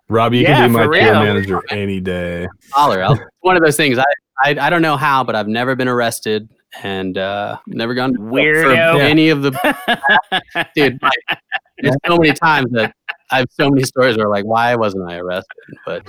[0.10, 2.48] Robbie, you Yeah, can be my for tour manager any day.
[2.72, 3.04] Holler.
[3.04, 3.98] I'll- one of those things.
[3.98, 4.04] I,
[4.44, 6.50] I I don't know how, but I've never been arrested
[6.82, 9.00] and uh, never gone to jail Weirdo.
[9.00, 9.52] any of the
[10.76, 11.00] dude.
[11.02, 11.40] Like,
[11.78, 12.94] there's so many times that
[13.34, 15.52] I have so many stories where like, why wasn't I arrested?
[15.86, 16.06] But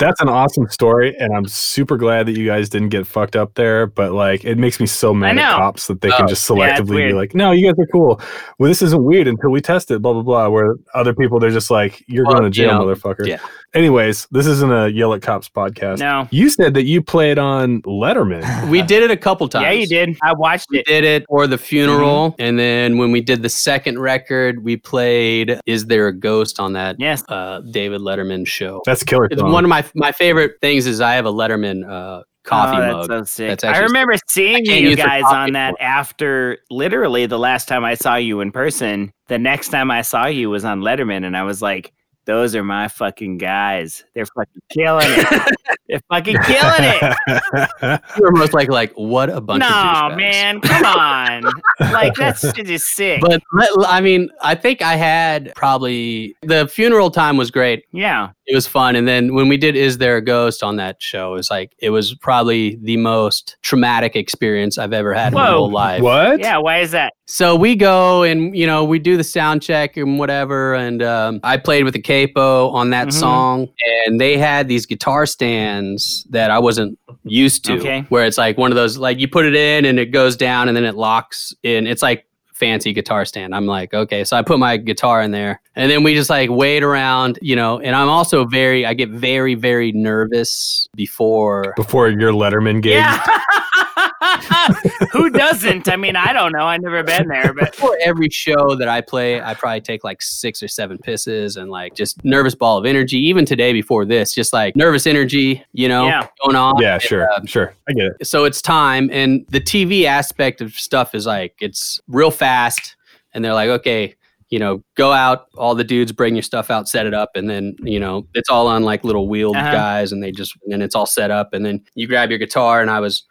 [0.00, 3.54] That's an awesome story, and I'm super glad that you guys didn't get fucked up
[3.54, 3.86] there.
[3.86, 6.76] But like, it makes me so mad at cops that they Oh, can just yeah,
[6.78, 8.20] selectively be like, "No, you guys are cool.
[8.58, 10.48] Well, this isn't weird until we test it." Blah blah blah.
[10.48, 13.38] Where other people, they're just like, "You're Well, going to you jail, know, motherfucker." yeah.
[13.74, 15.98] Anyways, this isn't a yell at cops podcast.
[15.98, 16.26] No.
[16.30, 18.68] You said that you played on Letterman.
[18.70, 19.64] we did it a couple times.
[19.64, 20.16] Yeah, you did.
[20.22, 20.86] I watched We it.
[20.86, 22.42] did it for the funeral, Mm-hmm.
[22.42, 26.72] and then when we did the second record, we played "Is There a Ghost" on
[26.74, 27.24] that Yes.
[27.28, 28.82] uh, David Letterman show.
[28.84, 29.26] That's killer.
[29.30, 29.52] It's song.
[29.52, 33.08] one of my my favorite things is I have a Letterman uh, coffee oh, that's
[33.08, 33.18] mug.
[33.20, 33.48] so sick.
[33.60, 35.76] That's I remember seeing can't you guys on that anymore.
[35.80, 39.12] after literally the last time I saw you in person.
[39.28, 41.92] The next time I saw you was on Letterman, and I was like,
[42.26, 44.04] "Those are my fucking guys.
[44.14, 45.56] They're fucking killing it.
[45.88, 50.84] They're fucking killing it." You're most likely like, "What a bunch of No, man, come
[50.84, 51.44] on.
[51.80, 53.20] like that's just sick.
[53.20, 57.84] But let- I mean, I think I had probably the funeral time was great.
[57.92, 61.00] yeah, It was fun, and then when we did "Is There a Ghost" on that
[61.00, 65.34] show, it was like it was probably the most traumatic experience I've ever had in
[65.34, 66.02] my whole life.
[66.02, 66.40] what?
[66.40, 66.58] yeah.
[66.58, 67.12] Why is that?
[67.28, 71.40] So we go and you know we do the sound check and whatever, and um,
[71.42, 73.12] I played with the capo on that Mhm.
[73.12, 73.68] song,
[74.06, 78.04] and they had these guitar stands that I wasn't used to, Okay.
[78.10, 80.68] where it's like one of those like you put it in and it goes down
[80.68, 81.88] and then it locks in.
[81.88, 83.54] It's like fancy guitar stand.
[83.56, 86.48] I'm like, okay, so I put my guitar in there, and then we just like
[86.48, 87.80] wait around, you know.
[87.80, 92.94] And I'm also very, I get very, very nervous before Before your Letterman gig.
[92.94, 93.20] Yeah.
[95.12, 95.88] Who doesn't?
[95.88, 96.66] I mean, I don't know.
[96.66, 100.22] I've never been there, but for every show that I play, I probably take like
[100.22, 103.18] six or seven pisses and like just nervous ball of energy.
[103.18, 106.26] Even today before this, just like nervous energy, you know, Yeah.
[106.44, 106.80] going on.
[106.80, 107.74] Yeah, sure, um, sure.
[107.88, 108.26] I get it.
[108.26, 112.96] So it's time, and the TV aspect of stuff is like it's real fast,
[113.34, 114.14] and they're like, okay.
[114.48, 115.46] You know, go out.
[115.56, 118.48] All the dudes bring your stuff out, set it up, and then you know it's
[118.48, 119.72] all on like little wheeled Uh-huh.
[119.72, 122.80] guys, and they just and it's all set up, and then you grab your guitar,
[122.80, 123.24] and I was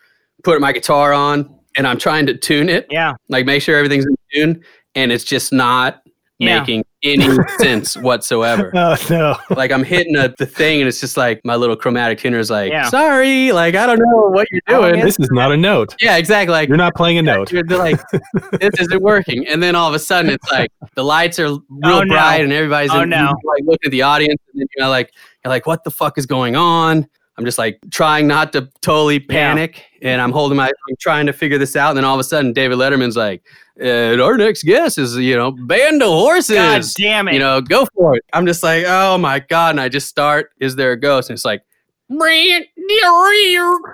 [0.45, 3.15] putting my guitar on, and I'm trying to tune it, yeah.
[3.27, 4.63] like make sure everything's in tune
[4.95, 6.01] and it's just not
[6.39, 6.59] Yeah.
[6.59, 7.27] making any
[7.59, 9.35] sense whatsoever Oh no.
[9.55, 12.49] like i'm hitting a, the thing and it's just like my little chromatic tuner is
[12.49, 12.89] like Yeah.
[12.89, 15.95] sorry like i don't know what you're Oh, doing This is not a note.
[16.01, 17.51] yeah exactly like You're not playing a note.
[17.51, 18.01] you're they're like
[18.59, 21.61] this isn't working and then all of a sudden it's like the lights are oh,
[21.69, 22.13] real Oh, no.
[22.15, 23.33] bright and everybody's Oh, in, no.
[23.43, 25.13] like looking at the audience and then you're like
[25.43, 27.07] you're like what the fuck is going on
[27.37, 31.33] i'm just like trying not to totally panic and i'm holding my i'm trying to
[31.33, 33.43] figure this out and then all of a sudden david letterman's like
[33.83, 37.33] uh, our next guest is you know band of horses God damn it.
[37.33, 40.51] you know go for it i'm just like oh my god and i just start
[40.59, 41.61] is there a ghost and it's like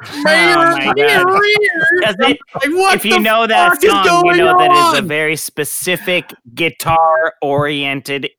[0.04, 1.26] Oh my God.
[2.02, 5.36] Does it- like, what if you know that song, you know that is a very
[5.38, 8.30] specific guitar oriented.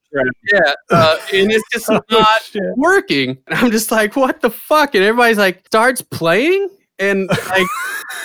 [0.53, 2.43] Yeah, uh, and it's just Oh, not
[2.77, 3.39] working.
[3.47, 4.95] And I'm just like, what the fuck?
[4.95, 6.69] And everybody's like, starts playing,
[6.99, 7.67] and like,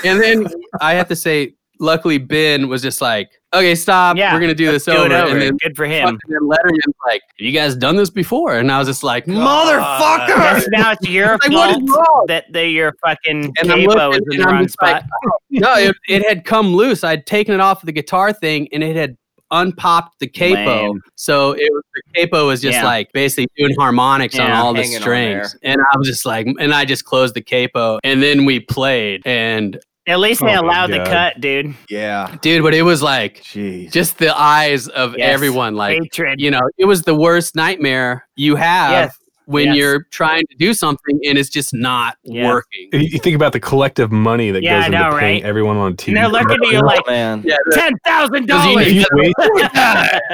[0.03, 0.47] and then
[0.81, 4.17] I have to say, luckily Ben was just like, okay, stop.
[4.17, 5.05] Yeah, we're gonna do this over.
[5.05, 5.31] it over.
[5.31, 6.07] And then, Good for him.
[6.09, 6.19] and him.
[6.29, 8.57] then Letterman's like, have you guys done this before?
[8.57, 10.27] And I was just like, motherfucker.
[10.27, 12.25] Yes, now it's your Like, what is fault wrong?
[12.27, 15.09] that the, your fucking And I'm capo is in the wrong just like, spot.
[15.51, 17.03] no, it, it had come loose.
[17.03, 19.15] I'd taken it off of the guitar thing, and it had
[19.51, 20.87] unpopped the capo.
[20.89, 21.01] Lame.
[21.15, 22.85] So it was the capo was just Yeah.
[22.85, 25.55] like basically doing harmonics on all the strings.
[25.63, 29.21] And I was just like, and I just closed the capo, and then we played,
[29.25, 31.75] and At least they Oh allowed the cut, dude.
[31.89, 32.33] Yeah.
[32.41, 33.91] dude, but it was like Jeez.
[33.91, 35.33] just the eyes of Yes.
[35.33, 36.39] everyone, like Hatred.
[36.39, 38.91] you know, it was the worst nightmare you have.
[38.91, 39.17] Yes.
[39.49, 39.75] When Yes.
[39.77, 42.45] you're trying to do something and it's just not Yes.
[42.47, 42.89] working.
[42.91, 45.43] You you think about the collective money that Yeah, goes I into know, paying right?
[45.49, 46.07] everyone on TV.
[46.09, 47.43] And they're looking at you Oh, like man.
[47.45, 48.87] Yeah, ten thousand Because you dollars.
[48.87, 49.35] if you waste,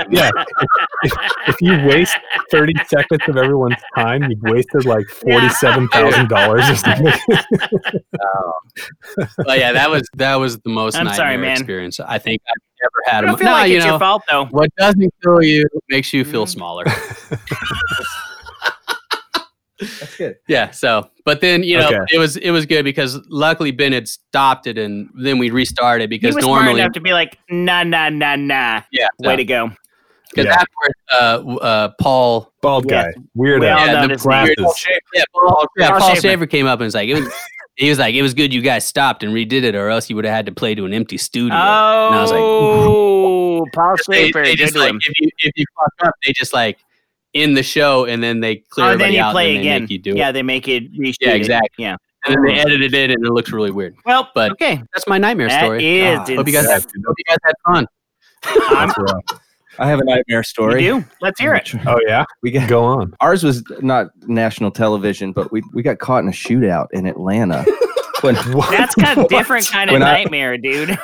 [0.09, 0.31] yeah,
[1.03, 1.13] if,
[1.47, 2.17] if you waste
[2.49, 7.13] thirty seconds of everyone's time, you've wasted like forty-seven thousand dollars or something.
[9.45, 11.51] but yeah, that was that was the most I'm nightmare sorry, man.
[11.51, 13.17] experience I think I've ever had.
[13.23, 14.45] I don't my- feel no, like you it's know, your fault though.
[14.45, 16.49] what doesn't kill you makes you feel Mm.
[16.49, 16.85] smaller.
[19.99, 20.35] That's good.
[20.47, 20.71] yeah.
[20.71, 21.99] So, but then you know, Okay.
[22.11, 26.11] it was it was good because luckily Ben had stopped it and then we restarted
[26.11, 28.81] He because was smart normally, enough to be like, nah, nah, nah, nah.
[28.91, 29.71] yeah, Way to go.
[30.31, 30.53] because Yeah.
[30.61, 33.03] afterwards, uh, uh, Paul, Bald Yeah.
[33.03, 34.45] guy, weird We all the this name.
[34.55, 34.85] glasses.
[35.13, 36.21] yeah, Paul, yeah, Paul Paul Shaffer.
[36.21, 37.33] Shaffer came up and was like, it was.
[37.75, 40.15] He was like, it was good you guys stopped and redid it, or else you
[40.15, 41.55] would have had to play to an empty studio.
[41.57, 44.43] and I was like, Oh, Paul they, Shaffer.
[44.43, 46.77] they good just like if you if you fuck up, they just like
[47.33, 49.69] in the show and then they clear Oh, then everybody you out play and they
[49.69, 49.81] again.
[49.83, 50.33] make you do it yeah, it.
[50.33, 51.15] they make it reshoot.
[51.21, 51.35] Yeah, it.
[51.37, 51.83] exactly.
[51.85, 51.95] Yeah.
[52.25, 53.95] And then they edited it and it looks really weird.
[54.05, 54.81] Well, But- okay.
[54.93, 55.99] That's my nightmare That story.
[55.99, 56.29] is God.
[56.29, 56.73] hope you guys insane.
[56.73, 57.87] had, hope you guys had fun.
[58.77, 59.41] I'm, That's rough.
[59.79, 60.85] I have a nightmare story.
[60.85, 61.05] You do?
[61.21, 61.73] Let's hear it.
[61.87, 63.13] Oh yeah, We can go on.
[63.21, 67.63] ours was not national television, but we we got caught in a shootout in Atlanta.
[68.21, 70.97] when, That's kind of different kind of When I- nightmare, dude.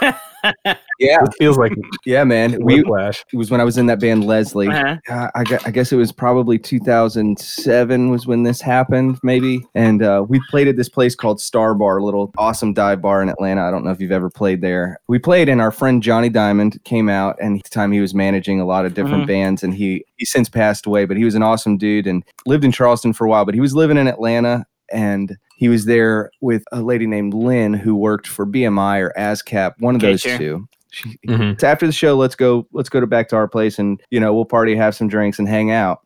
[0.44, 1.74] Yeah, It feels like
[2.06, 2.64] yeah, man.
[2.64, 3.24] We whiplash.
[3.32, 4.68] it was when I was in that band Leslie.
[4.68, 4.98] Uh-huh.
[5.10, 9.66] Uh, I, I guess it was probably 2007 was when this happened, maybe.
[9.76, 13.22] And uh, we played at this place called Star Bar, a little awesome dive bar
[13.22, 13.64] in Atlanta.
[13.68, 15.00] I don't know if you've ever played there.
[15.08, 18.14] We played, and our friend Johnny Diamond came out, and at the time he was
[18.14, 19.28] managing a lot of different Mhm.
[19.28, 22.66] bands, and he he since passed away, but he was an awesome dude and lived
[22.66, 23.46] in Charleston for a while.
[23.46, 27.74] But he was living in Atlanta, and he was there with a lady named Lynn
[27.74, 30.38] who worked for BMI or ASCAP, one of Okay, those sure.
[30.38, 30.68] two.
[30.92, 31.52] She, Mhm.
[31.54, 34.20] it's after the show let's go let's go to back to our place and you
[34.20, 36.00] know we'll party have some drinks and hang out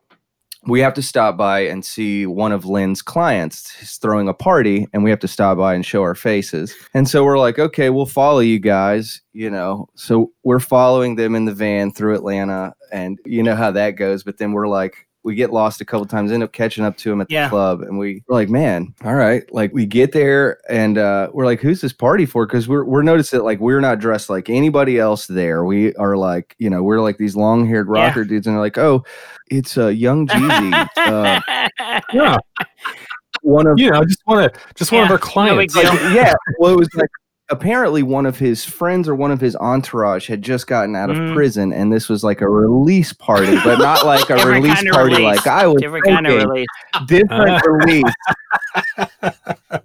[0.67, 4.85] we have to stop by and see one of lynn's clients He's throwing a party
[4.91, 7.89] and we have to stop by and show our faces and so we're like okay
[7.91, 12.73] we'll follow you guys you know so we're following them in the van through atlanta
[12.91, 16.05] and you know how that goes but then we're like we get lost a couple
[16.05, 17.49] times end up catching up to him at the Yeah.
[17.49, 21.45] club and we, we're like man all right like we get there and uh, we're
[21.45, 24.49] like who's this party for because we're, we're noticing that like we're not dressed like
[24.49, 28.07] anybody else there we are like you know we're like these long-haired Yeah.
[28.07, 29.03] rocker dudes and they're like oh
[29.49, 32.37] it's uh, young Jeezy uh, Yeah,
[33.41, 35.73] one of you know, just one of just one of our clients.
[35.73, 35.83] deal.
[35.83, 37.09] like, yeah well it was like
[37.49, 41.17] apparently one of his friends or one of his entourage had just gotten out of
[41.17, 41.33] Mhm.
[41.33, 44.93] prison and this was like a release party but not like a release kind of
[44.93, 45.37] party release.
[45.37, 46.67] like i was Different kind of release.
[47.05, 48.13] different release.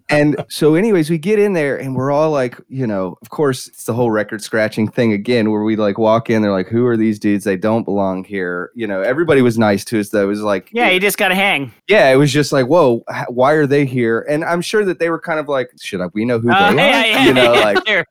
[0.09, 3.67] and so, anyways, we get in there and we're all like, you know, of course,
[3.69, 6.87] it's the whole record scratching thing again, where we like walk in, they're like, who
[6.87, 7.45] are these dudes?
[7.45, 8.71] They don't belong here.
[8.75, 10.25] You know, everybody was nice to us, though.
[10.25, 11.73] It was like, Yeah, you just got to hang.
[11.89, 14.27] yeah, it was just like, whoa, why are they here?
[14.29, 16.73] And I'm sure that they were kind of like, should I, we know who Uh,
[16.73, 17.07] they yeah, are?
[17.07, 18.05] yeah, you know, yeah, like, sure.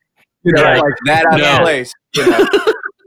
[0.44, 0.82] you know, Right.
[0.82, 1.56] like that out Yeah.
[1.58, 1.94] of place.
[2.16, 2.48] You know?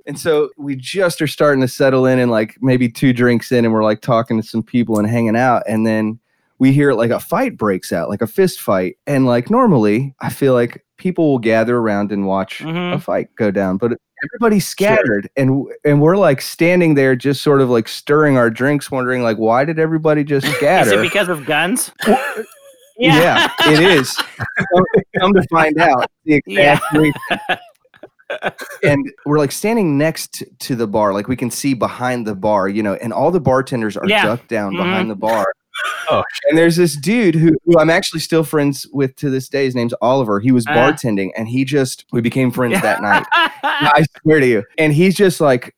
[0.07, 3.65] and so we just are starting to settle in and like maybe two drinks in
[3.65, 5.63] and we're like talking to some people and hanging out.
[5.69, 6.19] And then
[6.59, 8.97] we hear like a fight breaks out, like a fist fight.
[9.07, 12.95] And like normally I feel like people will gather around and watch Mhm.
[12.95, 13.93] a fight go down, but
[14.23, 18.91] everybody's scattered and and we're like standing there just sort of like stirring our drinks,
[18.91, 20.91] wondering like why did everybody just gather?
[20.95, 21.91] Is it because of guns?
[23.01, 24.15] Yeah, it is.
[24.15, 24.85] come,
[25.19, 27.15] come to find out, the exact reason.
[28.83, 32.69] and we're like standing next to the bar, like we can see behind the bar,
[32.69, 34.25] you know, and all the bartenders are Yeah.
[34.25, 34.77] ducked down Mhm.
[34.79, 35.47] behind the bar.
[36.11, 39.65] Oh, and there's this dude who, who I'm actually still friends with to this day.
[39.65, 40.39] His name's Oliver.
[40.41, 40.73] He was Uh.
[40.73, 43.25] bartending, and he just we became friends that night.
[43.33, 44.63] I swear to you.
[44.79, 45.75] And he's just like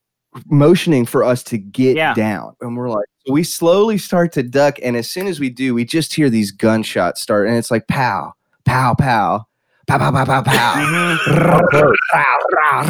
[0.47, 2.15] motioning for us to get Yeah.
[2.15, 2.55] down.
[2.61, 4.79] And we're like, we slowly start to duck.
[4.83, 7.49] And as soon as we do, we just hear these gunshots start.
[7.49, 8.35] And it's like pow,
[8.65, 9.47] pow, pow,
[9.87, 11.19] pow, pow, pow, pow, pow.
[11.33, 11.93] Mhm.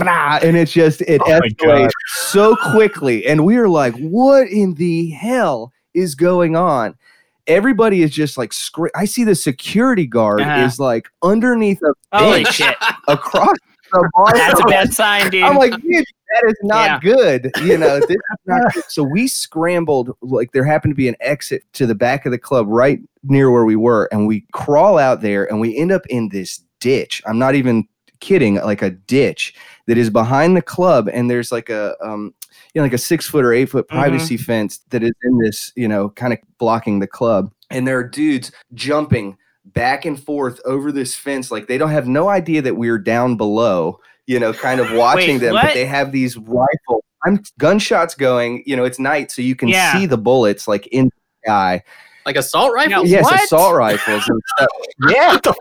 [0.04, 0.38] Rah.
[0.42, 3.26] And it's just, it Oh escalates so quickly.
[3.26, 6.94] And we are like, what in the hell is going on?
[7.46, 10.64] Everybody is just like, scre- I see the security guard Uh-huh.
[10.64, 12.76] is like underneath a Holy bench shit.
[13.08, 13.56] across
[13.92, 14.32] the bar.
[14.34, 15.42] That's a bad sign, dude.
[15.42, 17.14] I'm like, dude, that is not Yeah.
[17.14, 17.50] good.
[17.62, 18.84] You know, this is not good.
[18.88, 22.38] So we scrambled, like there happened to be an exit to the back of the
[22.38, 26.06] club right near where we were, and we crawl out there and we end up
[26.06, 27.22] in this ditch.
[27.26, 27.86] I'm not even
[28.20, 29.54] kidding, like a ditch
[29.86, 32.32] that is behind the club, and there's like a um
[32.74, 35.72] you know, like a six foot or eight foot privacy fence that is in this,
[35.76, 37.52] you know, kind of blocking the club.
[37.70, 39.36] And there are dudes jumping
[39.66, 41.50] back and forth over this fence.
[41.50, 45.38] Like they don't have no idea that we're down below, you know, kind of watching
[45.38, 45.64] them, what?
[45.66, 47.02] but they have these rifles.
[47.24, 49.92] I'm gunshots going, you know, it's night, so you can Yeah.
[49.98, 51.12] see the bullets like in the
[51.44, 51.82] sky.
[52.26, 52.90] Like assault rifle?
[52.90, 53.42] Now, yes, what?
[53.44, 54.68] assault rifles and stuff.
[55.10, 55.54] Yeah, Fuck,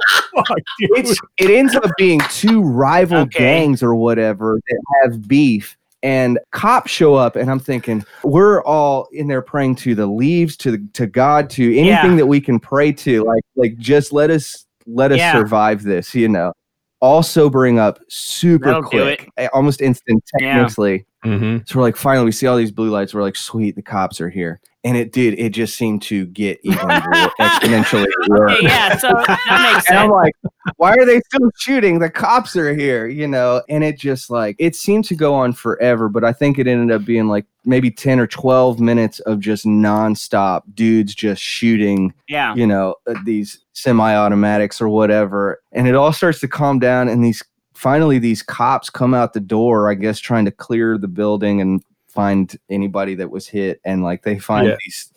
[0.79, 0.89] dude.
[0.97, 3.39] it's it ends up being two rival Okay.
[3.39, 9.07] gangs or whatever that have beef and cops show up and i'm thinking we're all
[9.11, 12.15] in there praying to the leaves to the, to god to anything Yeah.
[12.17, 15.31] that we can pray to like like just let us let us Yeah.
[15.33, 16.53] survive this you know
[17.01, 21.67] all sobering up super That'll quick almost instantaneously Mhm.
[21.67, 24.19] so we're like finally we see all these blue lights we're like sweet the cops
[24.19, 26.79] are here and it did it just seemed to get even
[27.39, 29.89] exponentially worse Okay, yeah, so that makes sense.
[29.91, 30.33] and I'm like,
[30.77, 31.99] why are they still shooting?
[31.99, 33.61] The cops are here, you know?
[33.69, 36.95] And it just like, it seemed to go on forever, but I think it ended
[36.95, 42.55] up being like maybe 10 or 12 minutes of just nonstop dudes just shooting, Yeah.
[42.55, 45.61] you know, uh, these semi automatics or whatever.
[45.71, 47.07] And it all starts to calm down.
[47.07, 47.43] And these
[47.81, 51.81] finally, these cops come out the door, I guess, trying to clear the building and
[52.07, 53.81] find anybody that was hit.
[53.83, 54.75] And like, they find Yeah.
[54.85, 55.11] these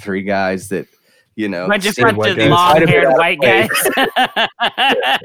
[0.00, 0.88] three guys that,
[1.36, 3.68] you know, Bunch of seem- white bunch long haired Out of white guys.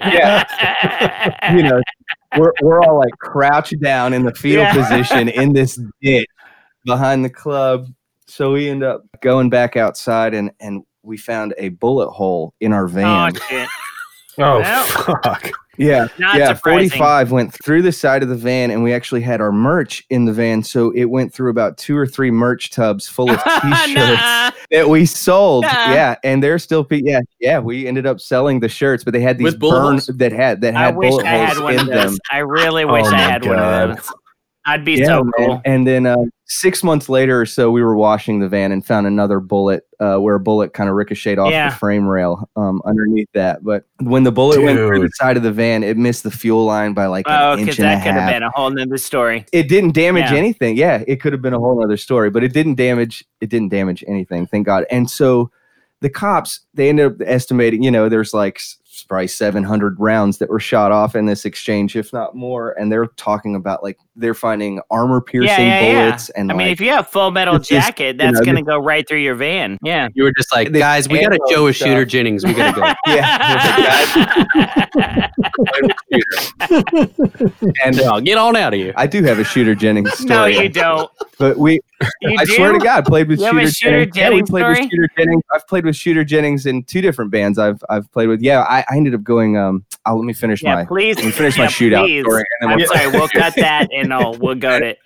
[0.03, 1.81] yeah, you know,
[2.37, 4.73] we're we're all like crouched down in the fetal Yeah.
[4.73, 6.27] position in this ditch
[6.85, 7.87] behind the club.
[8.27, 12.71] So we end up going back outside and and we found a bullet hole in
[12.73, 13.33] our Oh van.
[13.49, 13.67] shit!
[14.39, 14.85] Oh Well.
[14.85, 15.49] fuck!
[15.77, 16.07] yeah.
[16.17, 16.89] Not yeah, surprising.
[16.89, 20.25] 45 went through the side of the van and we actually had our merch in
[20.25, 20.63] the van.
[20.63, 24.51] So it went through about two or three merch tubs full of t-shirts Nah.
[24.71, 25.63] that we sold.
[25.65, 25.93] Nah.
[25.93, 26.15] Yeah.
[26.23, 29.37] And they're still, pe- yeah, yeah, we ended up selling the shirts, but they had
[29.37, 30.17] these With bullet burns holes?
[30.17, 32.11] that had, that I had wish bullet I had holes one in of those.
[32.11, 32.17] them.
[32.31, 34.13] I really wish Oh I my had one of those.
[34.65, 35.31] I'd be Yeah, so man.
[35.37, 35.61] cool.
[35.65, 36.15] And then uh,
[36.59, 40.17] six months later or so, we were washing the van and found another bullet uh,
[40.17, 41.69] where a bullet kind of ricocheted off Yeah.
[41.69, 43.63] the frame rail um, underneath that.
[43.63, 46.65] But when the bullet went through the side of the van, it missed the fuel
[46.65, 48.69] line by like Oh, an because inch and a that could have been a whole
[48.69, 49.45] nother story.
[49.51, 50.37] It didn't damage Yeah.
[50.37, 50.77] anything.
[50.77, 53.25] Yeah, it could have been a whole other story, but it didn't damage.
[53.41, 54.45] It didn't damage anything.
[54.47, 54.85] Thank God.
[54.91, 55.51] And so
[56.01, 57.81] the cops they ended up estimating.
[57.81, 58.59] You know, there's like
[58.93, 62.71] s- probably 700 rounds that were shot off in this exchange, if not more.
[62.79, 66.05] And they're talking about like they're finding armor piercing yeah, yeah.
[66.05, 68.45] bullets and I mean, if you have full metal it's just, jacket, you that's know,
[68.45, 69.77] gonna go right through your van.
[69.81, 70.07] Yeah.
[70.13, 71.87] You were just like, The guys, we got to ammo Joe a stuff.
[71.87, 72.45] shooter Jennings.
[72.45, 72.93] We got to go.
[73.13, 75.27] Yeah.
[77.83, 78.93] and uh, get on out of here.
[78.95, 80.27] I do have a shooter Jennings story.
[80.27, 81.09] no, you don't.
[81.39, 81.79] But we,
[82.21, 82.55] You I do?
[82.55, 84.17] swear to God, played with You Shooter, Shooter Jennings.
[84.17, 84.79] Yeah, we played story?
[84.81, 85.43] with Shooter Jennings.
[85.53, 87.57] I've played with Shooter Jennings in two different bands.
[87.59, 88.41] I've I've played with.
[88.41, 89.57] Yeah, I, I ended up going.
[89.57, 90.85] Um, I'll let me finish Yeah, my.
[90.85, 91.15] please.
[91.17, 92.23] Let me finish my yeah, shootout please.
[92.23, 92.43] story.
[92.59, 93.11] And then I'm we'll- sorry.
[93.11, 94.97] We'll cut that and I'll, we'll go to it.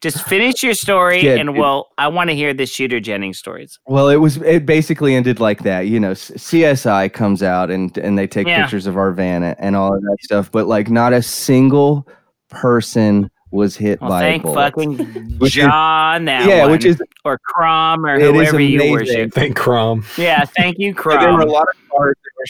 [0.00, 1.58] Just finish your story Yeah, and dude.
[1.58, 1.86] we'll.
[1.96, 3.78] I want to hear the Shooter Jennings stories.
[3.86, 4.36] Well, it was.
[4.38, 5.86] It basically ended like that.
[5.86, 8.62] You know, CSI comes out and and they take Yeah.
[8.62, 10.50] pictures of our van and, and all of that stuff.
[10.50, 12.08] But like, not a single
[12.50, 14.56] person was hit Well, by thank a bullet.
[14.74, 14.98] fucking
[15.38, 18.76] Which is- John that yeah, one, which is or Crom or It is whoever you
[18.80, 18.92] amazing.
[18.92, 19.32] worship.
[19.34, 20.04] Thank Crom.
[20.16, 21.48] Yeah, thank you, But there were a Crom.
[21.48, 22.46] lot of cars that were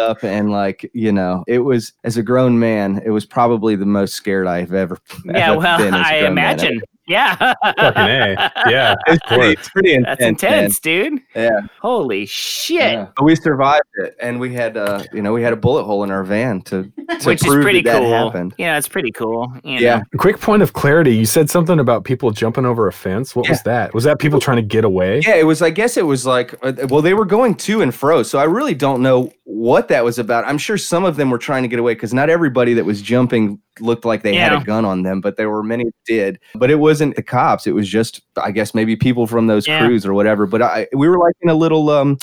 [0.00, 3.76] shot up, and like you know, it was as a grown man, it was probably
[3.76, 4.98] the most scared I've ever.
[5.24, 6.54] Yeah, ever well, been as a I grown man.
[6.54, 6.80] imagine.
[7.08, 8.52] Yeah, Fucking a.
[8.68, 8.94] Yeah.
[9.06, 10.06] It's pretty, it's pretty intense.
[10.18, 10.28] that's man.
[10.30, 11.20] intense, dude.
[11.34, 12.76] Yeah, Holy shit.
[12.80, 13.06] yeah.
[13.16, 16.02] But we survived it, and we had, uh, you know, we had a bullet hole
[16.02, 16.82] in our van to,
[17.20, 18.10] to Which is prove pretty that, that cool.
[18.10, 18.54] happened.
[18.58, 19.52] Yeah, it's pretty cool.
[19.62, 20.04] you Yeah, know.
[20.18, 21.14] Quick point of clarity.
[21.14, 23.36] You said something about people jumping over a fence.
[23.36, 23.94] What was that?
[23.94, 25.20] Was that people trying to get away?
[25.20, 25.36] yeah.
[25.36, 25.62] It was.
[25.62, 28.44] I guess it was like, uh, well, they were going to and fro, so I
[28.44, 30.44] really don't know what that was about.
[30.44, 33.00] I'm sure some of them were trying to get away because not everybody that was
[33.00, 36.40] jumping looked like they had a gun on them, but there were many that did.
[36.56, 37.64] But it wasn't the cops.
[37.66, 39.86] It was just, I guess, maybe people from those Yeah.
[39.86, 40.46] crews or whatever.
[40.46, 41.88] But I, we were like in a little.
[41.90, 42.18] um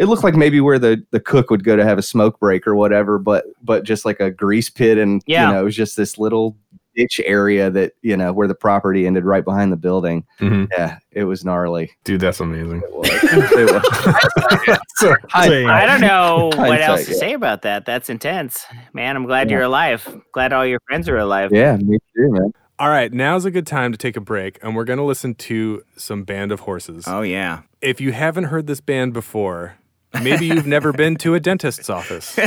[0.00, 2.66] it looked like maybe where the, the cook would go to have a smoke break
[2.66, 5.46] or whatever, but but just like a grease pit and Yeah.
[5.46, 6.56] you know, it was just this little
[6.96, 10.24] ditch area that, you know, where the property ended right behind the building.
[10.40, 10.68] Mhm.
[10.72, 11.90] Yeah, it was gnarly.
[12.04, 12.82] Dude, that's amazing.
[12.84, 13.10] It was.
[13.54, 14.78] It was.
[15.34, 17.84] I- I don't know what else to say about that.
[17.86, 18.64] That's intense.
[18.92, 19.56] Man, I'm glad Yeah.
[19.56, 20.20] you're alive.
[20.32, 21.50] Glad all your friends are alive.
[21.52, 22.52] Yeah, me too, man.
[22.78, 25.34] All right, now's a good time to take a break, and we're going to listen
[25.36, 27.04] to some Band of Horses.
[27.06, 27.60] Oh, yeah.
[27.80, 29.74] If you haven't heard this band before,
[30.22, 32.38] maybe you've never been to a dentist's office,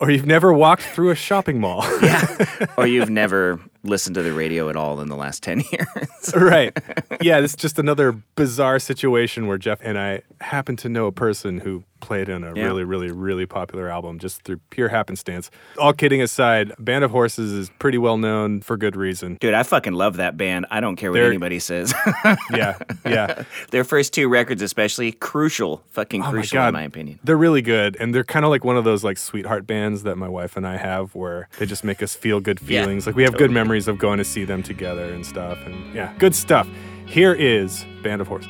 [0.00, 1.84] or you've never walked through a shopping mall.
[2.76, 6.32] or you've never listened to the radio at all in the last 10 years.
[6.36, 6.76] right.
[7.20, 11.58] Yeah, it's just another bizarre situation where Jeff and I happen to know a person
[11.58, 12.64] who played in a Yeah.
[12.64, 15.50] really, really, really popular album just through pure happenstance.
[15.78, 19.36] All kidding aside, Band of Horses is pretty well known for good reason.
[19.40, 20.66] Dude, I fucking love that band.
[20.70, 21.92] I don't care what They're- anybody says.
[22.50, 23.42] Yeah, yeah.
[23.70, 25.82] Their first two records, especially, crucial.
[25.90, 26.68] Fucking Oh crucial, God.
[26.68, 27.18] in my opinion.
[27.24, 30.16] They're really good, and they're kind of like one of those like sweetheart bands that
[30.16, 33.06] my wife and I have, where they just make us feel good Yeah, feelings.
[33.06, 35.58] like we have good memories of going to see them together and stuff.
[35.66, 36.68] And yeah, good stuff.
[37.06, 38.48] Here is Band of Horses.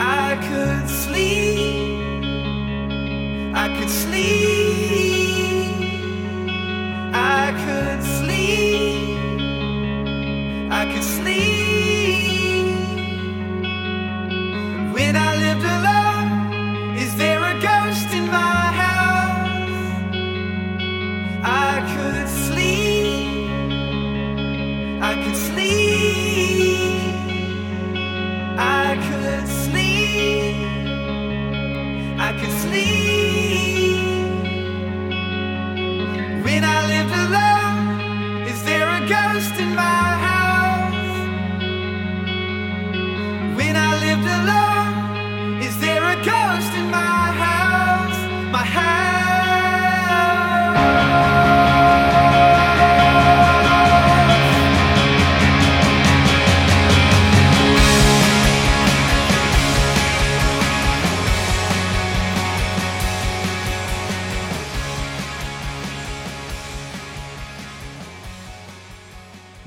[0.00, 1.53] I could sleep.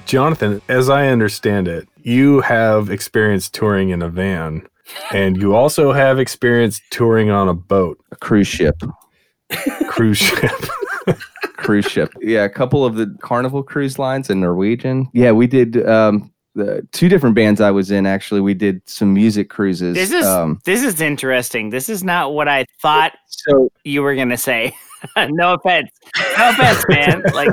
[0.08, 4.66] Jonathan, as I understand it, you have experience touring in a van,
[5.12, 8.82] and you also have experience touring on a boat, A cruise ship.
[9.90, 10.52] cruise ship.
[11.58, 12.14] cruise ship.
[12.22, 15.10] Yeah, a couple of the Carnival cruise lines and Norwegian.
[15.14, 18.42] Yeah, we did um the two different bands I was in actually.
[18.42, 19.94] We did some music cruises.
[19.96, 21.70] This is um this is interesting.
[21.70, 24.74] This is not what I thought so you were gonna say.
[25.30, 25.90] no offense.
[26.38, 27.24] No offense, man.
[27.34, 27.50] Like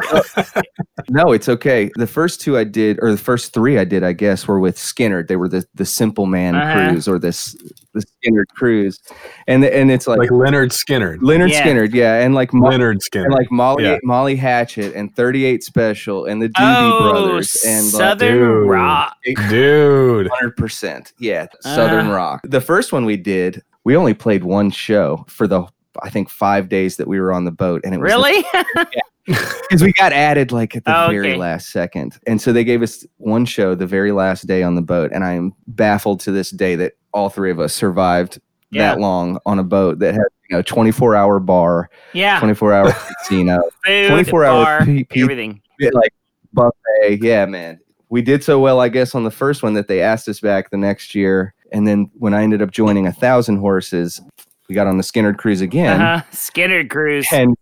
[1.10, 1.90] no, it's okay.
[1.96, 4.76] The first two I did, or the first three I did, I guess, were with
[4.76, 5.28] Skynyrd.
[5.28, 6.88] They were the the Simple Man Uh-huh.
[6.90, 7.54] cruise or this
[7.92, 9.00] the Skynyrd cruise,
[9.46, 11.18] and and it's like, like Lynyrd Skynyrd.
[11.18, 11.62] Lynyrd Yeah.
[11.66, 13.24] Skynyrd, yeah, and like Mo- Lynyrd Skynyrd.
[13.24, 13.98] and like Molly Yeah.
[14.02, 18.68] Molly Hatchet and Thirty Eight Special and the Doobie oh, Brothers and like, Southern dude.
[18.70, 19.16] Rock.
[19.48, 20.28] Dude.
[20.32, 21.12] Hundred percent.
[21.18, 22.14] Yeah, Southern Uh.
[22.14, 22.40] Rock.
[22.44, 25.66] The first one we did, we only played one show for the
[26.02, 28.44] I think five days that we were on the boat, and it was Really?
[29.26, 31.38] because we got added like at the Oh, very okay.
[31.38, 34.82] last second, and so they gave us one show the very last day on the
[34.82, 38.40] boat, and I am baffled to this day that all three of us survived
[38.70, 38.94] Yeah.
[38.94, 42.38] that long on a boat that had you know twenty four hour bar, yeah.
[42.38, 42.92] twenty four hour
[43.22, 45.62] casino, 24 hour bar, pe- pe- everything.
[45.80, 46.12] Like
[46.52, 47.20] buffet.
[47.22, 47.80] Yeah, man.
[48.10, 50.70] We did so well, I guess, on the first one that they asked us back
[50.70, 51.54] the next year.
[51.72, 54.20] And then when I ended up joining a thousand horses,
[54.68, 56.00] we got on the Skynyrd cruise again.
[56.00, 56.24] Uh-huh.
[56.32, 57.26] Skynyrd Cruise.
[57.32, 57.54] And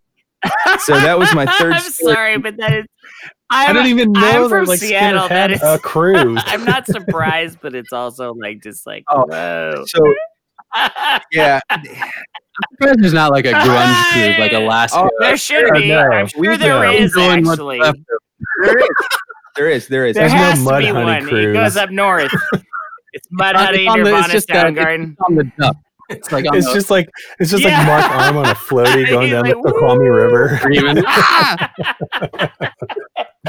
[0.80, 1.72] so that was my third.
[1.74, 2.14] I'm story.
[2.14, 2.86] sorry, but that is.
[3.50, 5.22] I I'm, don't even I'm know from that like Seattle.
[5.22, 5.62] Skynyrd That is.
[5.62, 6.42] a cruise.
[6.46, 9.24] I'm not surprised, but it's also like just like Oh.
[9.26, 9.84] whoa.
[9.86, 10.00] So
[11.32, 11.60] yeah,
[12.80, 15.00] There's not like a grunge cruise, like Alaska.
[15.00, 15.88] Oh, there should be.
[15.88, 16.00] know.
[16.00, 16.90] I'm sure We there know.
[16.92, 17.78] is Doing what's actually.
[17.80, 17.98] left
[18.64, 18.86] there is.
[19.54, 19.88] There is.
[19.88, 20.14] There is.
[20.16, 21.38] There There's no has to be Honey one.
[21.38, 22.32] It goes up north.
[23.12, 25.16] It's Mud It's Honey on near the- it's just Bonnestown that- Garden.
[25.28, 25.76] on the duck.
[26.12, 27.08] It's like It's the just like
[27.38, 27.78] it's just Yeah.
[27.78, 30.60] like Mark Arm on a floaty going down like, the Snoqualmie River.
[31.06, 31.72] "Ah!"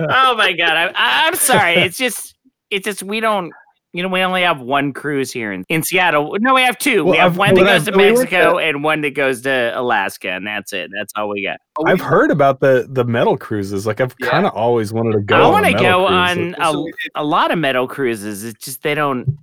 [0.00, 0.76] oh my god!
[0.76, 1.74] I, I, I'm sorry.
[1.74, 2.34] It's just,
[2.70, 3.52] it's just we don't.
[3.98, 6.36] You know, we only have one cruise here in, in Seattle.
[6.38, 7.04] No, we have two.
[7.04, 9.40] we have I've- one that goes to I've- we went Mexico and one that goes
[9.42, 10.88] to Alaska, and that's it.
[10.96, 11.56] That's all we got.
[11.84, 13.88] I've heard about the the metal cruises.
[13.88, 14.28] Like I've Yeah.
[14.30, 15.34] kind of always wanted to go.
[15.34, 16.10] I on want a to go cruise.
[16.12, 18.44] on a, So we did- a lot of metal cruises.
[18.44, 19.36] It's just they don't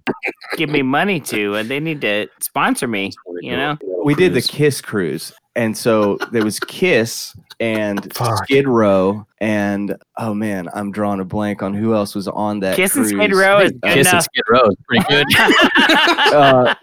[0.56, 3.12] give me money to, and they need to sponsor me.
[3.42, 8.44] You know, we did the Kiss cruise, and so there was Kiss and Fuck.
[8.44, 12.76] Skid Row, and oh man, I'm drawing a blank on who else was on that.
[12.76, 13.08] Kiss and.
[13.08, 14.24] Skid Row is good Kiss and.
[14.24, 15.26] Skid Row is pretty good.
[16.34, 16.76] uh,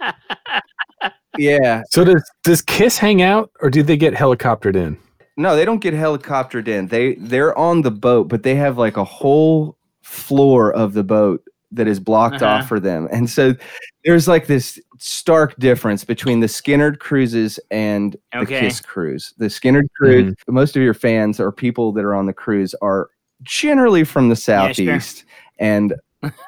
[1.38, 4.96] yeah, So does does Kiss hang out or do they get helicoptered in?
[5.36, 6.86] No, they don't get helicoptered in.
[6.88, 11.42] They they're on the boat, but they have like a whole floor of the boat
[11.72, 12.46] that is blocked Uh-huh.
[12.60, 13.08] off for them.
[13.10, 13.54] And so
[14.04, 19.32] there's like this stark difference between the Skynyrd cruises and the Kiss cruise.
[19.38, 23.08] The Skynyrd cruise, most of your fans or people that are on the cruise are
[23.42, 24.74] generally from the Yeah, sure.
[24.74, 25.24] southeast.
[25.58, 25.94] And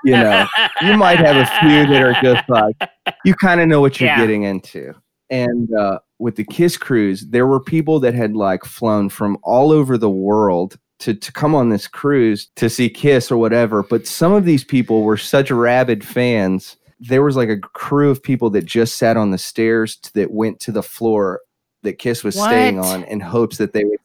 [0.04, 0.46] you know,
[0.82, 2.76] you might have a few that are just like
[3.24, 4.20] you kind of know what you're Yeah.
[4.20, 4.92] getting into.
[5.30, 9.72] And uh, with the Kiss cruise, there were people that had like flown from all
[9.72, 13.82] over the world to, to come on this cruise to see Kiss or whatever.
[13.82, 16.76] But some of these people were such rabid fans.
[17.00, 20.30] There was like a crew of people that just sat on the stairs t- that
[20.30, 21.40] went to the floor
[21.82, 23.98] that Kiss was staying on in hopes that they would.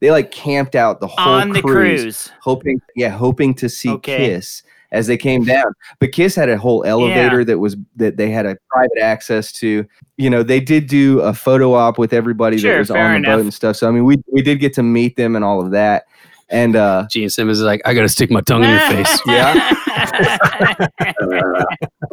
[0.00, 2.30] They like camped out the whole on the cruise cruise.
[2.40, 4.16] hoping yeah hoping to see Okay.
[4.16, 8.28] kiss as they came down but kiss had a whole elevator that was that they
[8.28, 9.86] had a private access to
[10.16, 13.16] you know they did do a photo op with everybody Sure, that was on the
[13.18, 13.36] enough.
[13.36, 15.64] boat and stuff so i mean we we did get to meet them and all
[15.64, 16.06] of that
[16.52, 19.20] and uh Gene Simmons is like, I gotta stick my tongue in your face.
[19.26, 19.74] Yeah.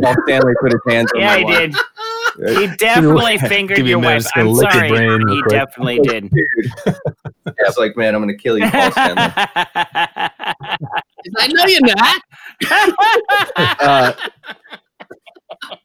[0.02, 1.58] Paul Stanley put his hands on yeah, my he wife.
[1.58, 1.76] did.
[2.70, 4.24] He definitely fingered Give me a your minute, wife.
[4.24, 4.90] just gonna I'm lick your sorry.
[4.90, 5.52] brain real He quick.
[5.52, 6.30] definitely did.
[7.58, 9.34] It's like, man, I'm gonna kill you, Paul Stanley.
[11.38, 12.22] I know you're not.
[13.82, 14.14] uh,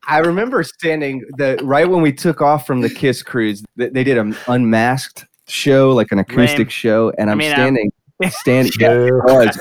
[0.06, 3.64] I remember standing the right when we took off from the Kiss cruise.
[3.78, 6.68] th- They did an unmasked show, like an acoustic Lame.
[6.68, 7.90] show, and I I'm mean, um, standing,
[8.30, 8.72] standing.
[8.78, 9.06] Yeah, Yeah.
[9.06, 9.56] it was,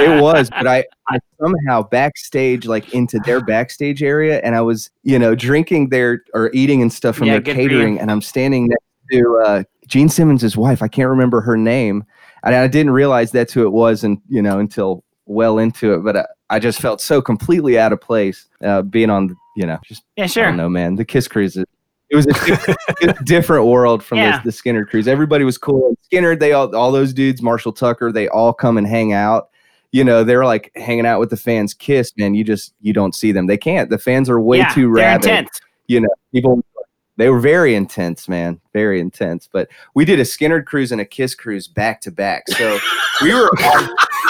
[0.00, 4.90] it was, but I, I somehow backstage, like into their backstage area, and I was,
[5.02, 7.68] you know, drinking their or eating and stuff from Yeah, their good for you.
[7.68, 10.82] catering, and I'm standing next to uh, Gene Simmons' wife.
[10.82, 12.04] I can't remember her name,
[12.42, 15.98] and I didn't realize that's who it was, and you know, until well into it.
[16.04, 19.66] But I, I just felt so completely out of place uh, being on, the, you
[19.66, 20.44] know, just yeah, I sure.
[20.44, 20.96] don't know, man.
[20.96, 21.56] The Kiss cruise.
[21.56, 21.68] It,
[22.10, 24.38] it was a different, it was a different world from Yeah.
[24.38, 25.08] the, the Skynyrd cruise.
[25.08, 25.94] Everybody was cool.
[26.12, 29.50] Skynyrd, they all, all those dudes, Marshall Tucker, they all come and hang out.
[29.92, 31.72] You know, they're like hanging out with the fans.
[31.74, 33.46] Kiss, man, you just you don't see them.
[33.46, 33.88] They can't.
[33.88, 35.24] The fans are way yeah, too rabid.
[35.26, 35.60] intense.
[35.86, 36.62] You know, people
[37.16, 39.48] They were very intense, man, very intense.
[39.50, 42.48] But we did a Skynyrd cruise and a Kiss cruise back to back.
[42.48, 42.78] So
[43.22, 43.88] we were on,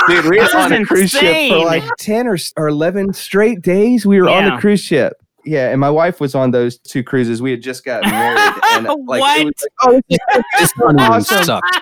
[0.09, 3.60] dude, we were on is a cruise ship for like ten or, or eleven straight
[3.60, 4.06] days.
[4.06, 5.20] We were on the cruise ship.
[5.49, 7.41] Yeah, and my wife was on those two cruises.
[7.41, 9.39] We had just got married, and like, What?
[9.41, 11.45] It was like, oh, this one Awesome.
[11.45, 11.81] sucked.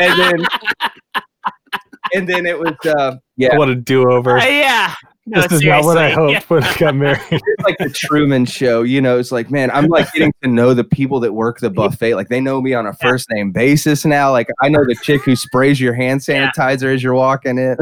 [0.00, 0.46] and then
[2.14, 4.38] and then it was uh yeah What a do over.
[4.38, 4.94] Uh, yeah.
[5.24, 6.34] No, this is not what I seriously.
[6.34, 7.20] hoped when I got married.
[7.30, 10.74] it's like the truman show you know it's like man i'm like getting to know
[10.74, 14.04] the people that work the buffet like they know me on a first name basis
[14.04, 16.50] now like i know the chick who sprays your hand Yeah.
[16.50, 17.76] sanitizer as you're walking in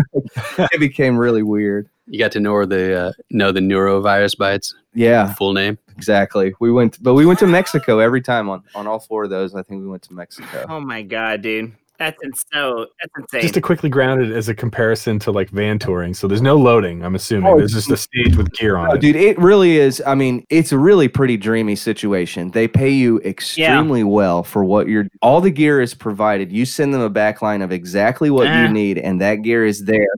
[0.59, 4.53] it became really weird You got to know where the uh, know the norovirus by
[4.53, 5.79] its yeah full name.
[5.97, 9.31] exactly we went but we went to mexico every time on on all four of
[9.31, 11.73] those i think we went to mexico Oh my god, dude.
[11.99, 13.43] That's ins- so that's insane.
[13.43, 16.15] Just to quickly ground it as a comparison to like van touring.
[16.15, 17.53] So there's no loading, I'm assuming.
[17.53, 19.03] Oh, There's just a stage with gear on No, it.
[19.03, 20.03] dude, it really is.
[20.07, 22.53] I mean, it's a really pretty dreamy situation.
[22.53, 25.09] They pay you extremely well for what you're.
[25.21, 26.51] All the gear is provided.
[26.51, 28.63] You send them a backline of exactly what Uh.
[28.63, 30.09] you need, and that gear is there.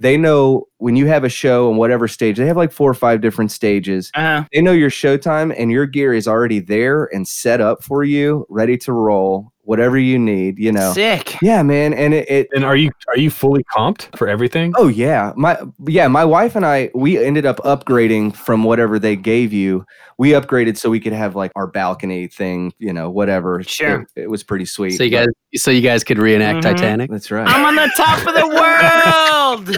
[0.00, 2.36] They know when you have a show on whatever stage.
[2.36, 4.10] They have like four or five different stages.
[4.14, 8.04] uh, They know your showtime, and your gear is already there and set up for
[8.04, 9.52] you, ready to roll.
[9.68, 10.94] Whatever you need, you know.
[10.94, 11.36] sick.
[11.42, 14.72] Yeah, man, and it, it And are you are you fully comped for everything?
[14.78, 19.14] Oh yeah, my yeah, my wife and I we ended up upgrading from whatever they
[19.14, 19.84] gave you.
[20.16, 23.62] We upgraded so we could have like our balcony thing, you know, whatever.
[23.62, 24.06] Sure.
[24.16, 24.92] it, it was pretty sweet.
[24.92, 26.62] So you but- guys, so you guys could reenact Mhm.
[26.62, 27.10] Titanic.
[27.10, 27.46] that's right.
[27.46, 29.76] I'm on the top of the world.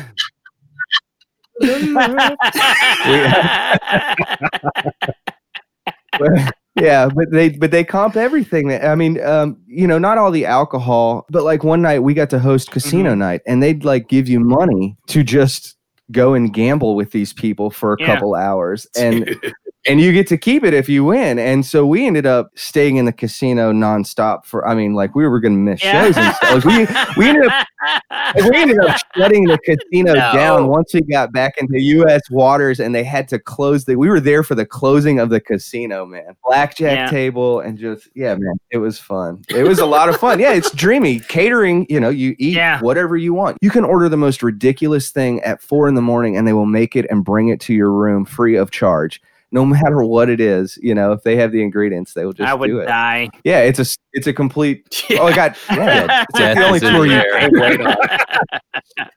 [6.76, 8.72] yeah, but they but they comp everything.
[8.72, 12.30] I mean, um, you know, not all the alcohol, but like one night we got
[12.30, 13.18] to host casino Mm-hmm.
[13.18, 15.76] night, and they'd like give you money to just
[16.12, 18.06] go and gamble with these people for a Yeah.
[18.06, 19.28] couple hours, and
[19.86, 21.38] and you get to keep it if you win.
[21.38, 24.66] And so we ended up staying in the casino nonstop for.
[24.68, 26.64] I mean, like we were going to miss shows and stuff.
[26.64, 27.66] Like, we we ended up
[28.10, 30.32] like, we ended up shutting the casino No.
[30.34, 32.20] down once we got back into U.S.
[32.30, 33.96] waters, and they had to close the.
[33.96, 36.36] We were there for the closing of the casino, man.
[36.44, 37.10] Blackjack Yeah.
[37.10, 38.54] table and just yeah, man.
[38.70, 39.42] It was fun.
[39.48, 40.38] It was a lot of fun.
[40.40, 41.86] Yeah, it's dreamy catering.
[41.88, 42.80] You know, you eat Yeah.
[42.82, 43.56] whatever you want.
[43.62, 46.66] You can order the most ridiculous thing at four in the morning, and they will
[46.66, 49.22] make it and bring it to your room free of charge.
[49.52, 52.48] No matter what it is, you know, if they have the ingredients, they will just
[52.48, 52.86] I would do it.
[52.86, 53.28] die.
[53.44, 54.86] Yeah, it's a it's a complete.
[55.18, 56.22] Oh, I got yeah.
[56.30, 57.38] It's Death the only tour you air.
[57.40, 57.96] can't wait on.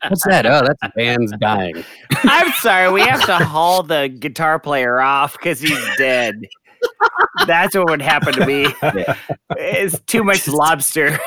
[0.09, 0.45] What's that?
[0.47, 1.83] Oh, that's bands dying.
[2.23, 6.41] I'm sorry, we have to haul the guitar player off because he's dead.
[7.47, 8.67] That's what would happen to me.
[8.81, 9.15] Yeah.
[9.51, 11.19] It's too much lobster.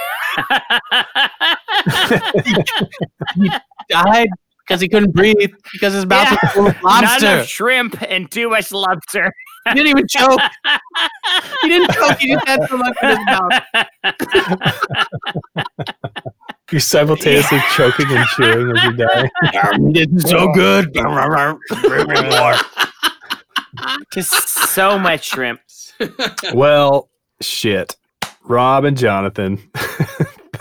[3.35, 3.51] He
[3.89, 4.29] died
[4.67, 6.39] because he couldn't breathe because his mouth Yeah.
[6.43, 7.27] was full of Not lobster.
[7.27, 9.33] enough shrimp and too much lobster.
[9.69, 10.41] He didn't even choke.
[11.63, 12.19] He didn't choke.
[12.19, 13.63] He just had so much in his mouth.
[16.73, 19.31] You're simultaneously choking and chewing as you die.
[19.93, 20.93] This is so good.
[24.13, 25.61] Just so much shrimp.
[26.55, 27.09] Well,
[27.41, 27.97] shit.
[28.45, 29.59] Rob and Jonathan,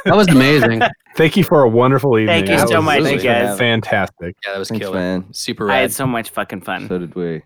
[0.05, 0.81] That was amazing.
[1.17, 2.27] Thank you for a wonderful evening.
[2.45, 3.57] Thank you That so was- much, that you was guys.
[3.57, 4.35] Fantastic.
[4.45, 4.95] Yeah, that was Thanks, killer.
[4.99, 5.33] man.
[5.33, 6.87] Super I had so much fucking fun.
[6.87, 7.41] So did we.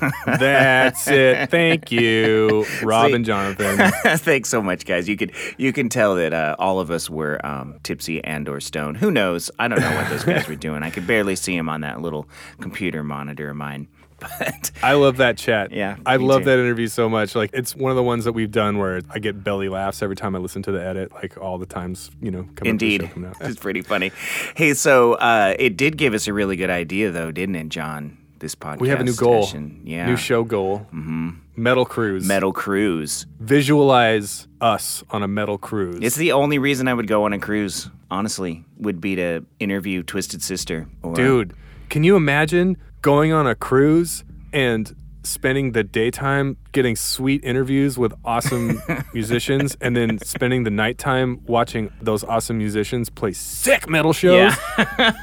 [0.26, 1.50] That's it.
[1.50, 3.90] Thank you, Rob See- and Jonathan.
[4.18, 5.08] Thanks so much, guys.
[5.08, 8.60] You could you can tell that uh, all of us were um, tipsy and or
[8.60, 8.96] stoned.
[8.98, 9.50] Who knows?
[9.58, 10.82] I don't know what those guys were doing.
[10.82, 12.28] I could barely see them on that little
[12.60, 13.88] computer monitor of mine.
[14.38, 15.72] But I love that chat.
[15.72, 16.44] Yeah, I love too.
[16.46, 17.34] that interview so much.
[17.34, 20.16] Like it's one of the ones that we've done where I get belly laughs every
[20.16, 21.12] time I listen to the edit.
[21.12, 22.48] Like all the times, you know.
[22.56, 23.36] Coming Indeed, Up show out.
[23.40, 24.12] it's pretty funny.
[24.54, 28.18] Hey, so uh, it did give us a really good idea, though, didn't it, Jon?
[28.38, 28.80] This podcast.
[28.80, 29.44] We have a new goal.
[29.44, 29.80] session.
[29.84, 30.06] Yeah.
[30.06, 30.80] New show goal.
[30.92, 31.30] Mm-hmm.
[31.56, 32.26] Metal cruise.
[32.26, 33.26] Metal cruise.
[33.40, 36.00] Visualize us on a metal cruise.
[36.02, 37.88] It's the only reason I would go on a cruise.
[38.10, 40.86] Honestly, would be to interview Twisted Sister.
[41.02, 41.54] Or, Dude,
[41.88, 42.76] can you imagine
[43.06, 48.80] going on a cruise and spending the daytime getting sweet interviews with awesome
[49.14, 54.54] musicians and then spending the nighttime watching those awesome musicians play sick metal shows?
[54.78, 55.12] Yeah.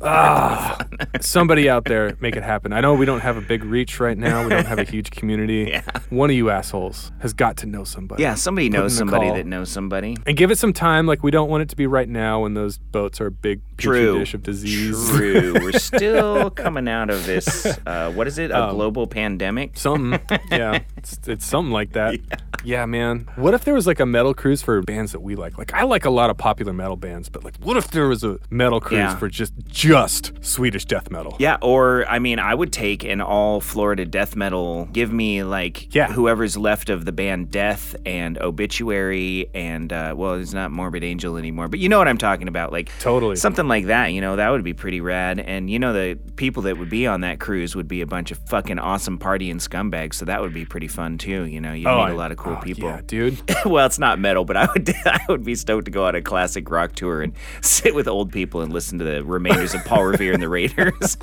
[0.00, 0.78] Ah,
[1.20, 2.72] somebody out there make it happen.
[2.72, 4.42] I know we don't have a big reach right now.
[4.42, 5.44] We don't have a huge community.
[5.74, 5.82] Yeah.
[6.10, 8.22] One of you assholes has got to know somebody.
[8.22, 9.34] yeah, somebody Put knows somebody call.
[9.36, 10.16] that knows somebody.
[10.26, 11.06] And give it some time.
[11.06, 13.60] Like we don't want it to be right now when those boats are a big
[13.76, 14.18] True.
[14.20, 15.10] dish of disease.
[15.10, 15.54] True.
[15.54, 17.66] We're still coming out of this.
[17.86, 18.50] Uh, what is it?
[18.52, 19.76] A Um, global pandemic.
[19.76, 20.20] Something.
[20.50, 20.80] Yeah.
[20.96, 22.18] It's, it's something like that.
[22.66, 22.86] Yeah.
[22.86, 23.28] man.
[23.36, 25.58] What if there was like a metal cruise for bands that we like?
[25.58, 28.24] Like I like a lot of popular metal bands, but like what if there was
[28.24, 29.16] a metal cruise Yeah.
[29.16, 31.36] for just just Swedish death metal?
[31.38, 34.86] Yeah, or I mean, I would take an all Florida death metal.
[34.94, 36.10] Give me like Yeah.
[36.10, 38.38] whoever's left of the band Death and
[38.78, 42.48] Obituary and uh, well, it's not Morbid Angel anymore, but you know what I'm talking
[42.48, 43.36] about, like Totally.
[43.36, 44.06] something like that.
[44.14, 45.38] You know, that would be pretty rad.
[45.38, 48.30] And you know, the people that would be on that cruise would be a bunch
[48.30, 51.44] of fucking awesome partying scumbags, so that would be pretty fun too.
[51.44, 52.88] You know, you Oh, meet a lot of cool oh, people.
[52.88, 53.40] Yeah, dude.
[53.64, 56.22] well, it's not metal, but I would I would be stoked to go on a
[56.22, 57.32] classic rock tour and
[57.62, 61.16] sit with old people and listen to the remainders of Paul Revere and the Raiders.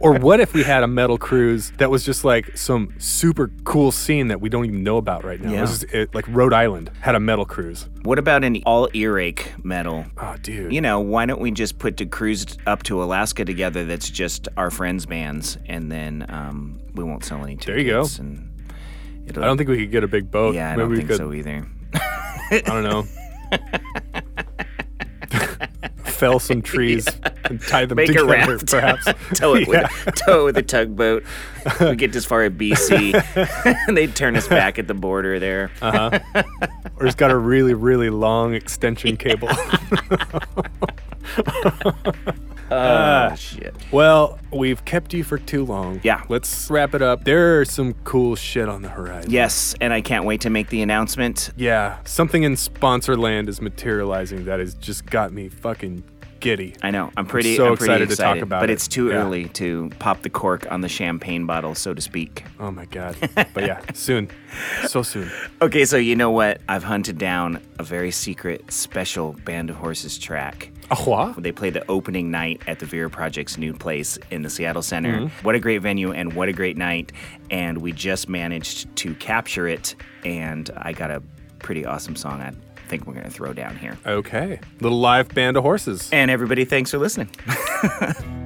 [0.00, 3.92] or what if we had a metal cruise that was just like some super cool
[3.92, 5.50] scene that we don't even know about right now?
[5.50, 5.58] Yeah.
[5.58, 7.88] It was just- it- like Rhode Island had a metal cruise.
[8.06, 10.06] What about an all earache metal?
[10.16, 10.72] Oh, dude.
[10.72, 13.84] You know, why don't we just put the cruise up to Alaska together?
[13.84, 17.66] That's just our friends' bands, and then um, we won't sell any tickets.
[17.66, 18.06] There you go.
[18.18, 18.46] And
[19.28, 20.54] I don't think we could get a big boat.
[20.54, 21.66] Yeah, I Maybe don't think could, so either.
[21.94, 23.06] I don't know.
[26.16, 27.06] Fell some trees
[27.44, 29.04] and tie them Make a together, raft, perhaps.
[29.38, 29.82] tow it Yeah.
[30.04, 31.24] with tow with a tugboat.
[31.80, 33.14] we get as far as BC,
[33.88, 35.70] and they turn us back at the border there.
[35.82, 36.18] Uh.
[36.96, 39.48] or it's got a really, really long extension cable.
[42.70, 43.74] Ah, oh shit!
[43.92, 46.00] well, we've kept you for too long.
[46.02, 46.22] Yeah.
[46.28, 47.24] Let's wrap it up.
[47.24, 49.30] There are some cool shit on the horizon.
[49.30, 51.50] Yes, and I can't wait to make the announcement.
[51.56, 51.98] Yeah.
[52.04, 56.02] Something in sponsor land is materializing that has just got me fucking
[56.40, 56.76] giddy.
[56.82, 57.10] I know.
[57.16, 57.56] I'm pretty.
[57.56, 58.74] so I'm pretty excited to talk about but it.
[58.74, 59.14] it's too Yeah.
[59.14, 62.44] early to pop the cork on the champagne bottle, so to speak.
[62.60, 63.16] Oh my god.
[63.54, 64.28] But yeah, soon.
[64.86, 65.30] So soon.
[65.62, 66.60] Okay, so you know what?
[66.68, 70.70] I've hunted down a very secret, special Band of Horses track.
[71.38, 75.20] They play the opening night at the Vera Project's new place in the Seattle Center.
[75.20, 75.44] Mm-hmm.
[75.44, 77.12] What a great venue and what a great night.
[77.50, 79.94] And we just managed to capture it,
[80.24, 81.22] and I got a
[81.58, 82.52] pretty awesome song I
[82.88, 83.98] think we're going to throw down here.
[84.06, 84.60] Okay.
[84.80, 86.08] Little live band of horses.
[86.12, 87.30] And everybody, thanks for listening.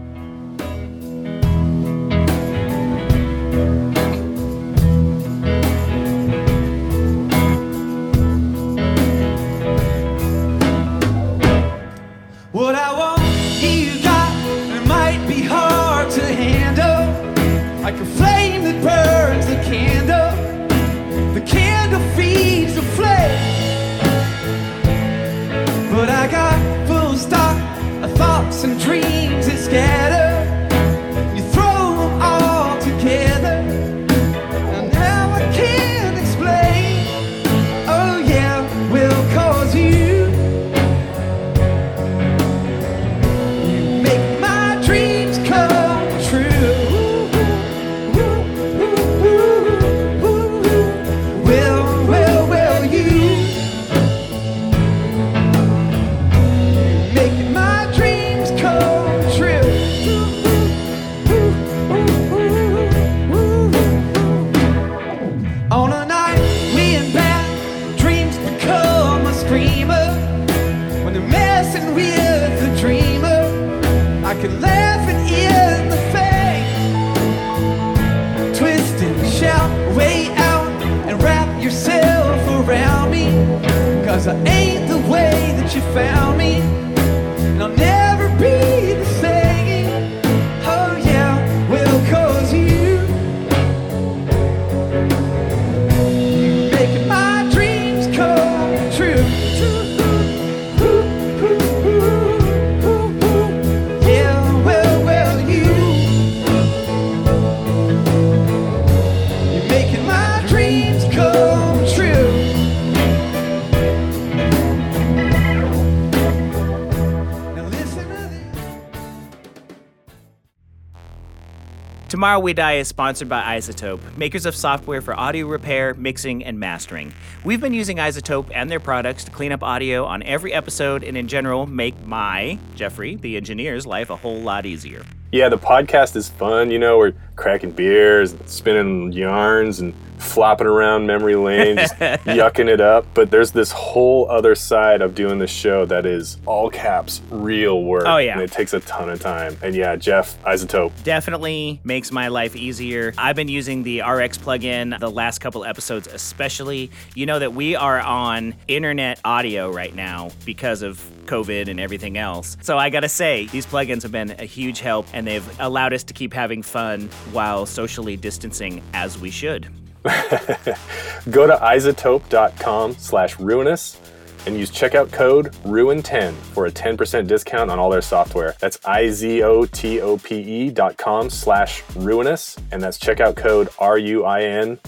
[122.21, 126.61] Tomorrow We Die is sponsored by iZotope, makers of software for audio repair, mixing, and
[126.61, 127.15] mastering.
[127.47, 131.17] We've been using iZotope and their products to clean up audio on every episode and
[131.17, 135.03] in general make my, Jeffrey, the engineer's life a whole lot easier.
[135.33, 136.71] Yeah, the podcast is fun.
[136.71, 139.95] You know, we're cracking beers, spinning yarns, and
[140.31, 143.07] flopping around memory lane, just yucking it up.
[143.15, 147.85] But there's this whole other side of doing this show that is all caps real
[147.85, 148.05] work.
[148.07, 148.33] Oh, yeah.
[148.33, 149.57] And it takes a ton of time.
[149.63, 150.93] And yeah, Jeff, iZotope.
[151.05, 153.13] Definitely makes my life easier.
[153.19, 156.91] I've been using the RX plugin the last couple episodes, especially.
[157.15, 162.19] You know that we are on internet audio right now because of COVID and everything
[162.19, 162.57] else.
[162.63, 166.03] So I gotta say, these plugins have been a huge help and they've allowed us
[166.05, 169.69] to keep having fun while socially distancing as we should.
[171.31, 174.01] Go to izotope.com slash ruinous
[174.47, 178.57] and use checkout code RUIN10 for a 10% discount on all their software.
[178.61, 184.79] That's I-Z-O-T-O-P-E dot com slash ruinous, and that's checkout code R-U-I-N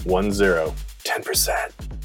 [1.03, 2.02] 10.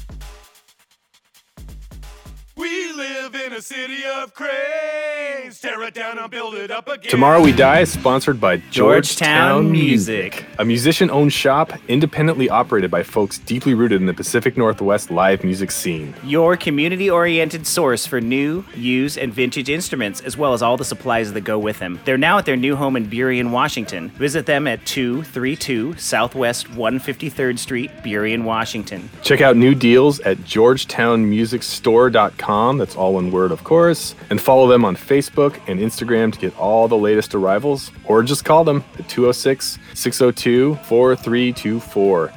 [2.59, 2.61] 10%.
[2.61, 5.59] We live in a city of cranes.
[5.61, 7.09] Tear it down and build it up again.
[7.09, 10.45] Tomorrow We Die is sponsored by Georgetown Music.
[10.59, 15.43] a musician owned shop independently operated by folks deeply rooted in the Pacific Northwest live
[15.43, 16.13] music scene.
[16.23, 20.85] Your community oriented source for new, used, and vintage instruments, as well as all the
[20.85, 21.99] supplies that go with them.
[22.05, 24.09] They're now at their new home in Burien, Washington.
[24.11, 29.09] Visit them at 232 Southwest 153rd Street, Burien, Washington.
[29.23, 32.48] Check out new deals at georgetownmusicstore.com.
[32.49, 34.15] That's all one word, of course.
[34.31, 38.43] And follow them on Facebook and Instagram to get all the latest arrivals, or just
[38.43, 42.33] call them at 206 602 4324.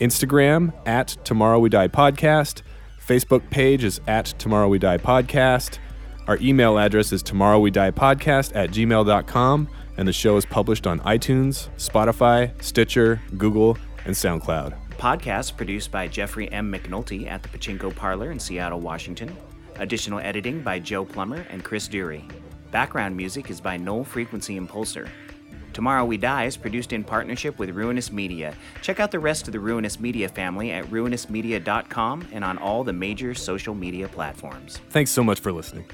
[0.00, 2.62] Instagram, at Tomorrow We Die Podcast.
[3.06, 5.78] Facebook page is at Tomorrow We Die Podcast.
[6.26, 12.50] Our email address is tomorrowwediepodcast at gmail.com, and the show is published on iTunes, Spotify,
[12.60, 14.76] Stitcher, Google, and SoundCloud.
[14.98, 16.72] Podcast produced by Jeffrey M.
[16.72, 19.36] McNulty at the Pachinko Parlor in Seattle, Washington.
[19.76, 22.28] Additional editing by Joe Plummer and Chris Dury.
[22.72, 25.08] Background music is by Null Frequency Impulsor.
[25.76, 28.54] Tomorrow We Die is produced in partnership with Ruinous Media.
[28.80, 32.94] Check out the rest of the Ruinous Media family at ruinousmedia.com and on all the
[32.94, 34.80] major social media platforms.
[34.88, 35.84] Thanks so much for listening.